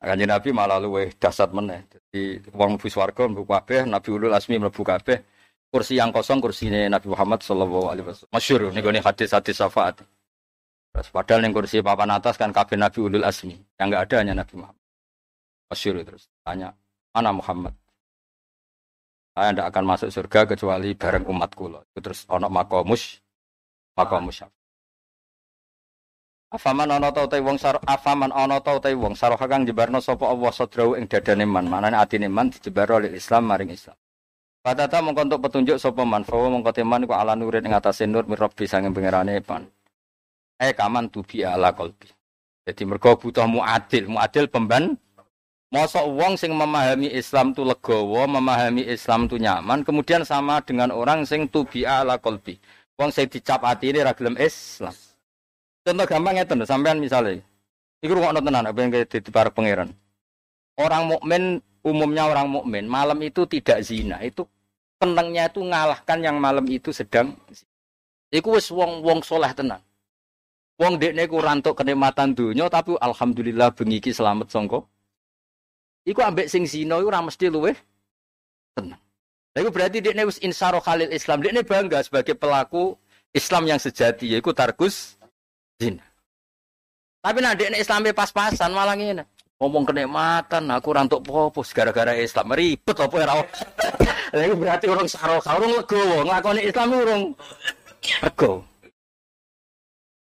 [0.00, 1.84] Kanjeng Nabi malah luwe dasar meneh.
[1.92, 5.35] Jadi wong mlebu swarga mlebu kabeh, Nabi Ulul Asmi mlebu kabeh.
[5.70, 8.32] Kursi yang kosong kursine Nabi Muhammad sallallahu alaihi wasallam.
[8.32, 10.00] Masyhur niku hadis-hadis syafaat.
[10.94, 13.58] Terus padahal yang kursi papan atas kan kabeh Nabi Ulul Asmi.
[13.76, 14.84] Yang enggak ada hanya Nabi Muhammad.
[15.68, 16.72] Masyhur terus tanya,
[17.12, 17.74] "Ana Muhammad?"
[19.36, 21.84] Saya tidak akan masuk surga kecuali bareng umatku loh.
[21.92, 23.20] Terus onok makomus,
[23.92, 24.48] makomus
[26.46, 30.30] Afaman ana ta utahe wong sar afaman ana ta utahe wong saroha kang jebarno sapa
[30.30, 33.98] Allah sadrau ing dadane man, manane atine man oleh Islam maring Islam.
[34.66, 38.26] Padata mongko untuk petunjuk sapa man, fawa mongko teman iku ala nurin ing atase nur
[38.26, 39.62] mirabbi sanging pangerane pan.
[40.58, 42.10] Eh kaman tubi ala qalbi.
[42.66, 44.98] Jadi mergo butuh muadil, muadil pemban
[45.70, 51.26] Mosok wong sing memahami Islam tu legowo, memahami Islam tu nyaman, kemudian sama dengan orang
[51.26, 52.58] sing tubi ala kolbi.
[52.98, 54.94] Wong sing dicap hati ini ragilem Islam.
[55.82, 57.42] Contoh gampang ngeten sampean misalnya.
[57.98, 59.90] Iku rungokno tenan apa yang di para pangeran.
[60.78, 64.22] Orang mukmin umumnya orang mukmin malam itu tidak zina.
[64.22, 64.46] Itu
[64.96, 67.36] penengnya itu ngalahkan yang malam itu sedang
[68.34, 69.78] Iku wis wong wong soleh tenan.
[70.76, 74.84] Wong dekne ku rantuk kenikmatan dunia tapi alhamdulillah bengi iki selamat songko.
[76.04, 77.72] Iku ambek sing zina iku ora mesti luweh
[78.74, 79.00] tenang.
[79.54, 81.40] Lah iku berarti dekne wis insaro khalil Islam.
[81.40, 82.98] Dekne bangga sebagai pelaku
[83.30, 85.16] Islam yang sejati yaiku targus
[85.78, 86.04] zina.
[87.22, 89.22] Tapi nanti ini Islamnya pas-pasan malah ini.
[89.56, 93.26] Ngomong kenikmatan, aku rantuk popos gara-gara Islam ribet apa ya
[94.36, 97.22] Lagi berarti orang sarok, orang legowo, ngakoni Islam orang
[98.20, 98.60] rego.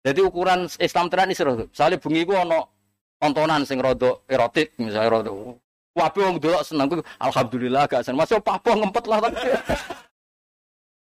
[0.06, 1.66] Jadi ukuran Islam tenan isro.
[1.74, 2.70] Soalnya bungi ku ono
[3.18, 5.58] tontonan sing rodok erotik misalnya rodok.
[5.98, 8.22] Wapi wong delok seneng alhamdulillah gak seneng.
[8.22, 9.18] Masuk papo ngempet lah.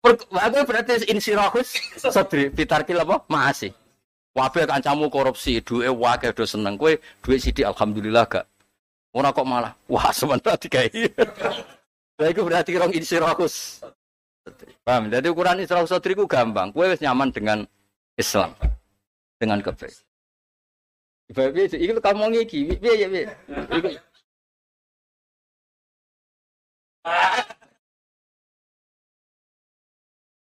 [0.07, 1.75] Aku berarti insirahus
[2.15, 3.27] sadri fitarkil apa?
[3.27, 3.75] Masih.
[4.35, 6.91] Wabe kancamu korupsi, duwe wae do seneng kowe,
[7.23, 8.43] duwe sithik alhamdulillah gak.
[9.15, 10.91] Ora kok malah wah sementara digawe.
[12.19, 13.83] Lah iku berarti rong insirakus.
[14.83, 15.07] Paham?
[15.11, 16.75] Jadi ukuran insirakus ku gampang.
[16.75, 17.63] Kowe wis nyaman dengan
[18.19, 18.51] Islam.
[19.39, 20.03] Dengan kebaikan.
[21.25, 23.25] Ibarat piye iki kamu ngomong iki, piye ya piye?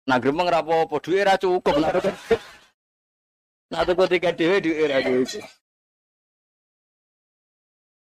[0.08, 1.72] Nah, gremeng ra apa-apa, duwe ra cukup.
[1.80, 1.92] Nah,
[3.72, 5.40] tuku tiket dhewe era itu.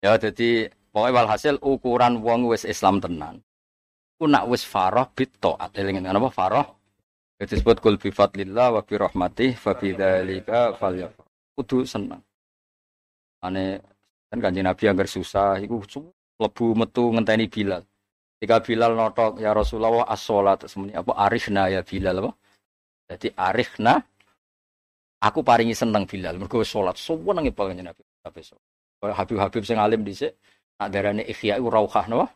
[0.03, 3.41] Ya, jadi pokoknya walhasil ukuran wong wis Islam tenan.
[4.15, 5.75] ku nak wis farah bit taat.
[5.75, 6.67] Eling apa farah?
[7.35, 10.75] Itu disebut kul bi fadlillah wa bi rahmatih fa bi dzalika.
[11.55, 12.23] Kudu seneng.
[13.43, 13.83] Ane
[14.31, 15.83] kan kanjeng Nabi agar susah iku
[16.39, 17.83] lebu metu ngenteni Bilal.
[18.39, 22.31] Jika Bilal notok ya Rasulullah as-sholat semuanya apa arifna ya Bilal apa?
[23.11, 24.03] Jadi arifna
[25.25, 28.41] aku paringi seneng Bilal mergo salat suwenenge banget Nabi Tapi
[29.05, 30.33] Habib-habib sing alim dhisik
[30.79, 32.27] nak darane ikhya iku rauhah napa?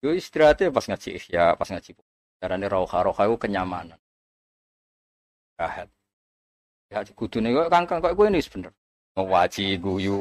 [0.00, 1.92] Yo istirahatnya pas ngaji ikhya, pas ngaji.
[2.40, 4.00] Darane rauhah, rauhah iku kenyamanan.
[5.60, 5.92] Rahat.
[6.88, 8.72] Ya kudune kok kangkang kok kowe ini bener.
[9.12, 10.16] Ngaji guyu.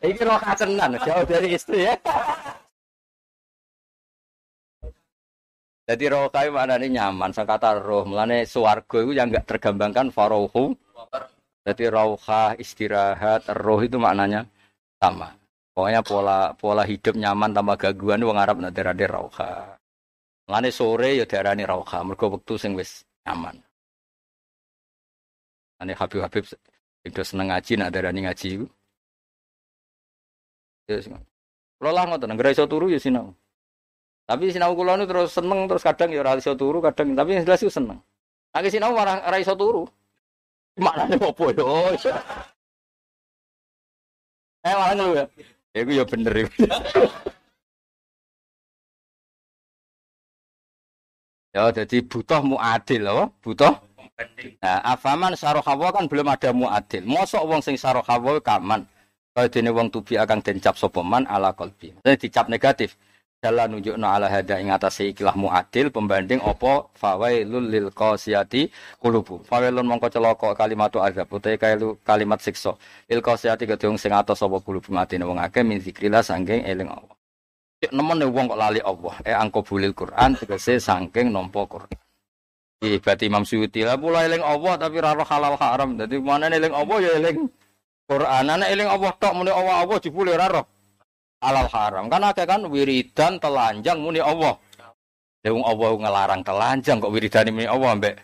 [0.08, 1.94] Iki rauhah tenan jauh dari istri ya.
[5.88, 7.32] Jadi roh kayu mana nih nyaman.
[7.32, 10.76] Saya kata roh, melane suwargo itu yang nggak tergambangkan farohu.
[11.64, 14.44] Jadi roha istirahat, roh itu maknanya
[15.00, 15.32] sama.
[15.72, 19.80] Pokoknya pola pola hidup nyaman tanpa gangguan wong Arab nanti ada roha.
[20.44, 22.04] Melane sore ya darani roha.
[22.04, 23.56] Mereka waktu sing wis nyaman.
[25.80, 26.44] Ane Habib Habib
[27.00, 28.68] itu seneng ngaji nak darani ngaji.
[30.88, 31.00] Ya,
[31.78, 33.36] kalau lah ngotot, nggak iso turu ya sinau.
[34.28, 37.48] Tapi sinau kula nu terus seneng terus kadang ya ora iso turu, kadang tapi yang
[37.48, 37.96] jelas itu seneng.
[38.52, 39.88] Nek sinau marah ora iso turu.
[40.76, 41.64] Maknane opo yo?
[44.66, 45.24] Eh malah ngeluh ya.
[45.70, 46.66] Ya iku ya bener iku.
[51.54, 53.80] ya jadi butuh muadil loh, butuh
[54.58, 57.06] Nah, afaman sarohawa kan belum ada muadil.
[57.06, 58.82] Mosok wong sing sarohawa kaman.
[59.30, 61.94] Kalau dene wong tubi akan dencap sopeman ala kolbi.
[62.02, 62.98] Jadi dicap negatif
[63.38, 68.66] dalam nunjukno ala hada ing atase ikilah muadil pembanding opo fawailul lil qasiyati
[68.98, 69.46] qulubu.
[69.46, 71.54] Fawailun mongko celaka kalimatu azab utahe
[72.02, 72.74] kalimat siksa.
[73.06, 77.14] Lil qasiyati kedung sing atos apa qulubu matine wong akeh min zikrillah sangking eling Allah.
[77.78, 79.14] Cek nemen wong kok lali Allah.
[79.22, 81.94] Eh angko bulil Quran tegese sangking nampa Quran.
[82.82, 85.94] Iki berarti Imam Suyuti lah mulai eling Allah tapi raro halal haram.
[85.94, 87.46] Dadi mana eling Allah ya eling
[88.10, 88.50] Quran.
[88.50, 90.66] Ana eling Allah tok muni Allah Allah jebule raro
[91.42, 92.06] alal haram.
[92.10, 94.58] Kan ada kan wiridan telanjang muni Allah.
[95.42, 98.14] Deung Allah ngelarang telanjang kok wiridan muni Allah mbek.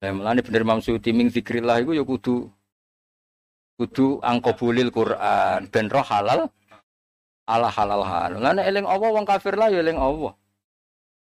[0.00, 2.48] Lah mulane bener Imam Suyuti ming zikrillah iku ya kudu
[3.76, 6.48] kudu angkobulil Quran ben roh halal
[7.44, 8.40] ala halal halal.
[8.40, 10.32] Lah eling Allah wong kafir lah ya eling Allah.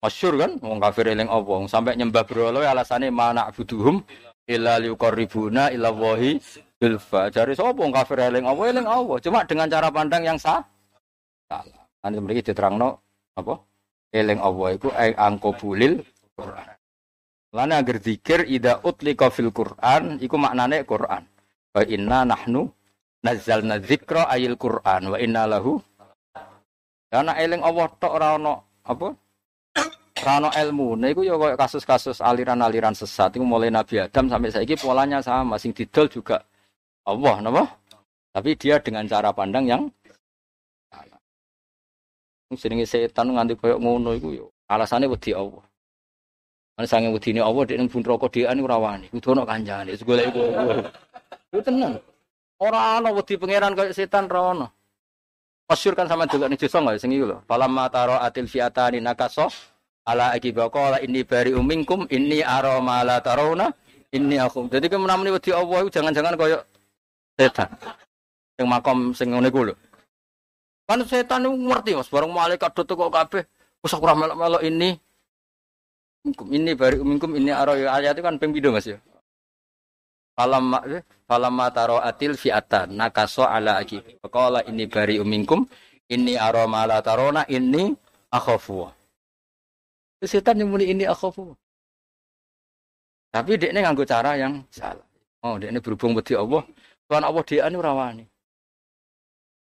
[0.00, 4.04] Masyur kan wong kafir eling Allah sampai nyembah berhala alasane mana buduhum
[4.48, 6.40] illa liqarribuna ila wahi
[6.80, 7.28] Bilfa.
[7.28, 10.64] Jari sapa wong kafir eling Allah eling Allah, cuma dengan cara pandang yang sah.
[11.44, 11.84] Salah.
[12.00, 12.96] Nanti mriki diterangno
[13.36, 13.60] apa?
[14.16, 16.00] Eling Allah iku angko bulil
[16.32, 16.68] Quran.
[17.52, 21.20] Lana agar zikir ida utlika fil Quran iku maknane Quran.
[21.76, 22.64] Wa inna nahnu
[23.20, 25.76] nazzalna dzikra ayil Quran wa inna lahu
[27.10, 29.10] Karena eling Allah tok ora ono apa?
[30.20, 35.24] Rano ilmu, nah itu ya kasus-kasus aliran-aliran sesat itu mulai Nabi Adam sampai saiki polanya
[35.24, 36.44] sama, sing didol juga
[37.08, 37.64] Allah, napa?
[38.30, 39.82] Tapi dia dengan cara pandang yang
[40.92, 41.18] salah.
[42.54, 45.66] Seringe setan nganti koyo ngono iku yo alasane wedi Allah.
[46.78, 50.40] Ana sange wedine Allah dek nang rokok dhekan ora wani, kudu ana kancane, golek iku.
[51.50, 51.98] Itu tenan.
[52.62, 54.54] Ora ana wedi pangeran koyo setan ra.
[55.70, 57.38] Masyur kan sama delok ning desa enggak sing iku lho.
[57.46, 59.50] Falamma taro atil fiatani nakaso
[60.06, 63.70] ala akibaqala inni bari umingkum inni ara ma la tarawna
[64.10, 64.66] inni akhum.
[64.66, 66.58] Jadi kemenamuni wedi Allah jangan-jangan koyo
[67.40, 67.68] setan.
[68.60, 69.74] Sing makom sing ngene ku lho.
[70.84, 73.48] Kan setan itu ngerti Mas, bareng malaikat do teko kabeh.
[73.80, 75.00] Wis ora melok-melok ini.
[76.20, 79.00] Minkum ini bari minkum ini aro ayat itu kan ping Mas ya.
[80.36, 80.76] Falam
[81.24, 84.20] falam taro atil fi'atan nakaso ala aki.
[84.28, 85.64] Qala ini bari minkum
[86.12, 87.96] ini aro mala tarona ini
[88.28, 88.84] akhafu.
[90.20, 91.56] Setan yang muni ini akhafu.
[93.30, 95.06] Tapi dia ini nganggo cara yang salah.
[95.40, 96.60] Oh, dia ini berhubung wedi Allah,
[97.10, 98.24] Tuhan Allah dia ini rawani.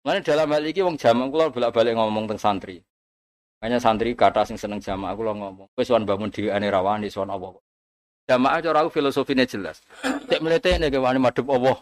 [0.02, 2.82] Mana dalam hal ini wong jamak kula bolak-balik ngomong tentang santri.
[3.62, 5.70] Hanya santri kata sing seneng jamak aku lo ngomong.
[5.78, 7.54] Wis wan bangun dhewe ane rawani sowan Allah.
[8.26, 9.78] Jamaah cara aku filosofine jelas.
[10.02, 11.78] Cek mlete nek wani madhep Allah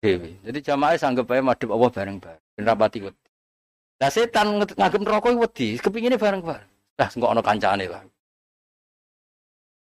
[0.00, 0.32] dhewe.
[0.40, 2.44] Jadi jamaah sanggep ae madhep Allah bareng-bareng.
[2.56, 3.28] Ben rapati wedi.
[4.00, 6.72] Lah setan ngagem neraka wedi, kepingine bareng-bareng.
[6.96, 8.00] Lah engko ana kancane lah.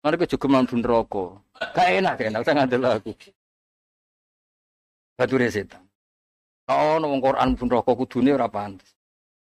[0.05, 1.25] Mari juga mlebu neraka.
[1.73, 3.11] Gak enak, gak enak saya ngandel aku.
[5.19, 5.83] Bature setan.
[6.63, 8.95] Kalau ono wong Quran pun rokok kudune ora pantes.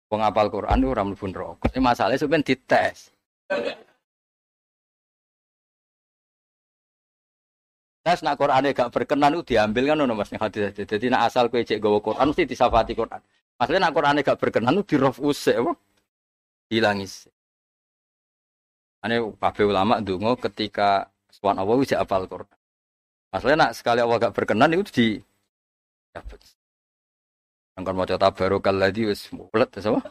[0.09, 1.69] Wong apal Quran ora mlebu neraka.
[1.77, 3.13] Ini masalahnya sebenarnya dites.
[8.01, 10.73] Tes nak Quran gak berkenan itu diambil kan ono Mas hadis.
[10.73, 13.21] Jadi nak asal kowe cek gawa Quran mesti disafati Quran.
[13.61, 15.77] Masalahnya nak Quran gak berkenan itu dirof usik apa?
[16.73, 17.29] Hilangis.
[19.05, 22.49] Ane kabeh ulama ndonga ketika sowan Allah wis apal Quran.
[23.29, 25.07] Masalahnya nak sekali Allah gak berkenan itu di
[26.19, 26.41] dapat.
[27.79, 30.03] Angkon maca tabarokal ladzi wis mulet sama.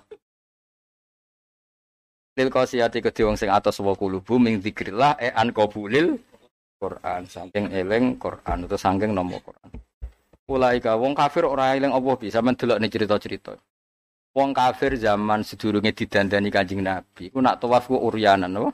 [2.39, 6.15] Lil qasiyati kedhe wong sing atos wa kulubu ming zikrillah e an qabulil
[6.77, 9.73] Quran saking eling Quran itu saking nomo Quran.
[10.47, 13.53] Mulai wong kafir ora eling apa bisa mendelok nih cerita-cerita.
[14.37, 18.69] Wong kafir zaman sedurunge didandani Kanjeng Nabi, ku nak tawaf ku uryanan apa?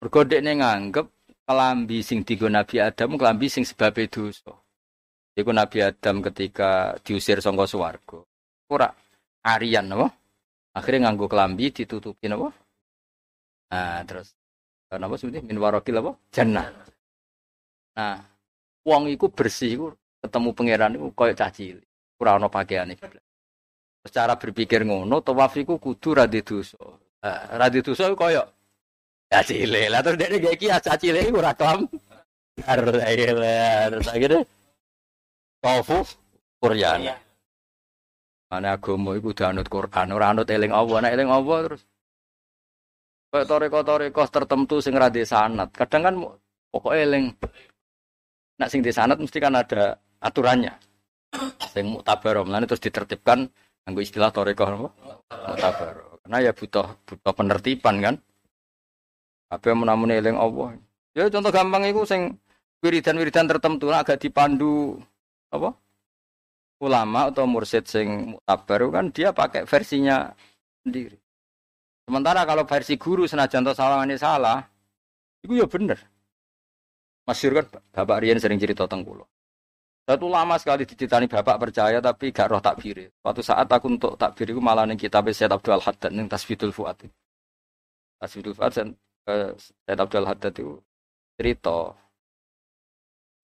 [0.00, 1.06] Mergo dekne nganggep
[1.44, 4.56] kelambi sing digo Nabi Adam kelambi sing sebab dosa.
[5.38, 8.18] Iku Nabi Adam ketika diusir sangka swarga.
[8.70, 8.90] Ora
[9.46, 10.10] arian apa?
[10.74, 12.50] Akhirnya nganggo kelambi ditutupi apa?
[13.70, 14.34] Nah, terus
[14.90, 16.12] kenapa sebenarnya min warokil apa?
[16.34, 16.66] Jannah.
[17.94, 18.18] Nah,
[18.82, 19.86] wong iku bersih iku
[20.22, 21.78] ketemu pangeran iku koyo caci.
[22.20, 22.48] Ora ana.
[24.00, 26.76] Secara berpikir ngono, tawaf iku kudu ra dosa.
[27.54, 28.42] Ra dosa koyo
[29.30, 29.86] ya cilik.
[29.88, 31.54] Lah terus dekne gak iki aja cilik iku ora.
[31.54, 32.98] Terus
[34.10, 34.42] akhirnya
[35.60, 36.04] tawafu
[36.60, 37.14] Quran.
[38.50, 41.82] Mana agama iku anut Quran, ora anut eling Allah, nek eling Allah terus
[43.30, 45.70] Kayak toreko-toreko tertentu sing ra sanat.
[45.70, 46.14] Kadang kan
[46.74, 47.24] pokoknya eling
[48.58, 50.74] nak sing di sanat mesti kan ada aturannya.
[51.70, 53.46] Sing muktabar, lan terus ditertibkan
[53.88, 54.88] Anggo istilah toreko apa?
[55.50, 55.94] Mutabar.
[56.20, 58.14] Karena ya butuh butuh penertiban kan.
[59.50, 60.76] Apa yang menamun eling Allah.
[61.16, 62.38] Ya contoh gampang itu sing
[62.84, 65.00] wiridan-wiridan tertentu agak dipandu
[65.50, 65.70] apa?
[66.80, 70.32] Ulama atau mursid sing mutabar kan dia pakai versinya
[70.80, 71.18] sendiri.
[72.08, 74.58] Sementara kalau versi guru senajan to salah salah,
[75.44, 76.00] itu ya bener.
[77.28, 79.28] Masyur kan Bapak Rian sering cerita tentang pulau.
[80.10, 83.14] Satu lama sekali diceritani bapak percaya tapi gak roh takbir.
[83.22, 87.06] Suatu saat aku untuk takbir itu malah ning kitab Sayyid Abdul Haddad ning Tasbidul Fuad.
[88.18, 88.88] Tasbidul Fuad dan
[89.30, 90.82] uh, Sayyid Abdul Haddad itu
[91.38, 91.94] cerita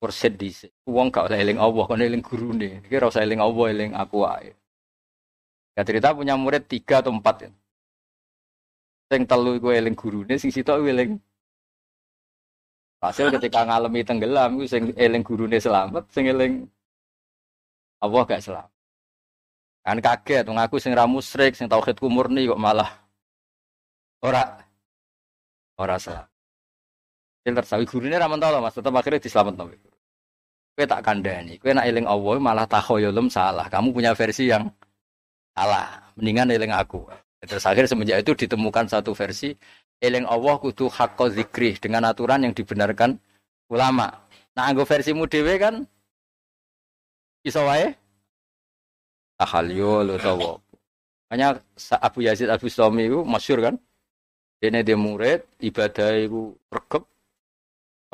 [0.00, 0.52] kursid di
[0.84, 2.22] Wong gak oleh eling Allah, kan eling
[2.60, 2.72] nih.
[2.86, 4.52] Kira usah eling Allah, eling aku aja.
[5.76, 7.50] Ya cerita punya murid tiga atau empat ya.
[9.12, 11.20] Sing telu iku eling nih, sing sitok eling
[12.96, 16.64] Hasil ketika ngalami tenggelam, itu sing eling gurune selamat, sing eling
[18.00, 18.72] Allah gak selamat.
[19.86, 22.90] Kan kaget, ngaku sing ramu srik, sing tauhidku murni kok malah
[24.24, 24.42] ora
[25.78, 26.35] ora selamat.
[27.46, 29.70] Filter sawi gurune ra mentolo Mas, tetep akhirnya diselametno.
[30.74, 33.70] Kowe tak kandhani, kowe nak eling Allah malah takhoyolum salah.
[33.70, 34.66] Kamu punya versi yang
[35.54, 36.10] salah.
[36.18, 37.06] Mendingan eling aku.
[37.46, 39.54] Terus akhirnya semenjak itu ditemukan satu versi
[40.02, 43.14] eling Allah kudu hakko zikri dengan aturan yang dibenarkan
[43.70, 44.10] ulama.
[44.58, 45.86] Nah, anggo versimu dhewe kan
[47.46, 47.94] iso wae
[49.38, 50.58] tahalyul utawa
[51.30, 51.62] hanya
[52.02, 53.74] Abu Yazid Abu Sami itu masyur kan
[54.58, 57.06] dene dia murid ibadah itu regep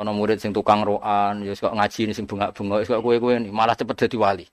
[0.01, 4.17] ana murid sing tukang roan ya kok ngaji sing bengak-bengok kok kowe-kowe malah cepet dadi
[4.17, 4.45] wali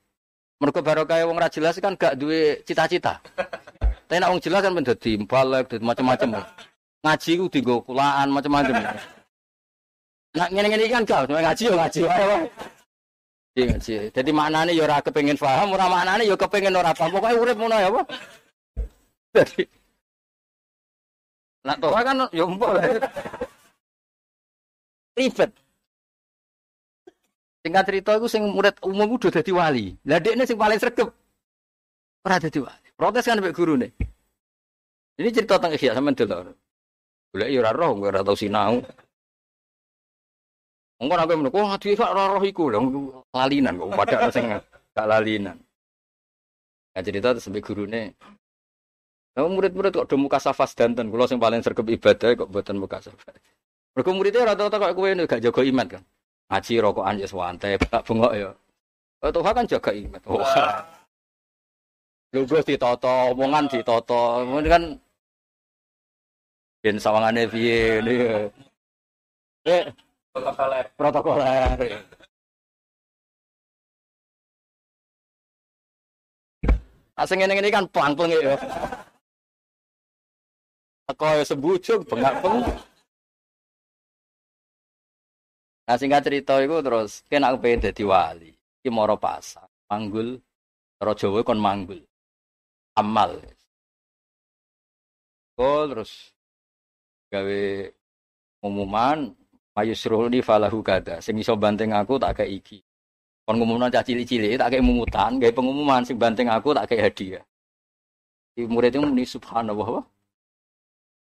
[0.60, 3.20] mergo barokah wong ra jelas kan gak duwe cita-cita
[4.10, 6.44] tapi nek wong jelas kan menjadi balik dadi macam-macam
[7.00, 8.76] ngaji ku dienggo kulaan macam-macam.
[10.36, 12.46] Nak ngene-ngene kan kau ngaji yo ngaji wae wae.
[13.56, 13.92] Iya ngaji.
[14.14, 17.10] Jadi maknane yo ora kepengin paham, ora maknane yo kepengin ora paham.
[17.16, 18.02] Pokoke urip ngono ya apa.
[19.34, 19.62] Jadi
[21.60, 22.72] Nak toh kan yo mbok.
[25.18, 25.50] Ribet.
[27.60, 29.92] Singkat cerita itu sing murid umum udah jadi wali.
[30.08, 31.08] Lah dekne sing paling sregep.
[32.24, 32.88] Ora dadi wali.
[32.96, 33.92] Protes kan mbek gurune.
[35.20, 36.52] Ini cerita tentang ikhya sama dulu.
[37.30, 38.80] Boleh ya roh, ora tau sinau.
[41.00, 42.68] Engko nek meneh kok ngadi gak ora roh iku
[43.32, 44.52] lalinan kok padha sing
[44.92, 45.56] gak lalinan.
[46.92, 48.16] Ya cerita sampai gurune
[49.30, 52.98] Nah, murid-murid kok do muka safas danten, kula sing paling sergep ibadah kok mboten muka
[52.98, 53.38] safas.
[53.96, 56.02] Mergo muridnya rata-rata kok kowe gak jaga iman kan.
[56.50, 58.50] Ngaji rokokan ya swantai, tak bengok ya.
[59.22, 60.20] Oh, Tuhan kan jaga iman.
[60.26, 60.42] Oh.
[62.30, 64.46] Lu ditoto, omongan ditoto.
[64.46, 64.84] Ini kan
[66.80, 68.16] Ben sawangane piye ini.
[69.68, 69.84] Eh,
[70.32, 70.84] protokoler.
[70.96, 71.76] Protokoler.
[77.20, 78.56] Asing ini kan pelang-pelang ya.
[81.12, 82.08] Aku ya sembujuk,
[85.90, 88.54] Nah singkat cerita itu terus, kan aku pengen jadi wali.
[88.54, 90.38] Ini moro pasang, manggul,
[91.02, 91.98] terus Jawa kon manggul.
[92.94, 93.42] Amal.
[95.58, 96.30] Oh, terus
[97.26, 97.90] gawe
[98.62, 99.34] umuman
[99.74, 102.78] mayusruli falahu kada sing iso banteng aku tak kayak iki
[103.46, 107.44] kon ngumumno cah cilik-cilik tak kayak mumutan gawe pengumuman sing banteng aku tak kayak hadiah
[108.56, 110.02] di murid itu muni subhanallah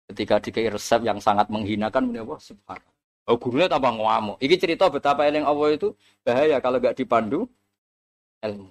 [0.04, 2.36] Ketika dikei resep yang sangat menghinakan muni apa?
[2.36, 2.93] Subhanallah.
[3.24, 4.36] Oh gurunya tambah ngamuk.
[4.36, 7.48] Iki cerita betapa eling Allah itu bahaya kalau gak dipandu
[8.44, 8.68] ilmu.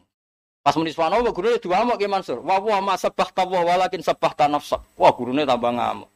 [0.61, 2.38] Pas muni subhanallah gurunya dua ngamuk ke Mansur.
[2.45, 4.81] Wa wa ma sabah tawah walakin sabah nafsak.
[4.93, 6.09] Wah gurunya tambah ngamuk.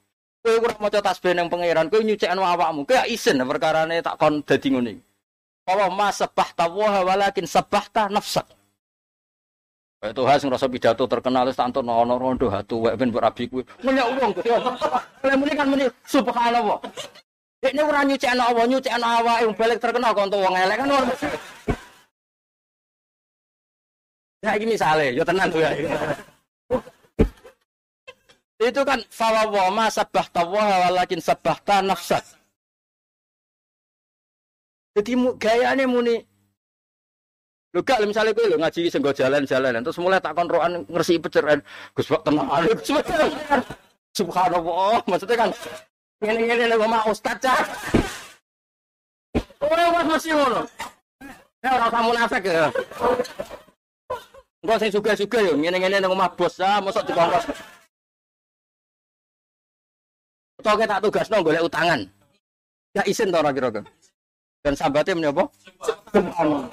[0.46, 2.86] Kowe ora maca tasbih ning pangeran, kowe nyucikno awakmu.
[2.86, 4.94] Kowe isin perkarane tak kon dadi ngene.
[5.66, 8.46] Wa ma sabah tawah walakin sabah nafsak.
[9.98, 13.66] Kayak Tuhan sing rasa pidato terkenal wis tanto ono rondo hatu wek ben berabi kuwi.
[13.82, 14.32] Menyak wong.
[15.26, 16.78] Oleh muni kan muni subhanallah.
[17.58, 21.14] Ini ora nyucikno Allah, nyucikno awake wong balik terkenal kok wong elek kan ora.
[24.46, 25.74] Ya ini misalnya, yo tenan tuh ya.
[28.62, 32.22] Itu kan fawawa ma sabah tawaha walakin sabah nafsak.
[34.98, 36.22] Jadi gayanya muni
[37.76, 41.62] Lho gak misalnya kowe lho ngaji sing jalan-jalan terus mulai tak kon roan ngersi peceran
[41.94, 42.90] Gus Pak tenang Gus
[44.18, 45.50] Subhanallah maksudnya kan
[46.22, 47.62] ngene-ngene lho sama ustaz cah.
[49.62, 50.62] Oh, wis mesti ngono.
[51.62, 52.70] Ya ora usah munafik ya.
[54.62, 57.46] Engko sing suga-suga yo ngene-ngene nang omah bos ah mosok dikongkos.
[60.58, 62.02] Utawa tak tugasno golek utangan.
[62.98, 63.86] Ya isin to ora kira-kira.
[64.66, 65.46] Dan sambatnya menapa?
[65.86, 66.66] Subhanallah.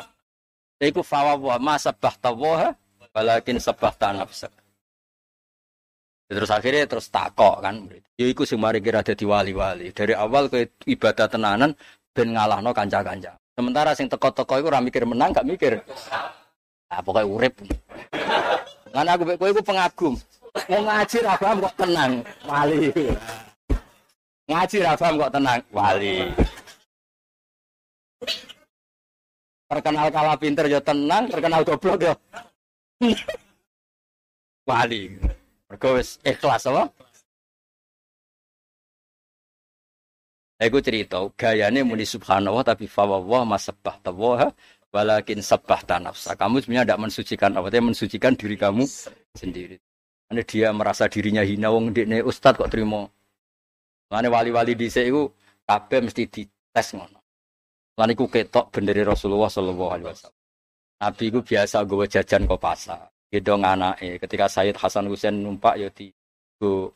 [0.80, 2.72] Iku fawa wa ma sabbahta wa
[3.12, 4.50] walakin sabbahta nafsak.
[6.34, 7.86] Terus akhirnya terus takok kan.
[8.18, 9.94] Ya iku sing mari kira dadi wali-wali.
[9.94, 11.70] Dari awal ke ibadah tenanan
[12.10, 13.38] ben ngalahno kanca-kanca.
[13.54, 15.78] Sementara sing teko-teko iku ora mikir menang, gak mikir.
[16.90, 17.54] Ah pokoknya urip.
[18.90, 20.14] Lan aku kowe iku pengagum.
[20.70, 22.12] Mau ngaji ra kok tenang,
[22.46, 22.90] wali.
[24.50, 26.30] Ngaji ra kok tenang, wali
[29.74, 32.14] terkenal kalah pinter ya tenang, terkenal goblok ya.
[34.64, 35.12] Wali.
[35.74, 36.86] Mergo wis ikhlas apa?
[40.62, 44.54] Aku cerita, gayanya muni subhanallah tapi fawawah masabah tawaha
[44.94, 46.38] walakin sabah tanafsa.
[46.38, 48.86] Kamu sebenarnya tidak mensucikan apa, tapi mensucikan diri kamu
[49.34, 49.82] sendiri.
[50.30, 53.02] Karena dia merasa dirinya hina, wong dekne ustad kok terima.
[54.14, 55.26] Mana wali-wali di itu
[55.66, 57.18] kabeh mesti dites ngono.
[57.98, 60.38] Lan iku ketok benderi Rasulullah sallallahu alaihi wasallam.
[61.02, 63.13] Nabi ku biasa gue jajan ke pasar.
[63.34, 64.22] Gedong anake.
[64.22, 66.14] Ketika Sayyid Hasan Husain numpak ya di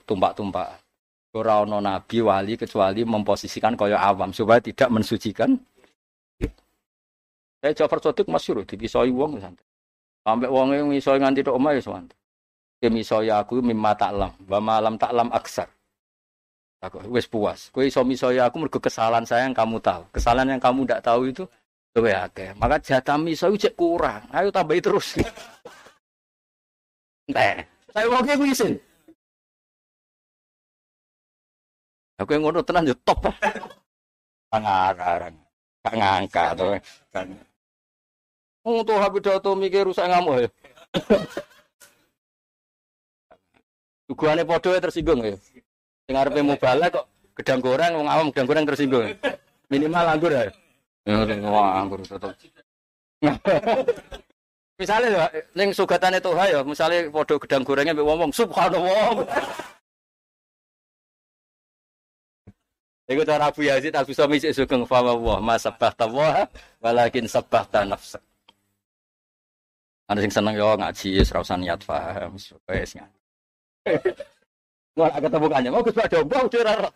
[0.06, 0.78] tumpak-tumpak.
[1.35, 5.59] Ora ono nabi wali kecuali memposisikan kaya awam supaya tidak mensucikan.
[7.59, 9.66] Saya Jafar Sodik masyhur dipisoi wong santai.
[10.23, 12.16] Sampai wong yang misoi nganti tok omah ya santai.
[12.78, 15.66] Dia misoi aku mimma taklam, wa malam taklam aksar.
[16.78, 17.74] Aku wes puas.
[17.74, 20.06] Kowe iso miso ya aku mergo kesalahan saya yang kamu tahu.
[20.15, 21.43] Kesalahan yang kamu tidak tahu itu
[21.98, 22.55] luwih akeh.
[22.55, 24.23] Maka jatah miso cek kurang.
[24.31, 25.19] Ayo tambahi terus.
[27.29, 27.61] Entah.
[27.93, 28.81] Saya oke aku isin.
[32.19, 33.29] Aku yang ngono tenan yo top.
[34.51, 35.37] Ngarang.
[35.85, 36.67] Gak ngangka to.
[38.67, 40.49] Oh, tuh habis tuh mikir rusak ngamuk ya.
[44.09, 45.37] Tuguhane padha tersinggung ya.
[46.09, 47.07] Sing arepe mubalak kok
[47.37, 49.15] gedang goreng wong awam gedang goreng tersinggung.
[49.69, 50.49] Minimal anggur ya.
[51.05, 52.33] Ya anggur tetep.
[54.79, 55.25] Misalnya ya,
[55.59, 59.27] ning sugatan itu ya, misalnya podo gedang gorengnya mbek ngomong subhanallah.
[63.11, 66.47] Iku cara Abu Yazid Al Bustami sik sugeng fa wa ma sabbahta wa
[66.79, 68.23] walakin sabbahta nafsak.
[70.07, 72.55] Ana sing seneng yo ngaji wis ora usah niat paham wis
[74.99, 75.75] Wah, ketemu kanjeng.
[75.79, 76.75] Oh, Gus Pak Jombang curah.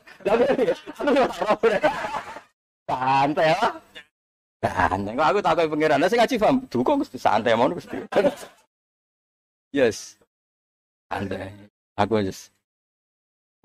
[2.91, 3.63] Santai ya.
[4.63, 5.19] Santai.
[5.19, 6.07] Kok aku takut pangeran.
[6.07, 6.57] Saya ngaji paham.
[6.71, 7.87] Dukung Gus santai mau Gus.
[9.75, 10.15] Yes.
[11.11, 11.51] Santai.
[11.99, 12.55] Aku just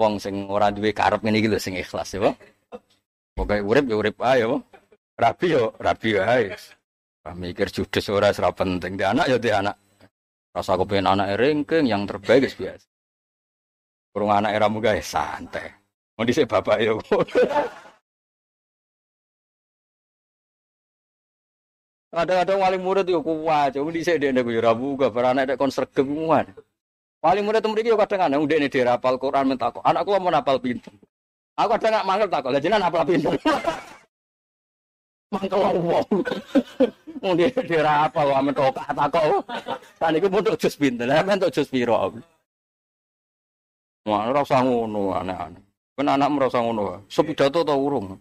[0.01, 2.33] wong sing ora duwe karep ngene iki lho sing ikhlas ya,
[3.33, 4.49] Pokoke urip ya urip ae ya,
[5.17, 6.53] Rabi yo rabi ae.
[7.37, 8.97] Mikir judes ora ora penting.
[8.97, 9.75] Di anak ya di anak.
[10.49, 12.87] Rasa aku pengen anak ringking yang terbaik biasa.
[14.09, 15.69] Kurung anak era muga ya santai.
[16.17, 16.97] Mau dhisik bapak yo.
[22.15, 25.71] Ada-ada wali murid yo kuat, coba dhisik ndek yo ra muga bar anak dek kon
[25.71, 26.07] sregep
[27.19, 29.83] Wali murid itu mriki yo kadang ana ndek ne rapal Quran mentakok.
[29.83, 30.93] Anakku mau napal pinter.
[31.57, 32.49] Aku kadang nggak mangkel takok.
[32.53, 33.33] Lah jenengan apal pinter.
[35.33, 36.07] Mangkel wong.
[37.19, 39.43] Wong dia dirapal wae mentok takok.
[39.99, 41.03] Taniku pun tok jus pinter.
[41.09, 41.97] Lah mentok jus piro.
[44.07, 45.59] Wah, ora usah ngono aneh-aneh.
[45.97, 46.83] Ben anakmu ora usah ngono.
[47.11, 48.15] Sepidato ta urung?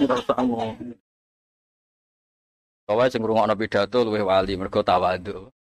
[0.00, 0.96] Ora ngono.
[2.88, 5.52] Kawae sing ngrungokno pidato luwih wali mergo tawadhu.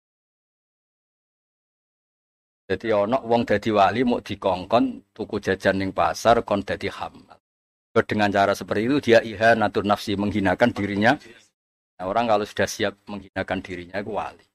[2.70, 7.35] Jadi ono wong dadi wali mau dikongkon tuku jajan ning pasar kon dadi hamal.
[8.07, 11.19] Dengan cara seperti itu dia ihanatur nafsi menghinakan dirinya.
[11.98, 14.47] Nah, orang kalau sudah siap menghinakan dirinya itu wali.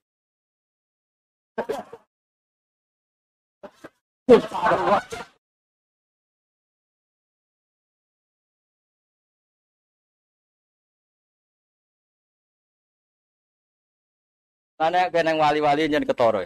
[14.82, 16.42] Karena kena wali-wali yang ketoro.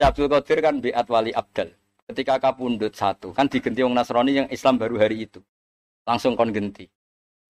[0.00, 1.68] Abdul Qadir kan biat wali Abdal.
[2.08, 5.44] Ketika kapundut satu, kan digenti orang Nasrani yang Islam baru hari itu.
[6.08, 6.88] Langsung kon genti.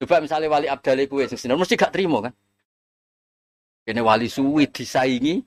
[0.02, 2.34] Coba misalnya wali Abdal itu yang mesti gak terima kan?
[3.86, 5.38] Ini wali suwi disaingi.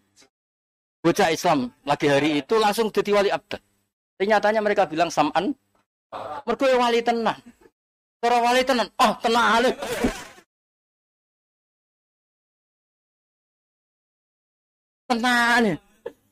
[1.04, 3.60] Bocah Islam lagi hari itu langsung jadi wali Abdal.
[4.16, 5.52] Ternyatanya mereka bilang sam'an.
[6.48, 7.36] Mereka wali tenan.
[8.24, 8.88] Para wali tenan.
[8.96, 9.76] Oh tenang alih.
[15.10, 15.82] Tenang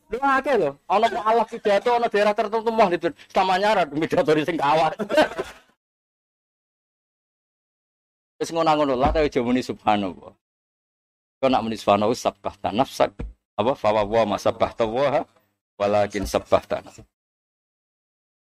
[0.08, 4.56] Lu akeh lho, ana mualaf pidato ana daerah tertentu mah itu sama nyarat pidato sing
[4.56, 4.96] kawat.
[8.40, 9.60] Wis ngono-ngono lah kaya aja muni.
[9.60, 13.20] Kau nak muni subhanallah sabbah nafsak
[13.60, 15.28] apa fawa wa masabbah tawaha
[15.76, 17.04] walakin sabbah tanafsak.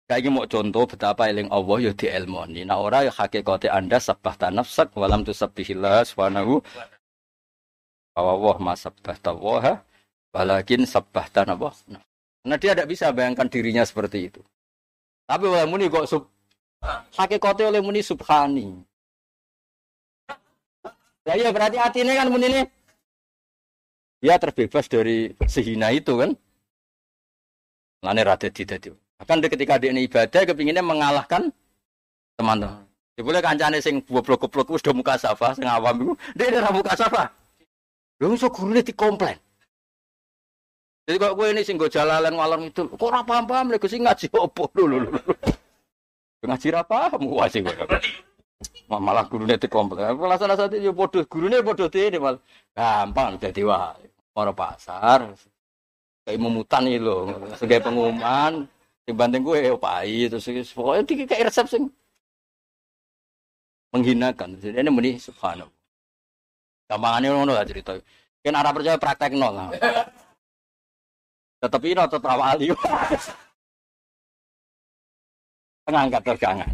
[0.08, 2.64] Kayak mau contoh betapa eling Allah ya di ilmoni.
[2.64, 6.64] Nah ora ya hakikate Anda sabbah nafsak walam tusabbihillah subhanahu
[8.16, 9.89] wa masabbah tawaha
[10.30, 11.74] Walakin sabbahtan apa?
[11.90, 12.02] Nah,
[12.46, 14.40] karena dia tidak bisa bayangkan dirinya seperti itu.
[15.26, 16.30] Tapi oleh muni kok sub
[17.14, 18.78] kote oleh muni subhani.
[21.26, 22.62] Ya iya berarti hati ini kan muni ini
[24.22, 26.30] dia terbebas dari sehina itu kan.
[28.00, 28.94] Lane rada didadi.
[29.20, 31.52] Bahkan ketika dia ini ibadah kepinginnya mengalahkan
[32.40, 32.88] teman-teman.
[33.12, 36.96] Dia boleh kancane sing goblok-goblok wis do muka safa sing awam iku, dia ora muka
[36.96, 37.28] safa.
[38.16, 39.36] Lho iso gurune dikomplain.
[41.08, 44.26] Jadi kok gue ini sing gue jalalan ngalor itu, kok ora paham-paham lek sing ngaji
[44.30, 45.10] opo lho lho.
[46.44, 47.20] Ngaji ra paham
[47.50, 47.74] sih gue.
[48.86, 50.14] Malah gurune dikomplek.
[50.14, 52.36] Alasan satu yo padha gurune padha dene mal.
[52.76, 54.06] Gampang dadi wae.
[54.36, 55.34] Ora pasar.
[56.22, 58.68] Kayak memutan iki lho, sebagai pengumuman
[59.08, 60.46] dibanding gue opai terus
[60.76, 61.88] pokoknya tiga kayak resep sing
[63.90, 64.54] menghinakan.
[64.60, 65.72] Jadi ini muni subhanallah.
[66.86, 67.98] Gampangannya ngono lah cerita.
[68.44, 69.68] Kan arah percaya praktek nol lah.
[71.60, 72.66] Tetap ini tetap wali.
[75.90, 76.70] Ngangkat tergangan.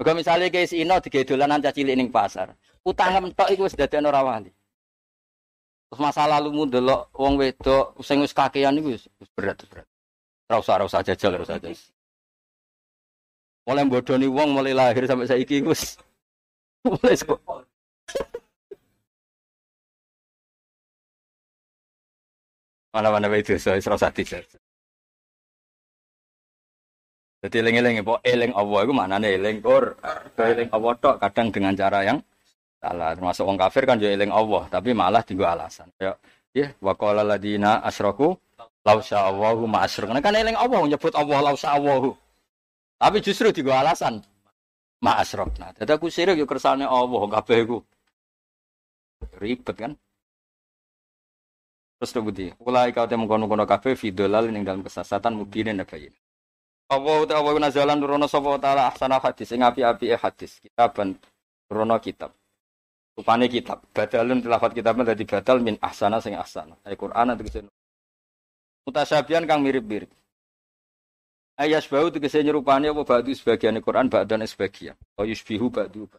[0.00, 2.50] Juga misalnya si Ino tiga dolanan caci ning pasar.
[2.82, 4.50] Utang mentok itu sudah ada orang wali.
[5.92, 9.04] Terus masa lalu mu delok wong wedok sing wis kakean iku wis
[9.36, 9.86] berat berat.
[10.48, 11.76] Ora usah ora usah jajal ora usah jajal.
[13.68, 16.00] Mulai bodoni wong mulai lahir sampai saiki wis
[16.88, 17.14] mulai
[22.92, 24.44] Mana-mana itu saya serasa tidak.
[27.42, 29.98] Jadi eling-eling apa eling Allah itu mana nih eling kor,
[30.38, 32.18] eling Allah tok kadang dengan cara yang
[32.78, 33.18] salah.
[33.18, 35.90] Termasuk orang kafir kan juga eling Allah, tapi malah tiga alasan.
[35.98, 36.14] Ya,
[36.54, 38.38] ya wakola ladina asroku
[38.86, 40.14] lausa Allahu ma asrok.
[40.22, 42.14] Kan eling Allah nyebut Allah lausa Allahu.
[43.02, 44.22] Tapi justru tiga alasan
[45.02, 45.50] ma asrok.
[45.58, 47.82] Nah, jadi aku sirik yuk kersane Allah kabeh.
[49.42, 49.98] Ribet kan?
[52.02, 52.50] Terus terbukti.
[52.66, 56.18] Ulai kau temu kono kono kafe vidolal ning dalam kesesatan mubinin apa ini.
[56.90, 60.58] Allah ta Allah nazalan nurono sapa taala ahsana hadis sing api-api hadis.
[60.58, 61.14] Kitaban
[61.70, 62.34] nurono kitab.
[63.14, 63.86] Rupane kitab.
[63.94, 66.74] Badalun tilafat kitabnya dadi batal min ahsana sing ahsana.
[66.82, 67.70] Ayat Quran tegese
[68.82, 70.10] mutasyabihan kang mirip-mirip.
[71.54, 74.98] Ayas bau tegese nyerupane apa ba'du sebagian Quran ba'dan sebagian.
[75.14, 76.10] Oh yusbihu ba'du.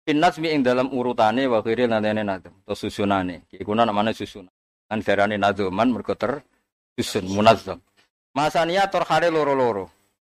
[0.00, 3.46] Pinas mi ing dalam urutane wa khiri nanene nadem atau susunane.
[3.52, 4.50] Iku namanya susunan.
[4.88, 6.40] Kan darane nadoman mergo ter
[6.96, 7.78] susun munazzam.
[8.34, 9.90] Masania torhare loro-loro.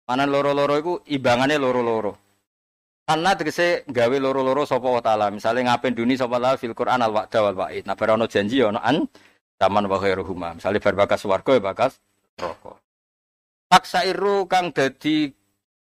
[0.06, 2.14] Mana loro-loro iku ibangane loro-loro.
[3.06, 5.34] Karena tegese gawe loro-loro sapa wa taala.
[5.34, 7.84] Misale ngapen duni sapa taala fil Quran al wa'da wal wa'id.
[7.90, 9.06] Nah bar janji ono an
[9.58, 10.58] taman wa khairuhuma.
[10.58, 11.98] Misale bar bakas swarga ya bakas
[12.38, 12.72] neraka.
[13.66, 15.26] Taksairu kang dadi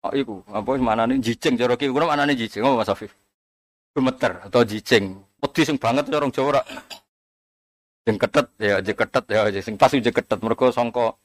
[0.05, 3.20] oh, iku apa manane jijeng cara ki kuwi manane jijeng apa Mas Afif?
[3.91, 5.19] Gemeter atau jijing.
[5.41, 6.65] Wedi sing banget orang Jawa rak.
[8.01, 11.17] Sing ketet ya aja ketet ya aja sing pas aja ketet mergo sangka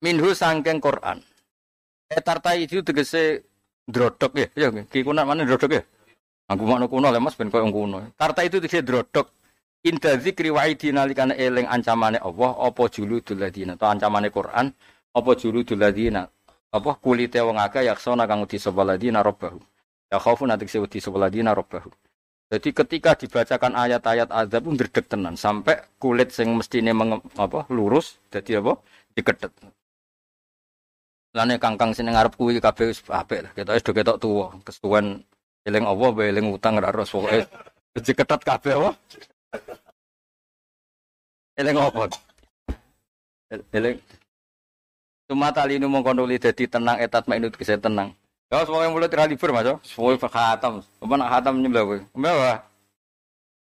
[0.00, 1.20] minhu sangkeng Quran.
[2.08, 3.44] Etarta itu tegese
[3.84, 5.82] drodok ya, ya ki kuna mana drodok ya.
[6.48, 8.00] Aku mau kuno lemas ben koyo kuno.
[8.16, 9.28] Tarta itu tegese drodok.
[9.84, 14.74] Inda zikri wa nalikane eling ancamane Allah apa juludul ladina atau ancamane Quran
[15.14, 16.26] apa juludul ladina
[16.74, 19.62] apa kulite wong akeh yaksona kang sapa ladina rabbahu
[20.08, 21.92] Ya khaufu nanti wedi sebelah dina robbahu.
[22.48, 26.96] Jadi ketika dibacakan ayat-ayat azab pun berdek tenan sampai kulit sing mestine
[27.36, 28.80] apa lurus jadi apa
[29.12, 29.52] dikedet.
[31.36, 33.52] Lane kangkang sing ngarep kuwi kabeh wis apik lah.
[33.52, 35.20] Ketok wis do ketok tuwa, kesuwen
[35.68, 37.44] eling apa bae eling utang ora ros pokoke
[38.00, 38.90] diketet kabeh apa.
[41.60, 42.02] Eling apa?
[43.76, 44.00] Eling
[45.28, 48.16] Cuma tali ini mau kondoli jadi tenang etat mak itu tenang.
[48.48, 50.80] Ya semuanya mulai tira libur mas, semuanya khatam.
[51.04, 52.00] Apa nak khatam nyebelah gue?
[52.16, 52.34] Mbak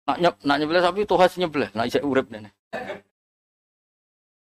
[0.04, 2.50] Nak nyep, nak nyebelah sapi tuh khas nyebelah, nak isek urip nih.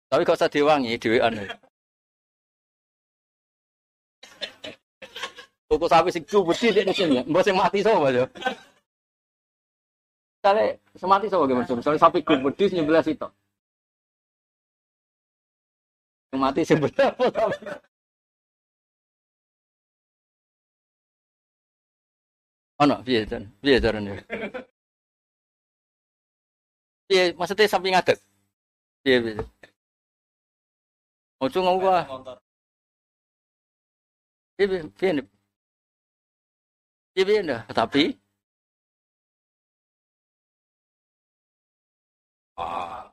[0.10, 1.48] Tapi kau usah diwangi, dewean.
[5.70, 8.28] Tuku sapi sing beti di sini, mbak sing mati sama mas.
[10.42, 10.66] Misalnya
[10.96, 11.68] semati sama gimana?
[11.68, 13.28] Misalnya sapi beti nyebelah situ.
[16.36, 17.14] Mati sebelah.
[22.80, 23.44] Ono piye jan?
[23.62, 24.12] Piye carane?
[27.08, 28.18] Piye maksudnya samping ngadeg?
[29.04, 29.36] Piye piye?
[31.44, 32.00] Ojo ngomong gua.
[34.56, 35.12] Piye piye piye.
[37.14, 37.62] Piye piye ndak?
[37.78, 38.04] Tapi
[42.58, 43.10] ah.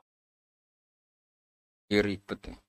[1.89, 2.41] ribet.
[2.47, 2.64] Ya.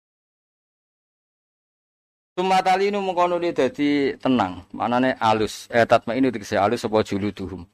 [2.36, 7.00] Sumatali ini mengkono dia jadi tenang, mana nih alus, eh tatma ini dikasih alus apa
[7.00, 7.64] julu tuhum.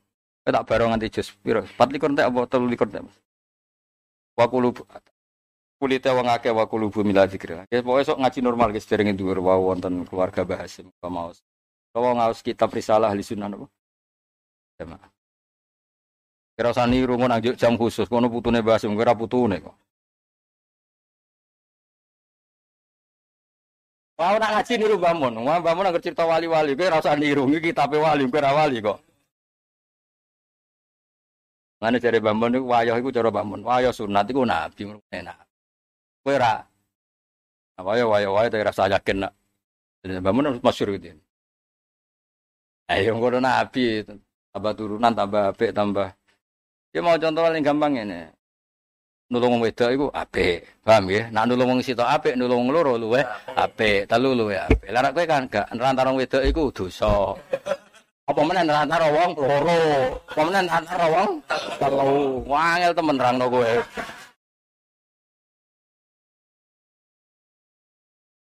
[0.46, 3.02] Tak barang nanti jos piro, empat likur teh apa telu likur teh.
[4.38, 4.70] Wakulu
[5.82, 7.66] kulite wong akeh wakulu bumi lah dikira.
[7.74, 11.42] Ya pokoknya sok ngaji normal guys dereng dhuwur wae wonten keluarga bahas muga maos.
[11.90, 13.66] Kalau ngaus kitab risalah ahli sunnah apa?
[14.78, 14.98] Sama.
[16.54, 19.74] Kira sani niru nang jam khusus kono putune bahas kira putune kok.
[24.22, 28.22] Wah nak ngaji niru wah bangun agar cerita wali-wali, gue rasa niru, ini kita wali,
[28.30, 29.02] gue wali kok.
[31.82, 35.34] Mana cari bangun itu wayah itu cara bangun, wayah sunat itu nabi, enak.
[36.22, 36.62] Gue ra,
[37.74, 39.34] nah, wayah wayah wayah tapi rasa yakin nak.
[40.06, 41.18] Bangun harus masyur gitu.
[42.94, 44.06] Ayo gue nabi,
[44.54, 46.14] tambah turunan, tambah apik, tambah.
[46.94, 48.30] Dia mau contoh paling gampang ini
[49.32, 50.68] nulung wong wedok iku apik.
[50.84, 51.32] Paham ya?
[51.32, 53.24] Nak nulung wong sitok apik, nulung loro luwe
[53.56, 54.92] apik, telu luwe apik.
[54.92, 57.32] Lah kowe kan gak wong wedok iku dosa.
[58.28, 59.80] Apa meneh nerantara wong loro?
[60.28, 61.30] Apa meneh nerantara wong
[61.80, 62.44] telu?
[62.44, 63.72] Wangel temen rangno kowe.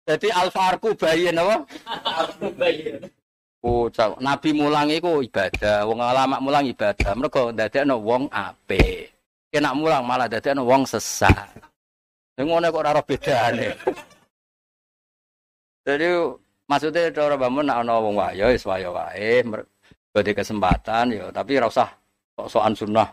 [0.07, 1.67] Jadi alfarku bayin apa?
[2.55, 3.01] bayin.
[3.65, 3.89] Oh,
[4.23, 7.11] Nabi mulang iku ibadah, wong ulama mulang ibadah.
[7.17, 9.16] Mergo ndadekno wong apik.
[9.47, 11.47] Kena mulang malah dadi wong sesat.
[12.37, 13.73] Ngono kok ora bedane.
[15.87, 16.07] Jadi
[16.67, 19.39] maksudnya cara bangun nak ana wong wae ya wis wae wae
[20.11, 21.89] berarti kesempatan ya tapi ora usah
[22.35, 23.09] sok-sokan sunnah.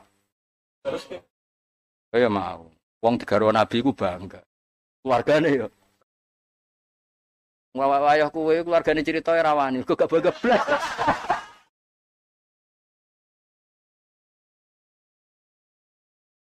[2.11, 2.66] Kaya mau.
[3.01, 4.43] Wong digaro nabi ku bangga.
[5.01, 5.69] Keluargane ya.
[7.74, 10.62] Wawah-wayah kuwe keluargane cerita ora wani, kok gak bangga blas.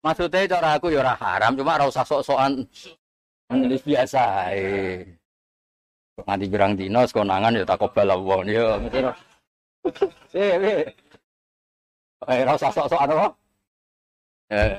[0.01, 2.65] Maksudnya cara aku ya ora haram, cuma ora usah sok-sokan
[3.53, 4.49] nulis biasa.
[6.25, 8.67] Nganti birang dino konangan ya takobal Allah ya.
[10.33, 10.81] Eh, eh.
[12.25, 13.27] Eh, ora usah sok-sokan apa?
[14.49, 14.73] Eh.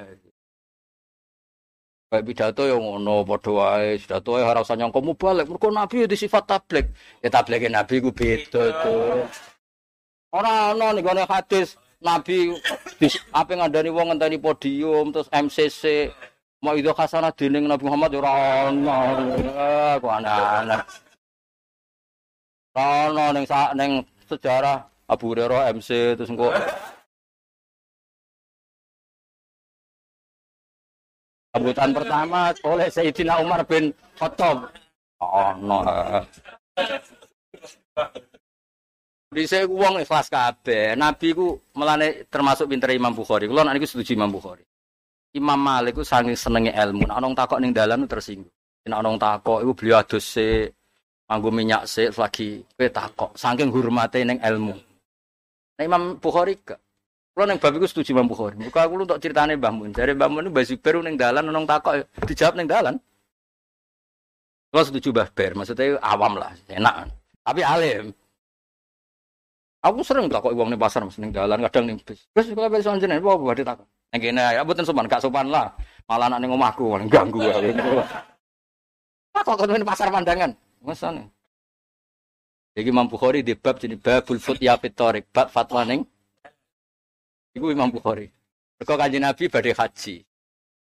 [2.13, 5.47] Kayak pidato yang ngono padha wae, pidato ora usah nyangka balik.
[5.47, 6.91] Mergo nabi ya sifat tablik.
[7.23, 9.23] Ya tablike nabi ku beda tuh.
[10.35, 12.51] Ora ana ning hadis Nabi
[13.31, 16.11] apa ngandani wong ngenteni podium terus MCC
[16.63, 18.33] mau itu khasana dening Nabi Muhammad ora
[18.71, 18.99] ono.
[20.03, 20.83] Ku ana-ana.
[22.75, 23.47] Ono ning
[23.79, 23.91] ning
[24.27, 26.51] sejarah Abu Hurairah MC terus engko
[31.53, 34.73] Sambutan pertama oleh Sayyidina Umar bin Khattab.
[35.21, 35.85] Oh, no.
[39.33, 40.93] Di saya uang ikhlas kabeh.
[40.93, 43.49] Nabi ku melane termasuk pinter Imam Bukhari.
[43.49, 44.61] Kulo niku setuju Imam Bukhari.
[45.33, 47.09] Imam Malik ku saking senenge ilmu.
[47.09, 48.53] Nek ana takok ning dalan tersinggung.
[48.85, 50.69] Nek ana takok iku beliau adus se
[51.25, 53.31] nganggo minyak se lagi kowe takok.
[53.33, 54.77] Saking hormate ning ilmu.
[55.81, 56.77] Nah Imam Bukhari gak.
[57.33, 58.61] Kulo ning bab iku setuju Imam Bukhari.
[58.61, 59.97] Muka kulo untuk ceritane Mbah Mun.
[59.97, 63.01] Jare Mbah Mun Mbah Zubair ning dalan ana takok dijawab ning dalan.
[64.69, 67.09] Kulo setuju Mbah Ber, maksudnya awam lah, enak.
[67.41, 68.13] Tapi alim.
[69.83, 72.23] Aku sering tak kok uang nih pasar ning jalan kadang nih bis.
[72.31, 73.79] Terus kalau besok jenengan apa apa tak.
[74.15, 75.75] Yang kene ya bukan sopan gak sopan lah.
[76.07, 77.43] Malah anak ning omahku malah ganggu.
[79.35, 80.55] Tak kok ning pasar pandangan.
[80.87, 81.27] nih.
[82.73, 86.07] Jadi Imam Bukhari di bab jadi babul ya fitorik bab fatwa ning
[87.53, 88.31] Iku Imam Bukhari.
[88.81, 90.25] Mergo kanjeng Nabi badhe haji.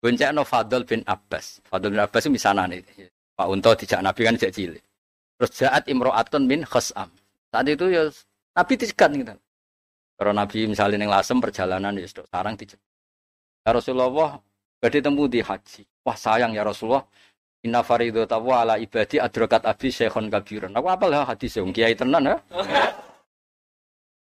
[0.00, 1.64] Goncekno Fadl bin Abbas.
[1.64, 2.84] Fadl bin Abbas itu misanane.
[3.32, 4.84] Pak Unto dijak Nabi kan dijak cilik.
[5.40, 7.08] Terus jaat imro'atun min khas'am.
[7.48, 8.12] Saat itu ya
[8.56, 9.34] Nabi dicegat gitu.
[10.20, 12.82] Kalau Nabi misalnya yang lasem perjalanan ya sudah sarang dicegat.
[13.64, 14.40] Ya Rasulullah
[14.80, 15.82] badhe temu di haji.
[16.04, 17.04] Wah sayang ya Rasulullah.
[17.60, 20.72] Inna faridatahu ala ibadi adrokat abi syekhon kabiran.
[20.72, 22.36] Aku apa lah hadis yang kiai tenan ya.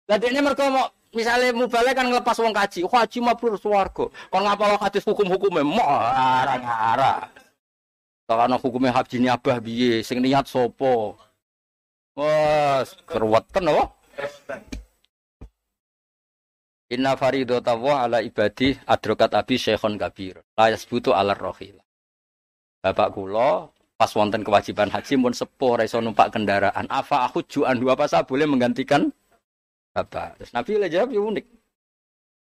[0.09, 4.09] Lah ini mereka mau misalnya balik kan ngelepas wong kaji, haji mabrur swarga.
[4.09, 7.29] Kon ngapal hadis hukum-hukume marah-marah.
[8.25, 11.21] Karena hukumnya haji ini abah biye, sing niat sopo.
[12.17, 13.98] Wah, keruwetan apa?
[16.89, 20.41] Inna faridatahu ala ibadi adrokat abi syekhon kabir.
[20.57, 21.77] La yasbutu ala rohil.
[22.81, 23.69] Bapak kula
[23.99, 26.89] pas wonten kewajiban haji pun sepuh ra numpak kendaraan.
[26.89, 29.13] Apa aku juan dua pasal boleh menggantikan
[29.93, 30.41] bapak.
[30.41, 31.47] Terus Nabi lah jawab ya unik.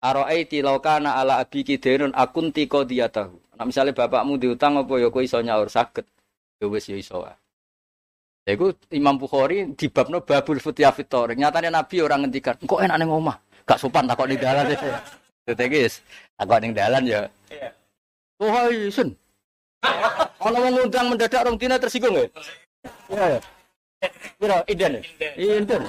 [0.03, 3.39] Aro'aiti laukana ala abiki denun akunti tahu.
[3.55, 6.03] Nah misalnya bapakmu diutang apa ya kowe iso nyaur saged.
[6.59, 7.23] Ya wis ya iso.
[7.23, 7.39] Ya
[8.47, 11.31] iku Imam Bukhari di babno babul futya fitor.
[11.35, 13.36] Nyatane Nabi orang ngendikan, kok enak ning omah.
[13.62, 14.66] Gak sopan takok ning dalan.
[15.47, 16.02] Dadi guys,
[16.39, 17.20] takok ning dalan ya.
[18.43, 19.14] Oh, hai sun.
[20.43, 22.27] Ono wong ngundang mendadak rong dina tersinggung ya?
[23.10, 23.40] Iya ya.
[24.39, 24.93] Piro inden?
[25.39, 25.82] Inden.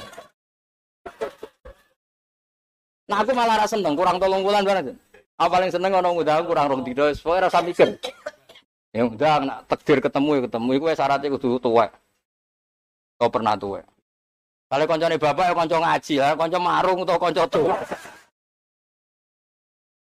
[3.10, 4.94] Nah aku malah rasa seneng, kurang tolong bulan banget.
[5.38, 7.90] Apa paling seneng ono ngundang kurang rong dina, pokoknya rasa mikir.
[8.94, 11.90] Ya udah, nak takdir ketemu ya ketemu, iku syaratnya kudu tuwek.
[13.24, 13.88] Kau pernah tuwek.
[14.68, 17.80] Kalau koncone bapak ya konco ngaji lah, konco marung atau konco tuwek.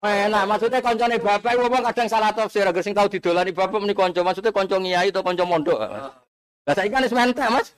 [0.00, 4.24] Enak, maksudnya koncone bapak iku kadang salah tafsir, agar sing tau didolani bapak muni konco,
[4.24, 5.76] maksudnya konco ngiyai atau konco mondok.
[5.76, 7.68] Lah saiki kan wis Mas.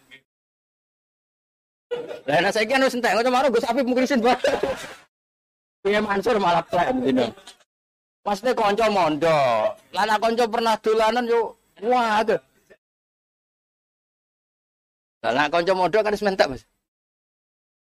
[2.31, 4.55] Lah nek saiki kan wis entek, marung Gus Afif mungkin bapak.
[5.83, 7.27] Piye Mansur malah plan gitu.
[8.23, 9.75] Maksudnya konco mondok.
[9.91, 12.39] Lah nek konco pernah dolanan yo wah tuh.
[15.25, 16.63] Lah nek konco mondok kan wis mentek, Mas.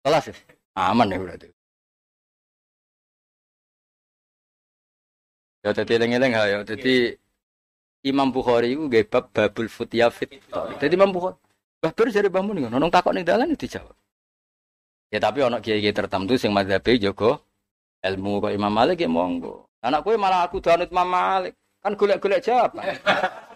[0.06, 0.36] Kelas ya?
[0.78, 1.50] Aman ya berarti.
[5.66, 6.62] Ya jadi eling-eling ya.
[6.62, 7.18] Jadi
[8.06, 10.38] Imam Bukhari itu gak bab babul futya fit.
[10.78, 11.40] Jadi Imam Bukhari
[11.84, 13.92] babar jadi bangun nih, nonong takut nih dalan itu dijawab.
[15.12, 17.44] Ya tapi ono kiai-kiai tertentu sing madzhabe jogo
[18.00, 19.68] ilmu kok Imam Malik ya monggo.
[19.84, 21.54] Anak kue malah aku danut Imam Malik.
[21.84, 22.72] Kan golek-golek jawab.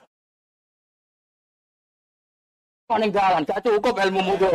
[2.87, 4.51] Kok ning dalan gak cukup ilmu mudo.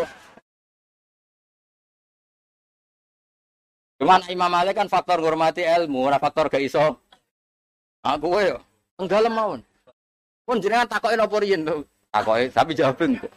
[4.00, 6.96] Cuman Imam Malik kan faktor ngurmati ilmu, ora faktor gak iso
[8.02, 8.59] Aku yo
[8.98, 9.62] enggak mawon.
[10.42, 11.86] Pun jenengan takokin apa riyen to?
[12.10, 13.28] Takoki tapi jawab engko.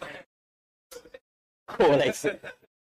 [1.69, 2.33] Koleksi.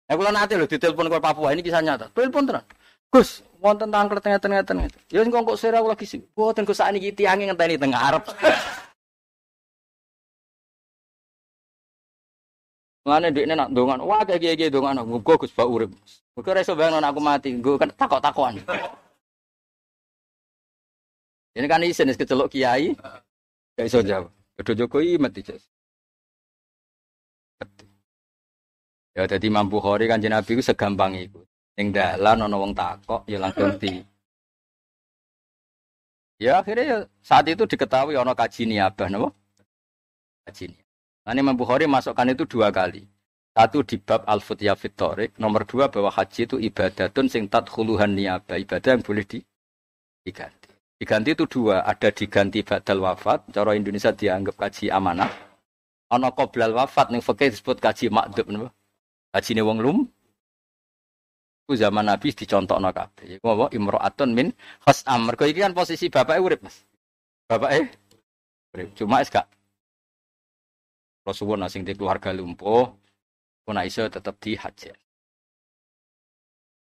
[0.06, 2.08] Nah, kalau nanti loh ditelepon ke Papua ini kisah nyata.
[2.16, 2.64] Telepon terang.
[3.12, 4.88] Gus, wonten tangkel tengah-tengah tengah.
[5.12, 6.24] Ya engko kok sira aku lagi sih.
[6.32, 8.24] Boten Gus sakniki tiange ngenteni tengah Arab.
[13.06, 15.94] Ngene ndekne nak dongan, wah kayak gini dongan aku Gus Pak urip.
[16.34, 18.58] Muga ora iso aku mati, gue kan takok-takokan.
[21.54, 22.98] Ini kan isin kecelok kiai.
[23.78, 24.34] Gak iso jawab.
[24.58, 25.62] Kedo Jokowi mati jas.
[29.14, 31.40] Ya jadi mampu hori kan Nabi itu segampang itu.
[31.78, 34.02] Yang dalan ono wong takok ya langsung di.
[36.36, 39.28] Ya akhirnya ya, saat itu diketahui ono kaji niabah napa?
[40.44, 40.85] Kaji.
[41.26, 43.02] Nah, Imam Bukhari masukkan itu dua kali.
[43.50, 48.62] Satu di bab al futya fitorik, nomor dua bahwa haji itu ibadatun sing tadkhuluhan niabah,
[48.62, 49.42] ibadah yang boleh di,
[50.22, 50.70] diganti.
[51.00, 55.32] Diganti itu dua, ada diganti badal wafat, cara Indonesia dianggap kaji amanah.
[56.12, 58.68] Ana qoblal wafat ning fikih disebut kaji makdub napa?
[59.34, 59.98] Kajine wong lum.
[61.66, 63.40] Ku zaman Nabi dicontohno kabeh.
[63.42, 64.54] Iku apa imro'atun min
[64.86, 65.26] khas'am.
[65.26, 66.86] Mergo iki kan posisi bapake urip, Mas.
[67.50, 67.90] Bapake
[68.78, 68.94] urip.
[68.94, 69.50] Cuma es gak
[71.26, 72.86] Rasulullah sing di keluarga lumpuh,
[73.66, 74.94] pun iso tetap di haji.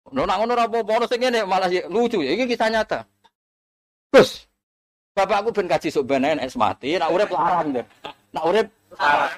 [0.10, 3.00] Nona ngono ora apa-apa sing ngene malah lucu ya iki kisah nyata.
[4.10, 4.50] Terus
[5.14, 7.86] bapakku ben kaji sok ben es mati, nak urip larang deh.
[8.34, 9.34] Nak urip larang.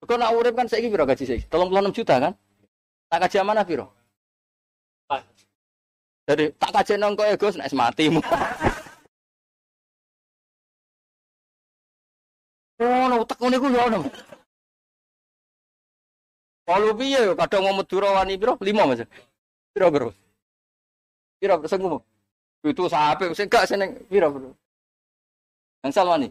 [0.00, 1.44] Kok nak urip kan saiki piro gaji saiki?
[1.52, 2.32] 36 juta kan?
[3.12, 3.92] Tak kaji mana piro?
[6.30, 8.06] Jadi tak kaji nang kowe Gus nek mati.
[12.80, 13.98] Oh, no, tak ngono iku yo ono.
[16.66, 18.56] Kalau piye yo kadang mau Madura wani piro?
[18.56, 19.04] 5 Mas.
[19.74, 20.08] Piro piro?
[21.40, 21.80] Piro sing
[22.60, 24.50] itu sampai sing gak seneng piro bro.
[25.84, 26.28] Yang salwani.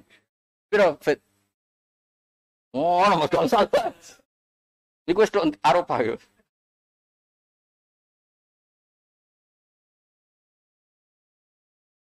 [0.69, 1.19] Piro fit.
[2.73, 3.83] Nama dong salwa.
[5.09, 6.15] Iku wis tok Eropa yo.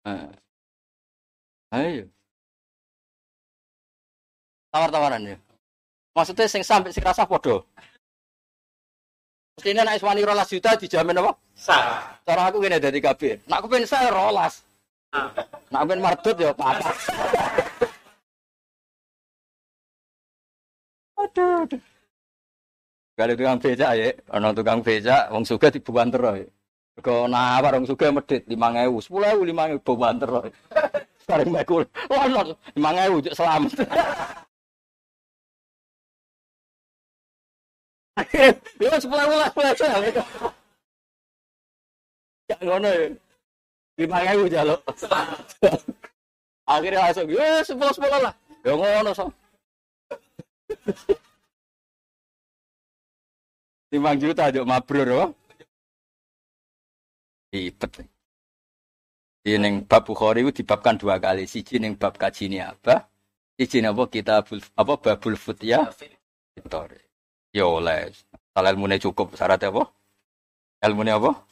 [0.05, 0.29] Eh.
[1.73, 2.18] Ayo.
[4.69, 5.37] Tawar-tawaran ya.
[6.13, 7.65] Maksudnya sing sampai sing rasa podo.
[9.59, 11.35] Mestinya naik wani rolas juta dijamin apa?
[11.59, 12.15] Sah.
[12.23, 13.43] Cara aku gini dari kabir.
[13.51, 14.63] Nak aku pengen saya rolas.
[15.71, 16.65] Nak pengen mardut ya apa?
[21.19, 21.67] Aduh.
[21.67, 21.83] aduh.
[23.19, 26.47] Kali tukang beca ya, ono tukang beca, wong suga dibuan terus.
[27.03, 30.55] Kau nawar wong suga medit lima ngewu, sepuluh ewu lima ngewu buan terus.
[31.27, 33.75] Sering mekul, lono lima ngewu selamat.
[38.99, 40.11] Sepuluh ewu lah, sepuluh ewu.
[42.49, 43.07] Ya ngono ya.
[43.99, 44.81] Lima ngewu jaluk.
[46.69, 48.35] Akhirnya langsung, ya sepuluh sepuluh lah.
[48.63, 49.27] Ya ngono so.
[53.89, 55.27] Lima juta aja mabrur apa?
[57.49, 58.05] Ribet.
[59.41, 61.49] Di neng bab Bukhari itu dibabkan dua kali.
[61.49, 63.09] Siji neng bab kaji ini apa?
[63.57, 65.89] Siji apa kita apa babul futya?
[66.53, 67.08] Victoria.
[67.59, 68.15] Ya oleh.
[68.55, 69.91] Kalau ilmunya cukup syaratnya apa?
[70.87, 71.43] Ilmunya apa?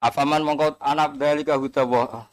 [0.00, 2.24] Afaman mongko anak dari kahuta wa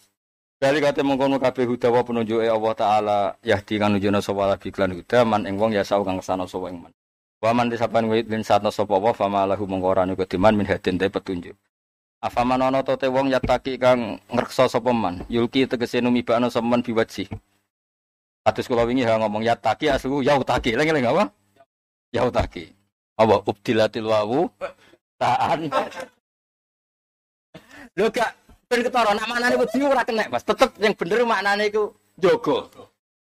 [0.56, 4.95] dari kata mongko kabeh huda wa penunjuke Allah taala yahdi kan nunjukna sapa la biklan
[4.95, 6.91] huda man ing wong ya sau kang ke sana sapa ing man.
[7.44, 10.68] Wa man disapan wit bin satna sapa wa fama lahu mongko ora niku diman min
[10.68, 11.60] hadin te petunjuk.
[12.24, 16.80] Afaman ana to te wong yataki kang ngreksa sapa man yulki tegese numibakno sapa man
[16.80, 17.28] biwaji.
[18.48, 20.76] Kados kula wingi ha ngomong yataki aslu yautaki.
[20.76, 21.43] Leng-leng apa?
[22.14, 22.69] Yautaki.
[23.18, 24.45] Apa ubdilatil wawu
[25.18, 25.69] taan.
[27.98, 28.31] Lho gak
[28.69, 30.45] ben ketara nak maknane wedi ora kena, Mas.
[30.45, 32.69] Tetep yang bener maknane iku jaga.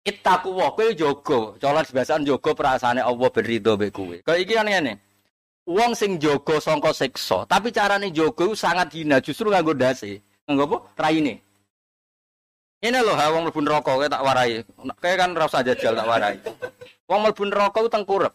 [0.04, 1.56] Ittaku wa kowe jaga.
[1.56, 4.16] Colon biasaan jaga perasaane Allah ben ridho mbek kowe.
[4.20, 5.00] Iki kan ngene.
[5.68, 10.20] Wong sing jaga sangka siksa, tapi carane iku sangat hina justru nganggo dase.
[10.48, 10.76] Nganggo apa?
[11.06, 11.38] Raine.
[12.82, 14.58] Ini loh, wong mlebu neraka kowe tak warai.
[14.98, 16.36] Kayak kan ora usah jajal tak warai.
[17.06, 18.34] Wong mlebu neraka ku tengkurep.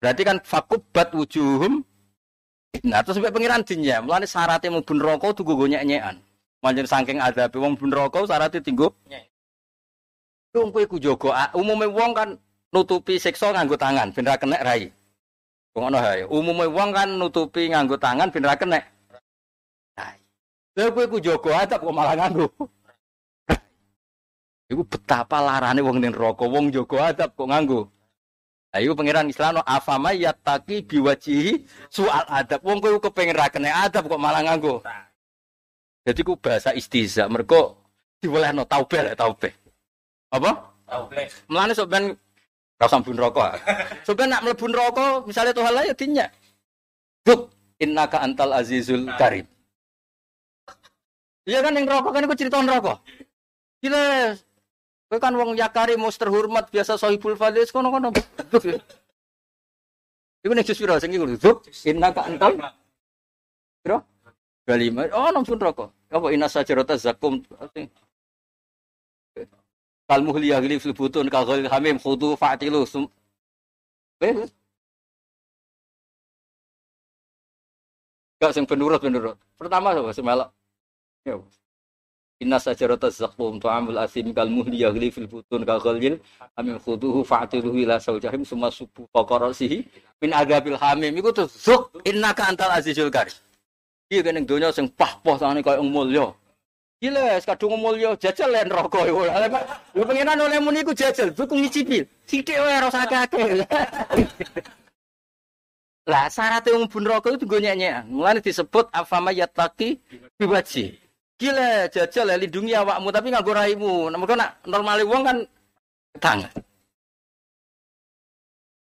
[0.00, 1.84] Berarti kan fakubat wujuhum
[2.86, 6.22] Nah, terus sampai pengiran dinya, mulane syaratnya mau bun rokok tuh gue nyek-nyekan.
[6.86, 8.88] Saking ada wong bun rokok syaratnya tinggu.
[10.54, 12.28] Wong kowe jogo, umumnya wong kan
[12.70, 14.90] nutupi siksa nganggo tangan, ben ra kena rai.
[15.74, 16.26] Ngono hae.
[16.26, 18.78] Umume wong kan nutupi nganggo tangan ben ra kena.
[19.98, 20.18] Rai.
[20.78, 22.46] Lha kowe ku jogo adab kok malah nganggo.
[24.70, 27.90] Betapa larane wong ning neraka, wong jogo adab kok nganggo.
[28.70, 32.62] Ayo pangeran Islam no afama yataki biwajihi soal adab.
[32.62, 34.78] Wong kowe kepengen ra kena adab kok malah nganggo.
[36.06, 37.26] Jadi ku bahasa istiza.
[37.26, 37.74] Mergo
[38.22, 39.50] diwolehno taubeh lek taubeh.
[40.30, 40.70] Apa?
[40.86, 41.26] Taubeh.
[41.50, 42.14] Mulane sok ben
[42.78, 43.46] ra usah mlebu neraka.
[44.06, 46.26] Sok ben nak mlebu neraka misale Tuhan lah ya dinya.
[47.26, 47.50] Duk
[47.82, 49.50] innaka antal azizul karim.
[51.42, 53.02] Iya kan yang rokok kan iku cerita neraka.
[53.82, 54.36] Gila,
[55.10, 58.14] Kowe kan wong yakari mus terhormat biasa sohibul fadil kono-kono.
[60.46, 62.54] Iku nek jus piro sing iku dzuk inna ka antal.
[63.82, 64.06] Piro?
[64.62, 65.10] Galima.
[65.10, 65.90] Oh nang rokok.
[66.14, 67.42] Apa inna sajarata zakum.
[70.06, 72.86] Kal muhliyah li fil butun hamim khudu fa'tilu.
[74.22, 74.46] Eh.
[78.38, 79.34] Gak sing penurut penurut.
[79.58, 80.48] Pertama sapa semelok.
[81.26, 81.34] Ya.
[82.40, 86.16] Inna sajarata zakum ta'amul asim kal muhli yaghli fil butun ka ghalil
[86.56, 89.84] amin khuduhu fa'tiluhu ila saujahim summa subu faqarasihi
[90.24, 93.36] min adabil hamim iku tuh zuk innaka antal azizul karim
[94.08, 96.26] kan ning donya sing pah-pah tangane koyo mulya
[97.00, 99.24] Gila, kadung mulya jajal len rokok iku.
[99.96, 102.04] Lho pengenan oleh muni iku jajal, buku ngicipi.
[102.28, 103.64] Sithik wae ora usah akeh.
[106.04, 108.04] Lah syaratnya wong bun rokok itu gue nyanyi.
[108.04, 109.96] Mulane disebut afama yattaqi
[110.36, 111.09] biwaji.
[111.40, 114.12] Gila jajal ya lindungi awakmu tapi nganggo raimu.
[114.12, 115.38] Mergo nak normale wong kan
[116.20, 116.52] tangan.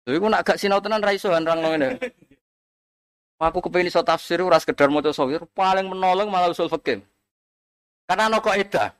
[0.07, 1.99] Lha iku nak gak sinau tenan ra iso nrang ngene.
[3.35, 7.03] Aku kepengin iso tafsir ora sekedar maca sawir, paling menolong malah usul fikih.
[8.07, 8.95] Karena ana kaidah.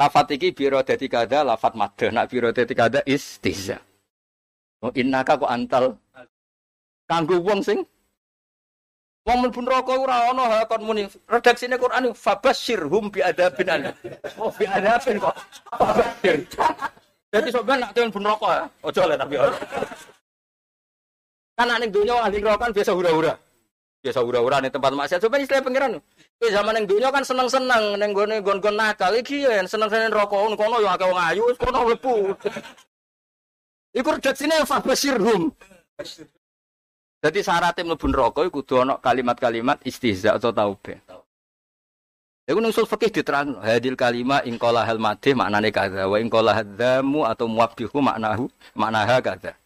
[0.00, 2.08] Lafat iki biro dadi kada, lafat madah.
[2.08, 3.76] Nak biro dadi kada istiza.
[4.80, 5.84] Oh innaka kok antal
[7.04, 7.84] kanggo wong sing
[9.24, 11.08] Wong mlebu neraka ora ana ha kon muni.
[11.24, 13.80] Redaksine Quran fabasyirhum bi adabin an.
[14.36, 15.32] Oh bi adabin kok.
[15.72, 16.44] Fabasyir.
[17.32, 18.64] Jadi sampean nak temen neraka ya.
[18.84, 19.34] Ojo le tapi.
[21.56, 23.32] Kan ning donya ahli neraka kan biasa hura-hura.
[24.04, 25.20] Biasa hura-hura ning tempat maksiat.
[25.24, 25.92] Sampeyan istilah pangeran.
[26.36, 30.84] Kowe zaman ning donya kan seneng-seneng ning gone gon-gon nakal iki ya seneng-seneng neraka kono
[30.84, 32.36] ya akeh wong ayu kono mlebu.
[33.96, 35.48] Iku redaksine fabasyirhum.
[37.24, 41.00] Jadi syaratnya mlebu neraka iku kudu ana kalimat-kalimat istihza atau taubeh.
[42.44, 46.28] Iku nang usul fikih diterang hadil kalima ing qala hal madhi maknane kadza wa ing
[46.28, 48.44] qala hadzamu atau muwabbihu maknahu
[48.76, 49.56] maknaha kadza.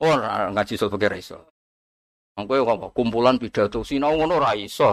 [0.00, 1.38] Ora ngaji usul fikih ra iso.
[2.40, 4.88] Apa kumpulan pidato sinau ngono ra iso.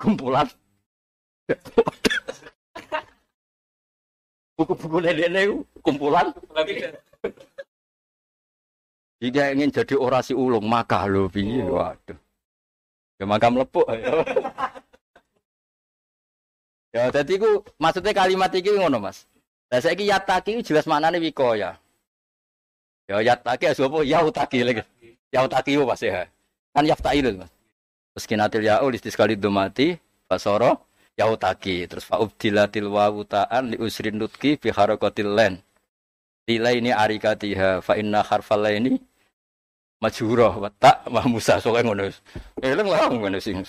[0.00, 0.48] Kumpulan
[4.56, 5.52] Buku-buku nenek
[5.84, 6.32] kumpulan
[9.22, 12.18] jika ingin jadi orasi ulung maka lo piye waduh.
[13.22, 13.86] Ya maka melepuk.
[16.92, 19.24] Ya jadi ku maksudnya kalimat iki ngono Mas.
[19.72, 21.80] Lah saiki yataki jelas maknane wikoya.
[23.08, 24.84] Ya yataki ya sapa ya utaki lagi.
[25.32, 26.28] Ya utaki yo pasti ya.
[26.76, 27.48] Kan yaftai itu Mas.
[28.12, 29.96] Terus kinatil ya ulis sekali domati
[30.28, 30.84] basoro
[31.16, 35.64] ya utaki terus fa ubdilatil wawu ta'an li usrin nutki fi harakatil len.
[36.44, 39.00] Tila ini arikatiha fa inna harfal ini
[40.02, 42.10] majurah wa ta wa musa sok ngono.
[42.58, 43.62] Eleng lah ngono sing.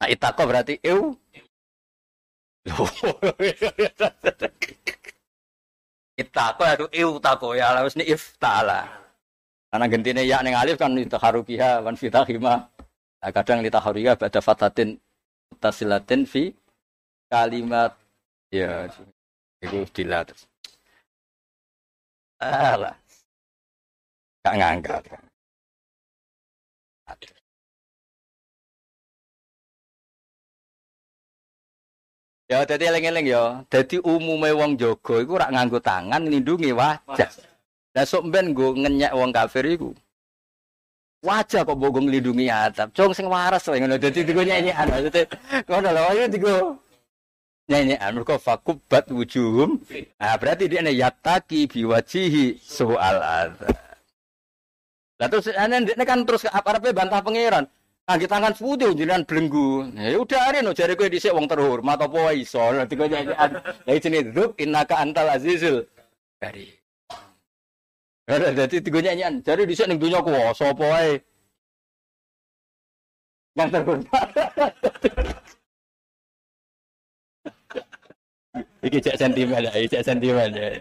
[0.00, 1.14] Nah, itako berarti eu.
[6.20, 8.90] itako itu eu tako ya harus ni iftala.
[9.70, 12.66] Karena gentine ya neng alif kan harukiha wan fitahima.
[13.22, 14.98] Nah, kadang harukiha pada fatatin
[15.62, 16.50] tasilatin fi
[17.30, 17.94] kalimat
[18.50, 18.90] ya
[19.62, 20.34] itu dilat.
[22.40, 22.96] Alah.
[24.40, 25.22] Gak ngangkat kan.
[32.50, 33.62] Ya dadi eling-eling ya.
[33.70, 37.30] Dadi umume wong jaga iku rak nganggo tangan nindungi wajah.
[37.94, 39.94] Lah sok ben nggo ngenyek wong kafir iku.
[41.20, 42.90] Wajah kok mbok nglindungi atap.
[42.96, 44.40] Jong sing waras wae ngono dadi digo.
[44.40, 45.28] Maksudnya
[45.68, 46.54] ngono lho ayo digo
[47.70, 49.78] nyanyian mergo fakubat wujuhum.
[50.18, 53.89] Nah berarti dia yataki biwajihi soal azab.
[55.20, 57.68] Lah terus ane kan terus apa bantah pangeran.
[58.08, 59.92] Anggi tangan seputih jenengan belenggu.
[59.94, 62.58] Ya udah are no jare kowe dhisik wong terhormat apa wae iso.
[62.58, 63.50] Dadi kowe nyanyian.
[63.60, 65.86] Lah jenenge dzuk innaka antal azizul
[66.40, 66.72] dari.
[68.26, 69.44] Ora dadi tigo nyanyian.
[69.46, 71.12] Jare dhisik ning donya kuwasa apa wae.
[73.54, 74.28] Yang terhormat.
[78.80, 80.80] Iki cek sentimen ya, cek sentimen ya.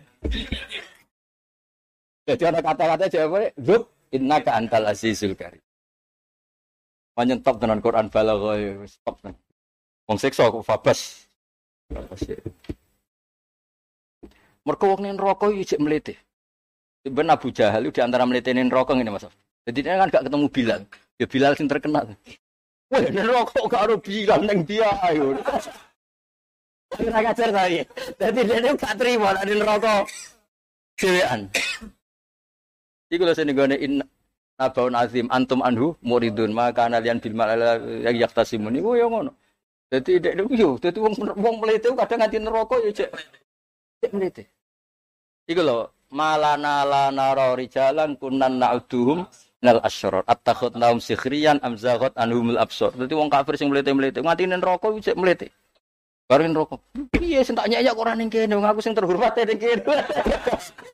[2.23, 5.61] Jadi ada kata-kata jawab, Zub, innaka antal azizul karim.
[7.13, 8.53] Panjen top dengan Quran balagha
[8.87, 9.19] stop.
[10.07, 11.29] Wong siksa kok fabas.
[11.89, 12.37] Ya.
[14.65, 16.13] Mergo wong ning neraka iki cek mlete.
[17.09, 19.25] Ben Abu Jahal di antara mletene neraka ngene Mas.
[19.65, 20.81] Jadi kan gak ketemu Bilal.
[21.17, 22.05] Ya Bilal sing terkenal.
[22.91, 25.33] Wah, neraka gak ada Bilal ning dia ayo.
[26.89, 27.81] Ora ngajar tadi.
[28.19, 29.93] Jadi dia gak terima nek neraka
[30.99, 31.41] dhewean.
[33.09, 33.75] Iku lho sing nggone
[34.59, 38.77] nabaun azim antum anhu muridun maka nalian bil malala yang yaktasimun.
[38.79, 39.33] Iku ya ngono.
[39.89, 43.09] Dadi dek yo dadi wong wong mlete kadang nganti neraka ya cek.
[44.05, 44.43] Cek mlete.
[45.49, 49.25] Iku lho malana lana rijalan kunan na'uduhum
[49.59, 54.87] nal asyrar attakhut naum sikhriyan amzaghot anhumul absar dadi wong kafir sing mlete-mlete nganti neraka
[54.87, 55.47] cek mlete
[56.29, 56.77] Barin rokok.
[57.17, 59.81] Iya, sing tak nyanyi kok ora ning aku sing terhormat ning kene.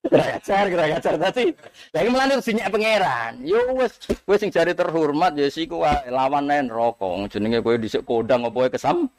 [0.07, 1.51] Ngajar, ngajar tadi.
[1.91, 3.43] Lagi melani sing pangeran.
[3.43, 7.27] Yo wis wis sing jari terhormat ya siku wae lawan nen rokok.
[7.27, 9.11] Jenenge kowe dhisik kodang apa wae kesam.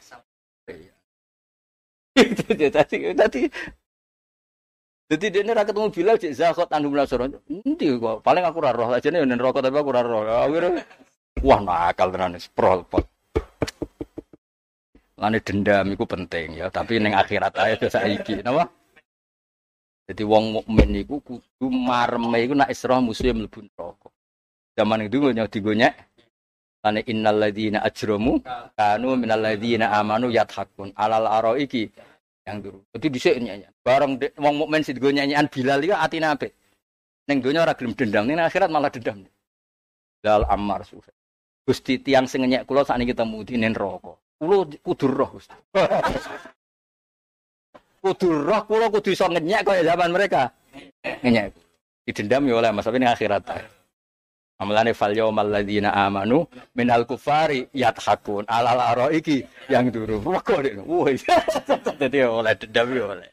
[0.64, 0.96] Iya.
[2.72, 3.42] Tadi tadi
[5.06, 7.28] jadi dia ora ketemu Bilal cek zakot anu mulasoro.
[7.44, 10.24] Endi kok paling aku ora roh ajane nen rokok tapi aku ora roh.
[11.44, 12.88] Wah nakal tenan sprol.
[15.16, 18.68] Lane dendam itu penting ya, tapi neng akhirat aja dosa iki, napa?
[20.06, 24.08] Jadi wong mukmin iku kudu mareme iku nak isra musuh mlebu neraka.
[24.76, 25.94] Zaman itu nyonya digonyek
[26.86, 28.38] Lane innal ladzina ajramu
[28.78, 31.90] kanu minal ladzina amanu yathakun alal aro iki
[32.46, 32.78] yang dulu.
[32.94, 33.66] Jadi dhisik nyanyi.
[33.82, 36.54] Bareng wong mukmin sing digo nyanyian Bilal iki atine apik.
[37.26, 39.26] Ning donya ora gelem dendam, ning akhirat malah dendam.
[40.22, 41.10] Dal Ammar susah.
[41.66, 44.14] Gusti tiang sing ngenyek kula sakniki ketemu di neraka.
[44.36, 45.30] Kulo kudu roh,
[48.04, 50.52] kudu roh, kulo kudu iso ngenyek kaya zaman mereka.
[51.24, 51.56] Ngenyek.
[52.04, 53.42] Didendam ya oleh Mas, tapi ini akhirat.
[54.60, 56.44] Amalane fal yaumal ladzina amanu
[56.76, 59.40] minal kufari yathakun alal araiki
[59.72, 60.20] yang dulu.
[60.20, 60.74] Rego nek.
[60.84, 61.16] Woi.
[61.96, 63.30] Dadi oleh dendam ya oleh.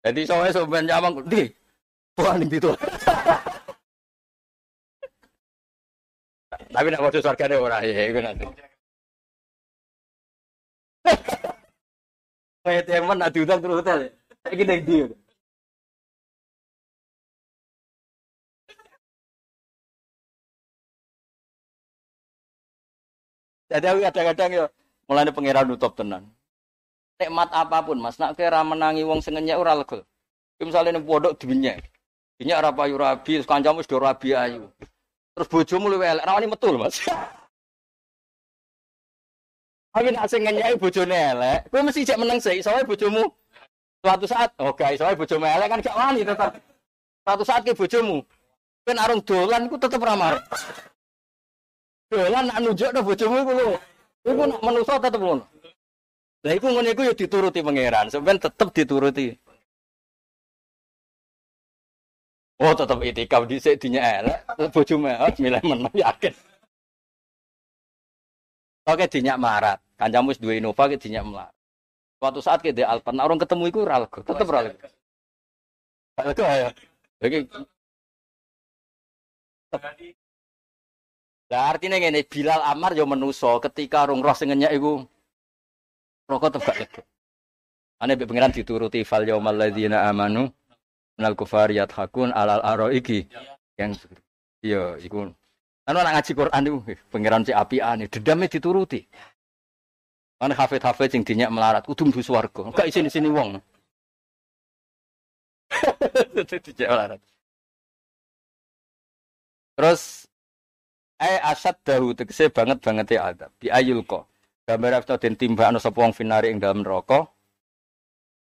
[0.00, 1.44] Jadi soalnya sobat nyamang, di,
[2.16, 2.72] bukan itu.
[6.50, 8.46] Tapi nak masuk surga orang ya, itu nanti.
[12.60, 13.98] Kayak teman nak diundang terus hotel.
[14.44, 15.06] Kayak gini dia.
[23.70, 24.64] Jadi aku kadang-kadang ya
[25.06, 26.26] mulai pangeran nutup tenan.
[27.22, 30.02] Nikmat apa pun Mas, nak kira menangi wong sengennya ora lega.
[30.58, 31.78] Misalnya ning pondok dinya.
[32.40, 34.66] Dinya ora payu rabi, kancamu do rabi ayu.
[35.36, 36.98] Terus bojomu luwe elek, rawani metu Mas.
[39.90, 43.26] Tapi nak sing ngenyai bojone elek, kowe mesti cek meneng sih, soalnya bojomu
[43.98, 46.50] suatu saat, oh guys, soalnya bojomu elek kan gak wani tetap.
[47.26, 48.22] Suatu saat ke bojomu,
[48.86, 50.38] kan arung dolan ku tetep ramar.
[52.06, 53.70] Dolan nak nunjuk no bojomu iku lho.
[54.30, 55.44] Iku nak manusa tetep ngono.
[56.46, 59.34] Lah iku ngene iku ya dituruti pangeran, sampean tetep dituruti.
[62.62, 64.38] Oh tetep itikaf dhisik dinya elek,
[64.70, 66.30] bojomu elek milih menang yakin.
[68.88, 71.54] Oke dinyak melarat, kancamu duwe Innova ke dinyak melarat.
[72.20, 74.76] Suatu saat ke Alpen, orang ketemu iku ralgo, tetep ralgo.
[76.16, 76.68] Ralgo ya.
[77.20, 77.38] Lagi
[81.50, 85.02] Lah artinya ngene, Bilal Amar yo menuso ketika rung roh sing iku
[86.30, 87.02] rokok tetep gak lega.
[88.00, 88.14] Ane
[88.54, 90.48] dituruti fal yaumal ladzina amanu
[91.20, 93.28] minal kufari yadhakun alal aroiki
[93.76, 93.92] yang
[94.64, 95.28] iya iku
[95.90, 96.78] anu anak ngaji Quran itu
[97.10, 99.02] pengiran si api ane dedamnya dituruti.
[100.40, 102.72] Kan hafid-hafid sing dinyak melarat kudu mlebu swarga.
[102.72, 103.60] Gak isin sini wong.
[106.48, 107.20] Dinyak melarat.
[109.76, 110.24] Terus
[111.20, 113.46] eh asad dahu tegese banget banget ya ada.
[113.60, 114.24] Bi ayul kok.
[114.64, 117.28] Gambar afta den timbakno sapa wong finari ing dalam neraka.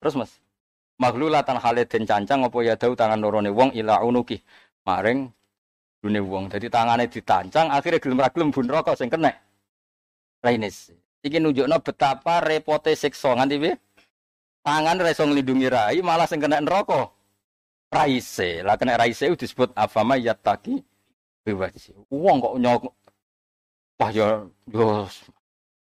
[0.04, 0.32] Terus Mas,
[1.00, 4.44] maghlulatan hale den cancang apa ya dahu tangan lorone wong ila unuki
[4.84, 5.32] maring
[6.06, 6.46] dune wong.
[6.54, 9.34] Jadi tangane ditancang akhirnya gelem gelem bun neraka sing kena.
[10.46, 10.94] Rainis.
[11.26, 13.74] Iki nunjukno betapa repote siksa nganti piye?
[14.62, 17.10] Tangan ra iso rai malah sing kena neraka.
[17.90, 18.62] Raise.
[18.62, 20.78] Lah kena raise disebut afama yattaqi
[21.42, 21.90] bebas.
[22.14, 22.82] Wong kok nyok
[23.96, 25.08] Wah ya yo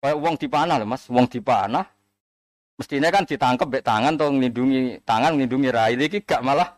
[0.05, 1.89] kayak wong dipanah lho Mas, wong dipanah.
[2.77, 6.77] Mestinya kan ditangkep mbek tangan to nglindungi tangan nglindungi rai iki gak malah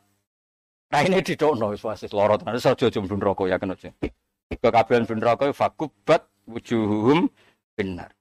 [0.93, 3.77] raine didokno wis wasis lara tenan iso aja jum neraka ya kena.
[4.51, 7.31] Kekabehan ben neraka fakubat wujuhum
[7.73, 8.13] benar.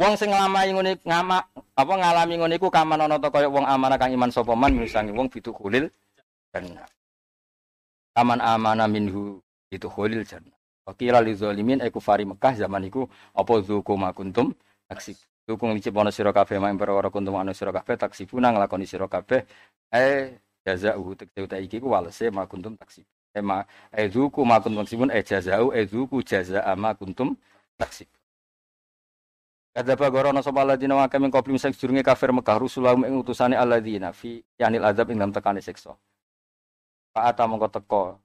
[0.00, 1.44] Wong sing nglamahi ngene ngama
[1.76, 5.12] apa ngalami ngene iku kaman ana ta kaya wong amanah kang iman sapa man misangi
[5.12, 5.92] wong bitu kulil
[6.56, 6.72] dan
[8.16, 10.56] aman amanah minhu itu kholil jannah.
[10.88, 13.06] Wakila li zalimin eku fari Mekah zaman iku
[13.36, 14.56] apa zuku ma kuntum
[14.88, 15.20] taksib.
[15.44, 19.44] Zuku ngicip ana sira kabeh mak perkara kuntum ana sira kabeh taksibuna nglakoni sira kabeh
[19.92, 23.04] eh jazauhu tekte uta iki ku walese ma kuntum taksib.
[23.34, 24.10] Eh ma eh
[24.44, 27.36] ma kuntum taksibun eh jazau eh zuku jazaa ma kuntum
[27.78, 28.08] taksib.
[29.70, 34.10] Kadzaba gorono sapa alladzina wa kami koplim sing sedurunge kafir Mekah rusulahum ing utusane alladzina
[34.10, 35.94] fi yanil azab ing dalam tekane siksa.
[37.14, 38.18] Mongko teko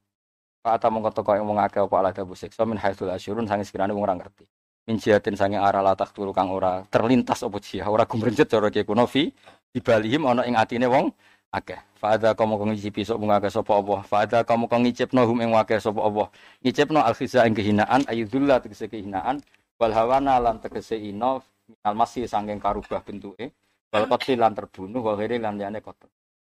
[0.65, 4.01] Pak Ata mongko teko akeh apa ala dabu siksa min haitsul asyurun sange sekirane wong
[4.09, 4.49] ora ngerti.
[4.89, 9.05] Min jihatin sange arah latah turu kang ora terlintas apa jihah ora gumrenjet cara kuno
[9.05, 9.29] fi
[9.69, 11.13] dibalihim ana ing atine wong
[11.51, 11.79] akeh.
[12.01, 13.95] Fa'adha kamu kang ngicipi sok wong akeh sapa apa.
[14.05, 16.29] Fa'adha kamu kang ngicipno hum ing akeh sapa apa.
[16.61, 19.41] Ngicipno al khiza ing kehinaan ayudzullah tegese kehinaan
[19.77, 21.43] wal hawana lan tegese ino
[21.81, 23.51] al masih sanging karubah bentuke
[23.89, 26.11] wal qatli lan terbunuh wa ghairi lan liyane kotor.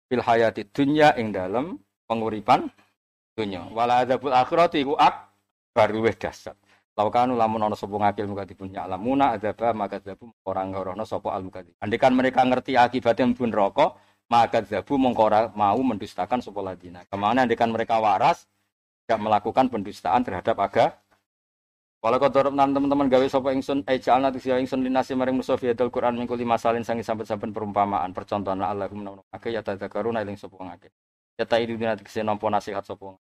[0.09, 2.67] Fil hayati dunya ing dalem penguripan
[3.37, 3.65] dunya.
[3.71, 5.31] Wala adzabul akhirati iku ak
[5.73, 6.53] baru wis dasar.
[6.93, 11.41] Laukanu lamun ana sapa ngakil muka dipun lamuna adzaba maka dzabu orang ngorono sapa al
[11.41, 11.73] mukadzib.
[11.81, 13.97] Andikan mereka ngerti akibatnya pun rokok,
[14.33, 17.05] maka dzabu mengkora mau mendustakan sapa ladina.
[17.05, 18.49] Ke mana andikan mereka waras
[19.05, 20.85] tidak melakukan pendustaan terhadap aga
[22.03, 25.55] Walau kau dorong teman-teman gawe sapa ingsun eh jalna tu sia ingsun linasi maring musuh
[25.55, 30.19] fiatul Quran minggu lima salin sangi sampai sampai perumpamaan percontohan Allahum menawa ake ya tadzakaruna
[30.19, 30.91] eling sapa ngake.
[31.39, 33.15] Ya ta idu dina tegese nampa nasihat sapa.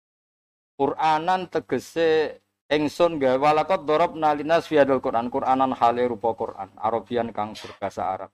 [0.80, 2.40] Qur'anan tegese
[2.72, 8.32] ingsun gawe walakot dorob nalinas fiadul Quran Qur'anan hale rupa Quran Arabian kang berbahasa Arab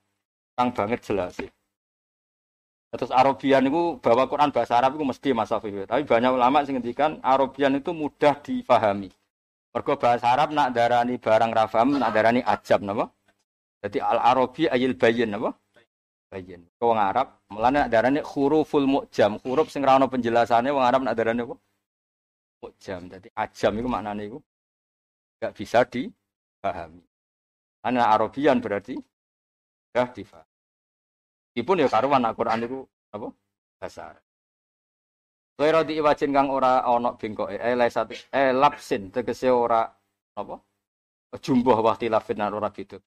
[0.54, 1.50] kang banget jelas sih.
[2.94, 7.18] Terus Arabian itu bahwa Quran bahasa Arab itu mesti masa Tapi banyak ulama yang ngendikan
[7.20, 9.10] Arabian itu mudah difahami.
[9.74, 13.12] Mergo bahasa Arab nak darani barang rafam, nak darani ajab napa?
[13.84, 15.52] Jadi al Arabi ayil bayin napa?
[16.32, 16.64] Bayin.
[16.80, 21.12] Wong Arab mulane nak darani huruful mu'jam, huruf sing ra ono penjelasane wong Arab nak
[21.12, 21.56] darani apa?
[22.64, 23.12] Mu'jam.
[23.12, 24.38] Jadi ajam itu maknane iku
[25.36, 27.04] enggak bisa dipahami.
[27.84, 28.96] Ana Arabian berarti
[29.92, 30.45] sudah difahami.
[31.56, 32.84] Meskipun ya karuan Al-Qur'an itu
[33.16, 33.32] apa?
[33.80, 34.24] Bahasa Arab.
[35.56, 39.88] Kira di iwajin kang ora ana bengkoke eh satu eh lapsin tegese ora
[40.36, 40.60] apa?
[41.40, 43.00] Jumbuh waktu lafin ora beda.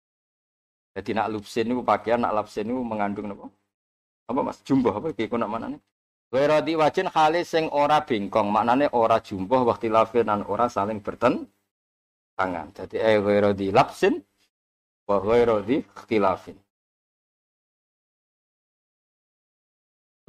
[0.97, 3.45] Jadi nak lupsin itu pakaian, nak lapsin itu mengandung apa?
[4.33, 4.65] Apa mas?
[4.65, 5.13] Jumbuh apa?
[5.13, 5.81] Kayak nak mana nih?
[6.33, 11.05] Kira di wajin kali sing ora bengkong, maknane ora jumbuh waktu lafin dan ora saling
[11.05, 11.45] berten
[12.33, 12.73] tangan.
[12.73, 14.17] Jadi eh kira di lapsin
[15.05, 16.57] wa ghairu dhi ikhtilafin.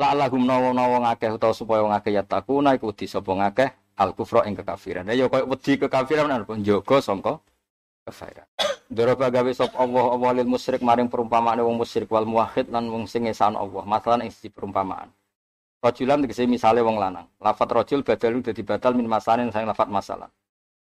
[0.01, 3.69] La'allahum nawa-nawa ngakeh utawa supaya wong akeh yatakuna iku di sapa ngakeh
[4.01, 5.05] al kufra ing kekafiran.
[5.13, 7.37] Ya koyo wedi kekafiran apa njogo sangka
[8.09, 8.49] kafiran.
[8.89, 13.05] Daraba gawe sop Allah Allah lil musyrik maring perumpamaan wong musyrik wal muwahhid lan wong
[13.05, 13.85] sing ngesan Allah.
[13.85, 15.13] Masalan ing perumpamaan.
[15.85, 17.29] Rajulan tegese misale wong lanang.
[17.37, 20.33] Lafat rajul badal dadi batal min masanin sang lafat masalah.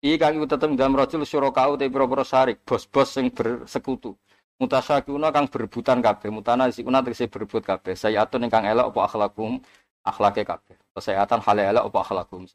[0.04, 4.20] Iki kang tetep dalam rajul syurakau te pira-pira syarik, bos-bos sing bersekutu.
[4.58, 7.94] Mutasyakuna kang berebutan kabeh, mutana sikuna tegese berebut kabeh.
[7.94, 9.62] Sayatun ingkang elok apa akhlakum
[10.02, 10.74] akhlake kabeh.
[10.98, 12.50] Sayatan hale elok apa akhlakum.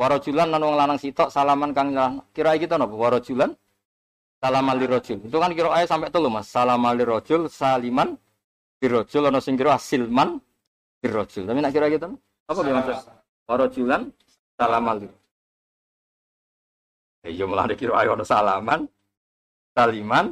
[0.00, 1.92] Warajulan lan wong lanang sitok salaman kang
[2.32, 3.52] kira iki to napa warajulan
[4.40, 5.18] salaman li rajul.
[5.28, 6.48] Itu kan kira ae sampai telu Mas.
[6.48, 8.16] Salaman li rajul saliman
[8.80, 10.40] li rajul ana sing kira silman
[11.04, 11.44] li rajul.
[11.44, 12.16] Tapi nak kira gitu
[12.46, 12.96] apa dia maksud?
[13.44, 14.02] Warajulan
[14.56, 15.08] salaman li
[17.26, 18.86] Ya iya malah dikira ayo salaman,
[19.74, 20.30] saliman,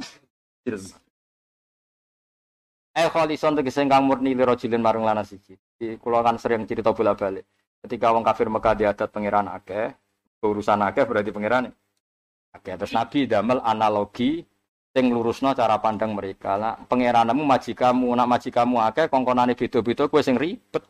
[2.95, 5.59] Eh kholison tegese kang murni li rajulin marang lanang siji.
[6.01, 7.45] Kula kan sering cerita bola-balik.
[7.85, 9.93] Ketika wong kafir Mekah diadat pangeran akeh,
[10.41, 11.69] urusan akeh berarti pangeran
[12.57, 12.75] akeh.
[12.81, 14.41] Terus Nabi damel analogi
[14.89, 16.57] sing lurusno cara pandang mereka.
[16.57, 20.81] Lah pangeranmu majikamu, nak majikamu akeh kongkonane beda-beda kowe sing ribet.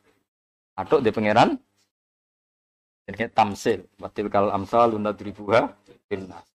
[0.78, 1.59] Aduk di pangeran
[3.11, 3.91] ini tamsil.
[3.99, 5.67] Batil kal amsal lunadribuha
[6.07, 6.53] binnas.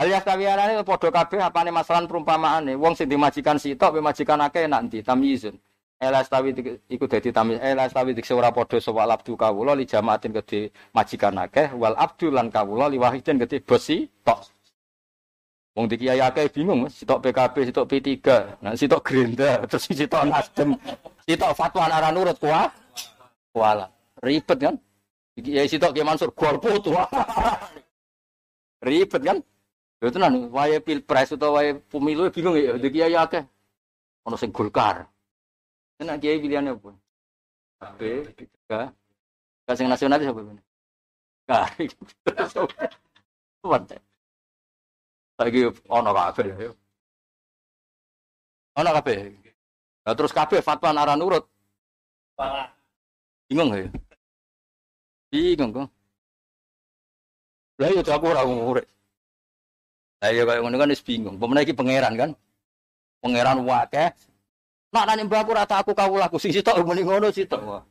[0.00, 5.04] Alias kawiyane padha kabeh apane masalah perumpamaan wong sing dimajikan sitok pe majikan akeh nanti
[5.04, 5.60] tamyizun.
[6.00, 6.56] Elas tawi
[6.88, 7.60] iku dadi tamyiz.
[7.60, 12.32] Elas tawi dikse ora padha sapa abdu kawula li jamaatin gede majikan akeh wal abdu
[12.32, 14.40] lan kawula li wahidin gede bos sitok.
[15.76, 18.08] Wong di kiai akeh bingung, sitok PKB, sitok P3,
[18.58, 20.74] nah sitok Gerindra, terus sitok Nasdem,
[21.28, 22.72] sitok fatwa ora nurut kuah.
[23.52, 23.86] Kuala.
[24.24, 24.74] Ribet kan?
[25.36, 26.88] Kiai sitok Kiai Mansur golput.
[28.88, 29.38] Ribet kan?
[30.00, 33.44] Ya tenan, wae pilpres utawa wae pemilu bingung ya, di kiai akeh.
[34.24, 35.04] Ono sing Golkar.
[36.00, 36.90] Enak kiai pilihannya apa?
[37.80, 38.00] KB,
[38.32, 38.88] tiga.
[39.68, 40.62] Kasih nasional siapa ini?
[41.44, 41.84] Kari.
[43.60, 43.92] Kuat.
[45.36, 46.72] Lagi ono kabeh ya.
[48.80, 49.16] Ono kabeh.
[50.00, 51.44] Nah, terus kabeh fatwa nara nurut.
[53.48, 53.84] Bingung ya?
[55.28, 55.88] Bingung kok.
[57.80, 58.86] Lah ya aku ora ngurut.
[60.20, 61.40] Lah ya kayak ngono kan wis bingung.
[61.40, 62.30] Pemenang iki pangeran kan.
[63.24, 64.08] Pangeran wakeh.
[64.92, 67.60] Nak nanya mbak aku rata aku kau laku sing sitok muni ngono sitok.
[67.64, 67.82] Wah.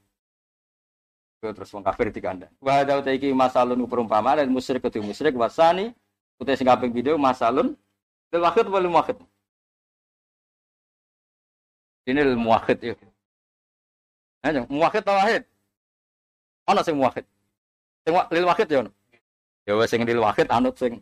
[1.40, 2.52] Terus wong kafir dikandang.
[2.60, 5.96] Wa ada iki masalun perumpamaan dan musyrik ketemu musyrik wasani
[6.38, 7.74] utai sing kaping video masalun
[8.30, 8.86] lil wahid wal.
[12.10, 12.94] Ini lil muwahhid ya.
[14.42, 15.44] Ayo, muwahhid ta wahid?
[16.66, 17.26] Ana sing muwahhid.
[18.04, 18.80] Sing lil wahid ya.
[19.66, 21.00] Ya sing lil wahid anut sing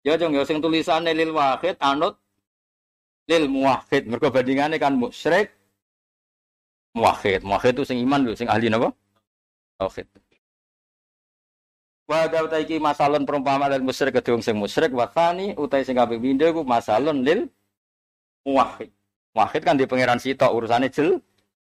[0.00, 2.16] Ya jong ya sing tulisane lil wahid anut
[3.28, 4.08] lil muwahhid.
[4.08, 5.52] Mergo bandingane kan musyrik
[6.96, 7.44] muwahhid.
[7.44, 8.90] Muwahhid itu sing iman lho, sing ahli napa?
[9.76, 10.08] Tauhid.
[12.10, 16.50] Utai iki masalun perumpamaan lil musyrik kedung sing musyrik wa tsani utai sing kaping pindho
[16.50, 17.46] ku masalun lil
[18.42, 18.90] muwahhid.
[19.36, 21.22] Muwahhid kan di pangeran sitok urusane jel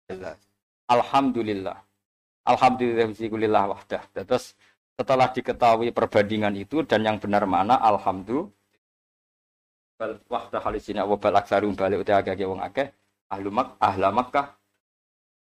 [0.08, 0.40] jelas.
[0.88, 1.76] Alhamdulillah.
[2.48, 4.00] Alhamdulillah wahdah.
[4.16, 4.56] Terus
[5.00, 8.52] setelah diketahui perbandingan itu dan yang benar mana alhamdulillah
[9.96, 12.92] bal wahda halisina wa bal aksarum balik uti agak wong akeh
[13.32, 14.60] ahlu mak ahla makkah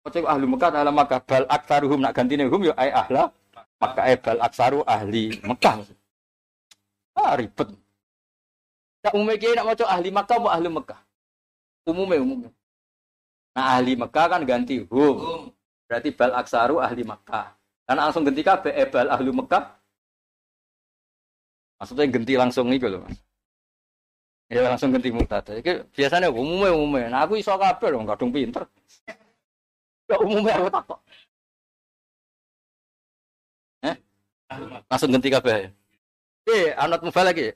[0.02, 3.30] Oce ahlu Mekah ahla Makkah bal aksaruhum nak gantine hum yo ai ahla
[3.78, 5.78] Makkah ai bal aksaru ahli Mekah.
[7.14, 7.70] Ah ribet.
[9.02, 11.00] Tak umumnya kiai nak maca ahli Makkah mau ahli Mekah.
[11.86, 12.50] Umumnya umumnya.
[13.54, 15.50] Nah ahli Mekah kan ganti hum.
[15.86, 17.61] Berarti bal aksaru ahli Mekah.
[17.92, 19.68] Dan langsung ganti kabeh eh, ahli Mekah.
[21.76, 23.20] Maksudnya ganti langsung nih loh Mas.
[24.48, 25.60] Ya langsung ganti mubtada.
[25.92, 27.12] Biasanya umumnya umumnya.
[27.12, 28.64] Nah aku iso kabeh dong, kadung pinter.
[30.08, 31.00] Ya umumnya aku takut.
[33.84, 33.96] Eh?
[34.88, 35.68] Langsung ganti kabeh.
[36.48, 37.52] Eh, anut mubal lagi.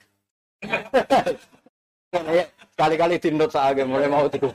[2.76, 4.52] Kali-kali dinut saage mulai mau tuh.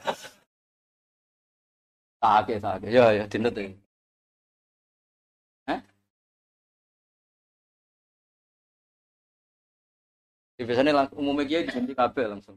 [2.22, 2.86] Saage saage.
[2.94, 3.81] Ya ya dinut ini.
[10.62, 12.54] Ya, biasanya langsung umumnya dia diganti kabel langsung.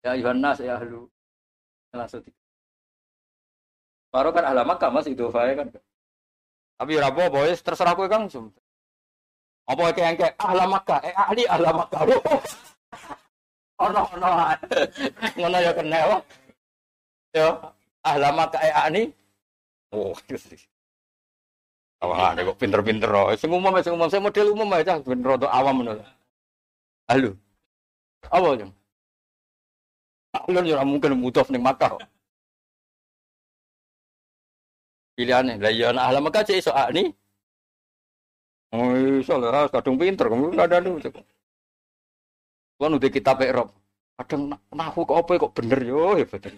[0.00, 1.04] Ya Yohanes ya lu
[1.92, 2.24] langsung.
[4.08, 5.68] Baru kan alamat mas itu saya kan.
[6.80, 8.48] Tapi rapo boy terserah kowe kan langsung.
[9.68, 12.00] Apa kayak kayak ahla Makkah, eh ahli ahla Makkah.
[13.84, 14.28] Ono ono.
[15.36, 16.18] Ngono ya kena ya.
[17.36, 17.48] Yo,
[18.00, 19.02] ahla Makkah eh ani.
[19.92, 20.16] Oh.
[22.00, 23.28] Wah, kok pinter-pinter oh.
[23.36, 26.00] Sing umum sing umum saya model umum aja ben rada awam ngono.
[27.12, 27.41] Halo.
[28.30, 28.72] Apa jeng?
[30.32, 31.98] Alun ya mungkin mudhof ning Makkah.
[35.12, 37.12] Pilihannya, lah ya anak ahli Makkah cek iso ni.
[38.72, 39.36] Oh, iso
[39.68, 41.12] kadung pinter, kamu kadang itu.
[42.80, 43.76] Kan udah kitab Eropa.
[44.16, 46.48] Kadang nahu kok apa kok bener yo hebat.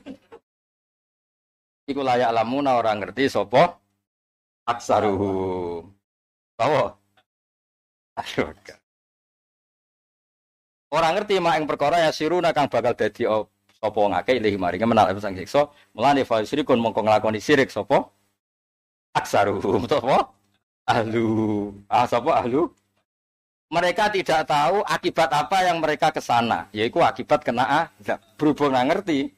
[1.85, 3.61] Iku layak lamuna orang ngerti sopo
[4.65, 5.85] aksaruhu.
[6.57, 6.75] Tahu?
[8.23, 8.55] Ayo.
[10.95, 13.27] Orang ngerti mak yang perkara ya siruna kang bakal dadi
[13.83, 15.67] sapa ngake ilahi maring menal sang siksa.
[15.91, 18.07] Mulane fa sirikun mongko nglakoni sirik sapa?
[19.15, 19.83] Aksaruhu.
[19.91, 20.27] Sapa?
[20.91, 21.71] Ahlu.
[21.87, 22.67] Ah sapa ahlu?
[23.75, 28.23] mereka tidak tahu akibat apa yang mereka ke sana, yaitu akibat kena azab.
[28.39, 29.35] Berhubung ngerti,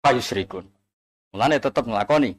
[0.00, 0.64] payu serikun.
[1.36, 2.32] Mulanya tetap ngelakoni.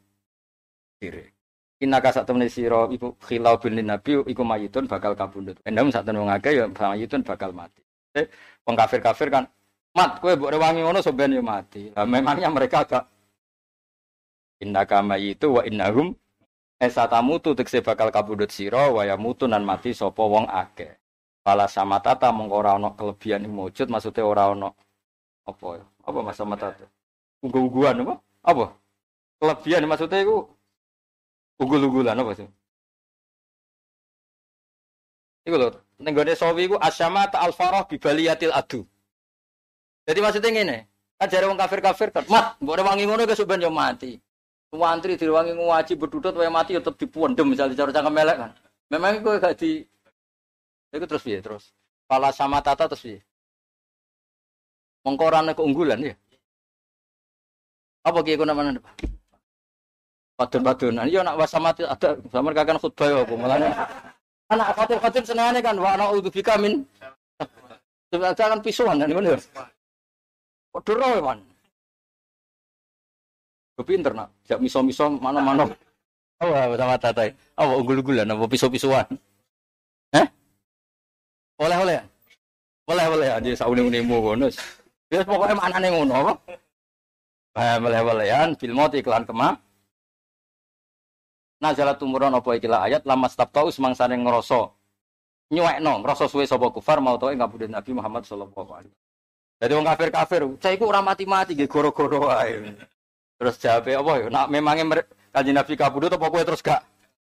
[0.98, 1.30] Diri.
[1.78, 5.62] Inna kasat temen siro ibu khilau bin nabi iku mayitun bakal kabundut.
[5.62, 7.86] Endam saat temen ngake ya mayitun bakal mati.
[8.18, 8.26] Eh,
[8.66, 9.46] pengkafir kafir kan
[9.94, 11.94] mat kue buat rewangi ngono soben yo mati.
[11.94, 13.04] Nah, memangnya mereka agak
[14.58, 16.18] Inna kama itu wa innahum
[16.78, 20.94] Esatamu tu tekse bakal kabudut siro waya mutu nan mati sopo wong ake.
[21.42, 24.78] Pala sama tata mengkora ono kelebihan wujud maksudnya ora ono
[25.50, 25.86] apa ya?
[26.06, 26.86] Apa mas sama tata?
[27.42, 28.16] Unggu-ungguan apa?
[28.46, 28.66] Apa?
[29.42, 30.38] Kelebihan maksudnya itu
[31.58, 32.48] unggul-unggulan apa sih?
[35.48, 35.72] Iku lho,
[36.04, 38.84] ning gone sawi iku asyama ta alfarah bi baliyatil adu.
[40.04, 40.78] Jadi maksudnya ngene,
[41.24, 44.20] ajare wong kafir-kafir kan, mat, mbok wangi ngono ke ben yo mati.
[44.76, 48.52] Wantri diwangi ngaji berdudut wae mati ya tetep dipuendem misalnya cara cangkem melek kan.
[48.92, 49.72] Memang itu gak di
[50.92, 51.72] itu terus piye terus.
[52.04, 53.20] Pala sama tata terus piye?
[55.08, 56.16] Mengkorane keunggulan ya.
[58.04, 58.76] Apa kiye kuna mana?
[60.36, 61.08] Padun-padunan.
[61.08, 63.70] Iya nak wasamati ada sama kakak khutbah ya apa malane.
[64.48, 66.88] Anak khatib-khatib senengane kan wa ana udzubika min.
[68.08, 69.36] Kan pisuan kan ngono.
[70.72, 71.40] Padha roe man.
[73.78, 75.70] Kepinter nak, jak miso-miso mana-mana.
[76.42, 77.30] Oh, sama tata.
[77.62, 79.06] Oh, unggul-unggulan apa piso-pisoan.
[80.18, 80.26] Eh?
[81.62, 82.02] Oleh-oleh.
[82.90, 84.50] Oleh-oleh aja saune-unemu.
[85.14, 86.34] Ya pokoknya manane ngono apa?
[87.58, 89.62] Eh, oleh-olehan film iklan kemak.
[91.58, 94.70] Jalan tumuran apa ikilah ayat lama staf tahu semangsane ngerasa
[95.50, 99.06] nyuwekno, ngerasa suwe sapa kufar mau tau enggak budhe Nabi Muhammad sallallahu alaihi wasallam.
[99.58, 102.62] Jadi wong kafir-kafir, cah iku ora mati-mati nggih goro-goro ae.
[103.42, 104.26] Terus jawab apa ya?
[104.30, 105.02] Nak memangnya
[105.34, 106.82] kanjeng Nabi kabudut apa kowe terus gak?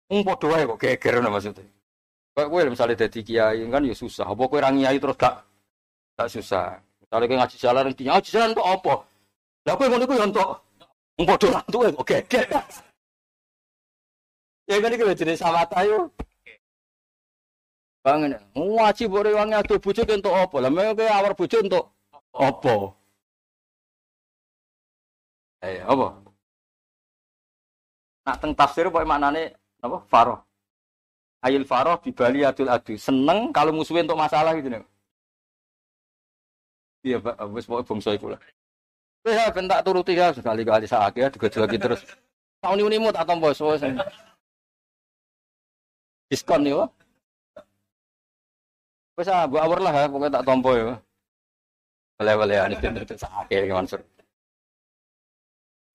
[0.10, 1.66] Wong padha wae kok geger ngono maksudnya.
[2.34, 4.26] Kayak kowe misalnya dadi kiai kan ya susah.
[4.30, 5.36] Apa kowe ra kiai terus gak
[6.18, 6.68] gak susah.
[7.06, 8.94] Misalnya kowe ngaji jalan intinya ngaji jalan kok apa?
[9.68, 10.50] Lah kowe ngono iku ya entuk
[11.18, 12.46] wong padha kok geger.
[14.68, 16.12] Ya kan iki jenis sawata yo.
[18.04, 18.36] Bangen.
[18.52, 20.56] Ngaji bore wangi adu bojo entuk apa?
[20.64, 21.86] Lah kowe awar bojo entuk
[22.36, 22.76] apa?
[25.64, 26.08] Eh, apa?
[28.28, 30.04] Nak teng tafsir pokoke maknane apa?
[30.12, 30.40] Faroh.
[31.44, 33.00] Ayil faroh bibali adul adu.
[33.00, 34.84] Seneng kalau musuhin untuk masalah gitu nih.
[37.08, 37.36] Iya, Pak.
[37.56, 38.40] Wis pokoke bangsa iku lah.
[39.28, 42.04] Ya, ben tak turuti ya sekali-kali sakit ya digojloki terus.
[42.64, 43.76] Tahun ini tak tombo so
[46.28, 46.90] Diskon Pak.
[49.18, 50.94] Wis ah, mbok awur lah ya, pokoknya tak tompo ya.
[52.22, 54.02] Boleh-boleh ya, ini sakit sakit Mansur.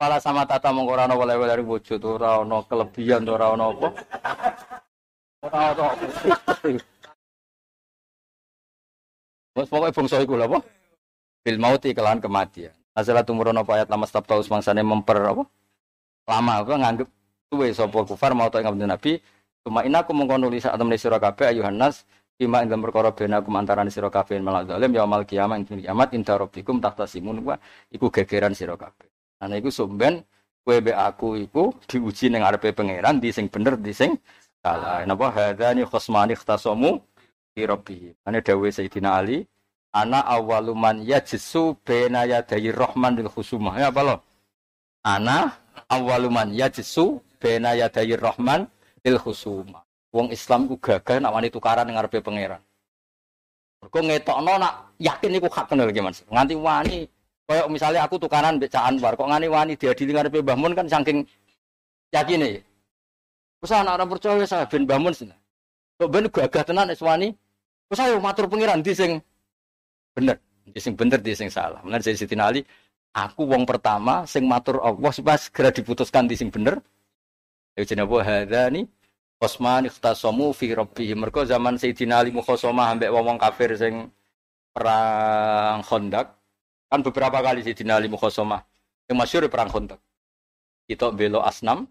[0.03, 3.55] Pala sama tata mongko ora ono oleh-oleh dari bojo to ora ono kelebihan to ora
[3.55, 3.89] ono apa.
[5.47, 5.95] Ora ono.
[9.55, 10.59] Wes pokoke bangsa iku lho apa?
[11.47, 12.75] Bil mauti kelan kematian.
[12.99, 15.47] Asalah tumurun apa ayat lama stop tahu semangsane memper apa?
[16.27, 17.09] Lama apa nganggep
[17.47, 19.13] tuwe sapa kufar mau tak ngabdi Nabi.
[19.63, 22.03] Cuma ini aku mongko nulis saat temen sira kabeh ayuhan nas
[22.35, 26.11] bima ing dalam perkara bena kum antarané sira kabeh malak zalim yaumul kiamat ing kiamat
[26.19, 27.39] inta tahta simun
[27.95, 29.07] iku gegeran sira kabeh.
[29.39, 30.27] Ana iku sumben
[30.67, 34.19] kowe aku iku diuji ning arepe pangeran di sing bener di sing
[34.59, 35.07] salah.
[35.07, 36.99] Napa hadzani khosmani ikhtasamu
[37.55, 38.19] fi rabbih.
[38.27, 39.47] Ane dawuh Sayyidina Ali,
[39.95, 43.79] ana awaluman yajsu bena yadayi rahman bil khusumah.
[43.79, 44.17] Ya apa lo?
[45.07, 45.55] Ana
[45.87, 48.67] awaluman yajsu bena yadayi rahman
[49.03, 49.83] bil khusumah.
[50.13, 52.63] Wong Islam ku gagah nak wani tukaran ning arepe pangeran.
[53.83, 56.23] Mergo ngetokno nak yakin iku hak kenal Mas.
[56.31, 56.99] Nganti wani
[57.53, 60.87] Kayak misalnya aku tukaran mbek Cak Anwar, kok ngani wani diadili ngarepe Mbah Mun kan
[60.87, 61.27] saking
[62.15, 62.63] yakine.
[63.61, 65.29] Wes anak orang percaya saya ben Mbah Mun sih.
[65.99, 67.35] Kok ben gagah tenan wis wani.
[67.91, 69.19] Wes ayo matur pangeran di sing
[70.15, 71.83] bener, di sing bener di sing salah.
[71.83, 72.65] Mulane Siti Ali,
[73.13, 76.79] aku wong pertama sing matur Allah supaya segera diputuskan di sing bener.
[77.77, 78.85] Ya jenenge hadza ni
[79.43, 81.19] Osman ikhtasamu fi rabbihim.
[81.25, 84.13] Mergo zaman Sayyidina Ali mukhasama ambek wong-wong kafir sing
[84.73, 86.27] perang Khandaq
[86.93, 88.61] kan beberapa kali si Ali Mukhosomah
[89.09, 90.01] yang masyur perang Khandaq.
[90.85, 91.89] Kita belo asnam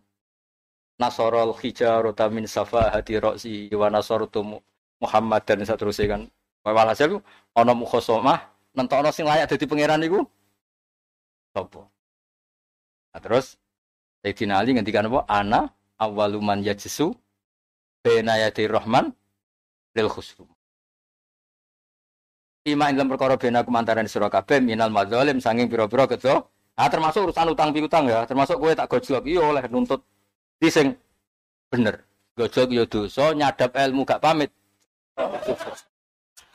[1.02, 4.62] Nasorol hijarota min safa hati roksi wa nasorotu
[5.02, 6.22] Muhammad dan seterusnya kan.
[6.62, 7.26] Walhasil
[7.58, 8.38] ana mukhosomah
[8.78, 10.22] nentokno sing layak dadi pangeran iku
[11.58, 11.90] sapa?
[13.10, 13.58] Nah, terus
[14.22, 15.26] Sayyidina Ali ngendikan apa?
[15.26, 17.14] Ana awaluman yajsu
[18.06, 19.10] bena yadi rahman
[19.98, 20.50] lil khusrum.
[22.70, 26.46] Ima ing dalam perkara bena kumantaran sira kabeh minal madzalim sanging pira-pira kedo.
[26.78, 30.06] Ah termasuk urusan utang piutang ya, termasuk kowe tak gojlok iya oleh nuntut
[30.62, 30.94] di sing
[31.68, 32.06] bener.
[32.38, 34.50] Gojlok ya dosa, nyadap ilmu gak pamit.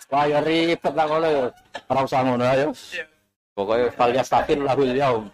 [0.07, 1.45] Wah ya ribet lah ngono ya.
[1.91, 2.67] Ora usah ngono ya.
[3.53, 4.15] Pokoke fal
[4.63, 5.25] lahul yaum.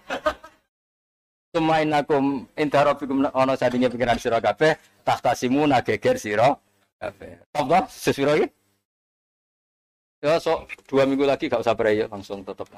[1.53, 4.73] Sumainakum intarobikum ana sadinge pikiran sira kabeh
[5.05, 6.57] tahtasimu nageger sira
[6.97, 7.45] kabeh.
[7.53, 8.49] To sesira iki?
[10.25, 12.73] Ya sok dua minggu lagi gak usah berayuk langsung tutup.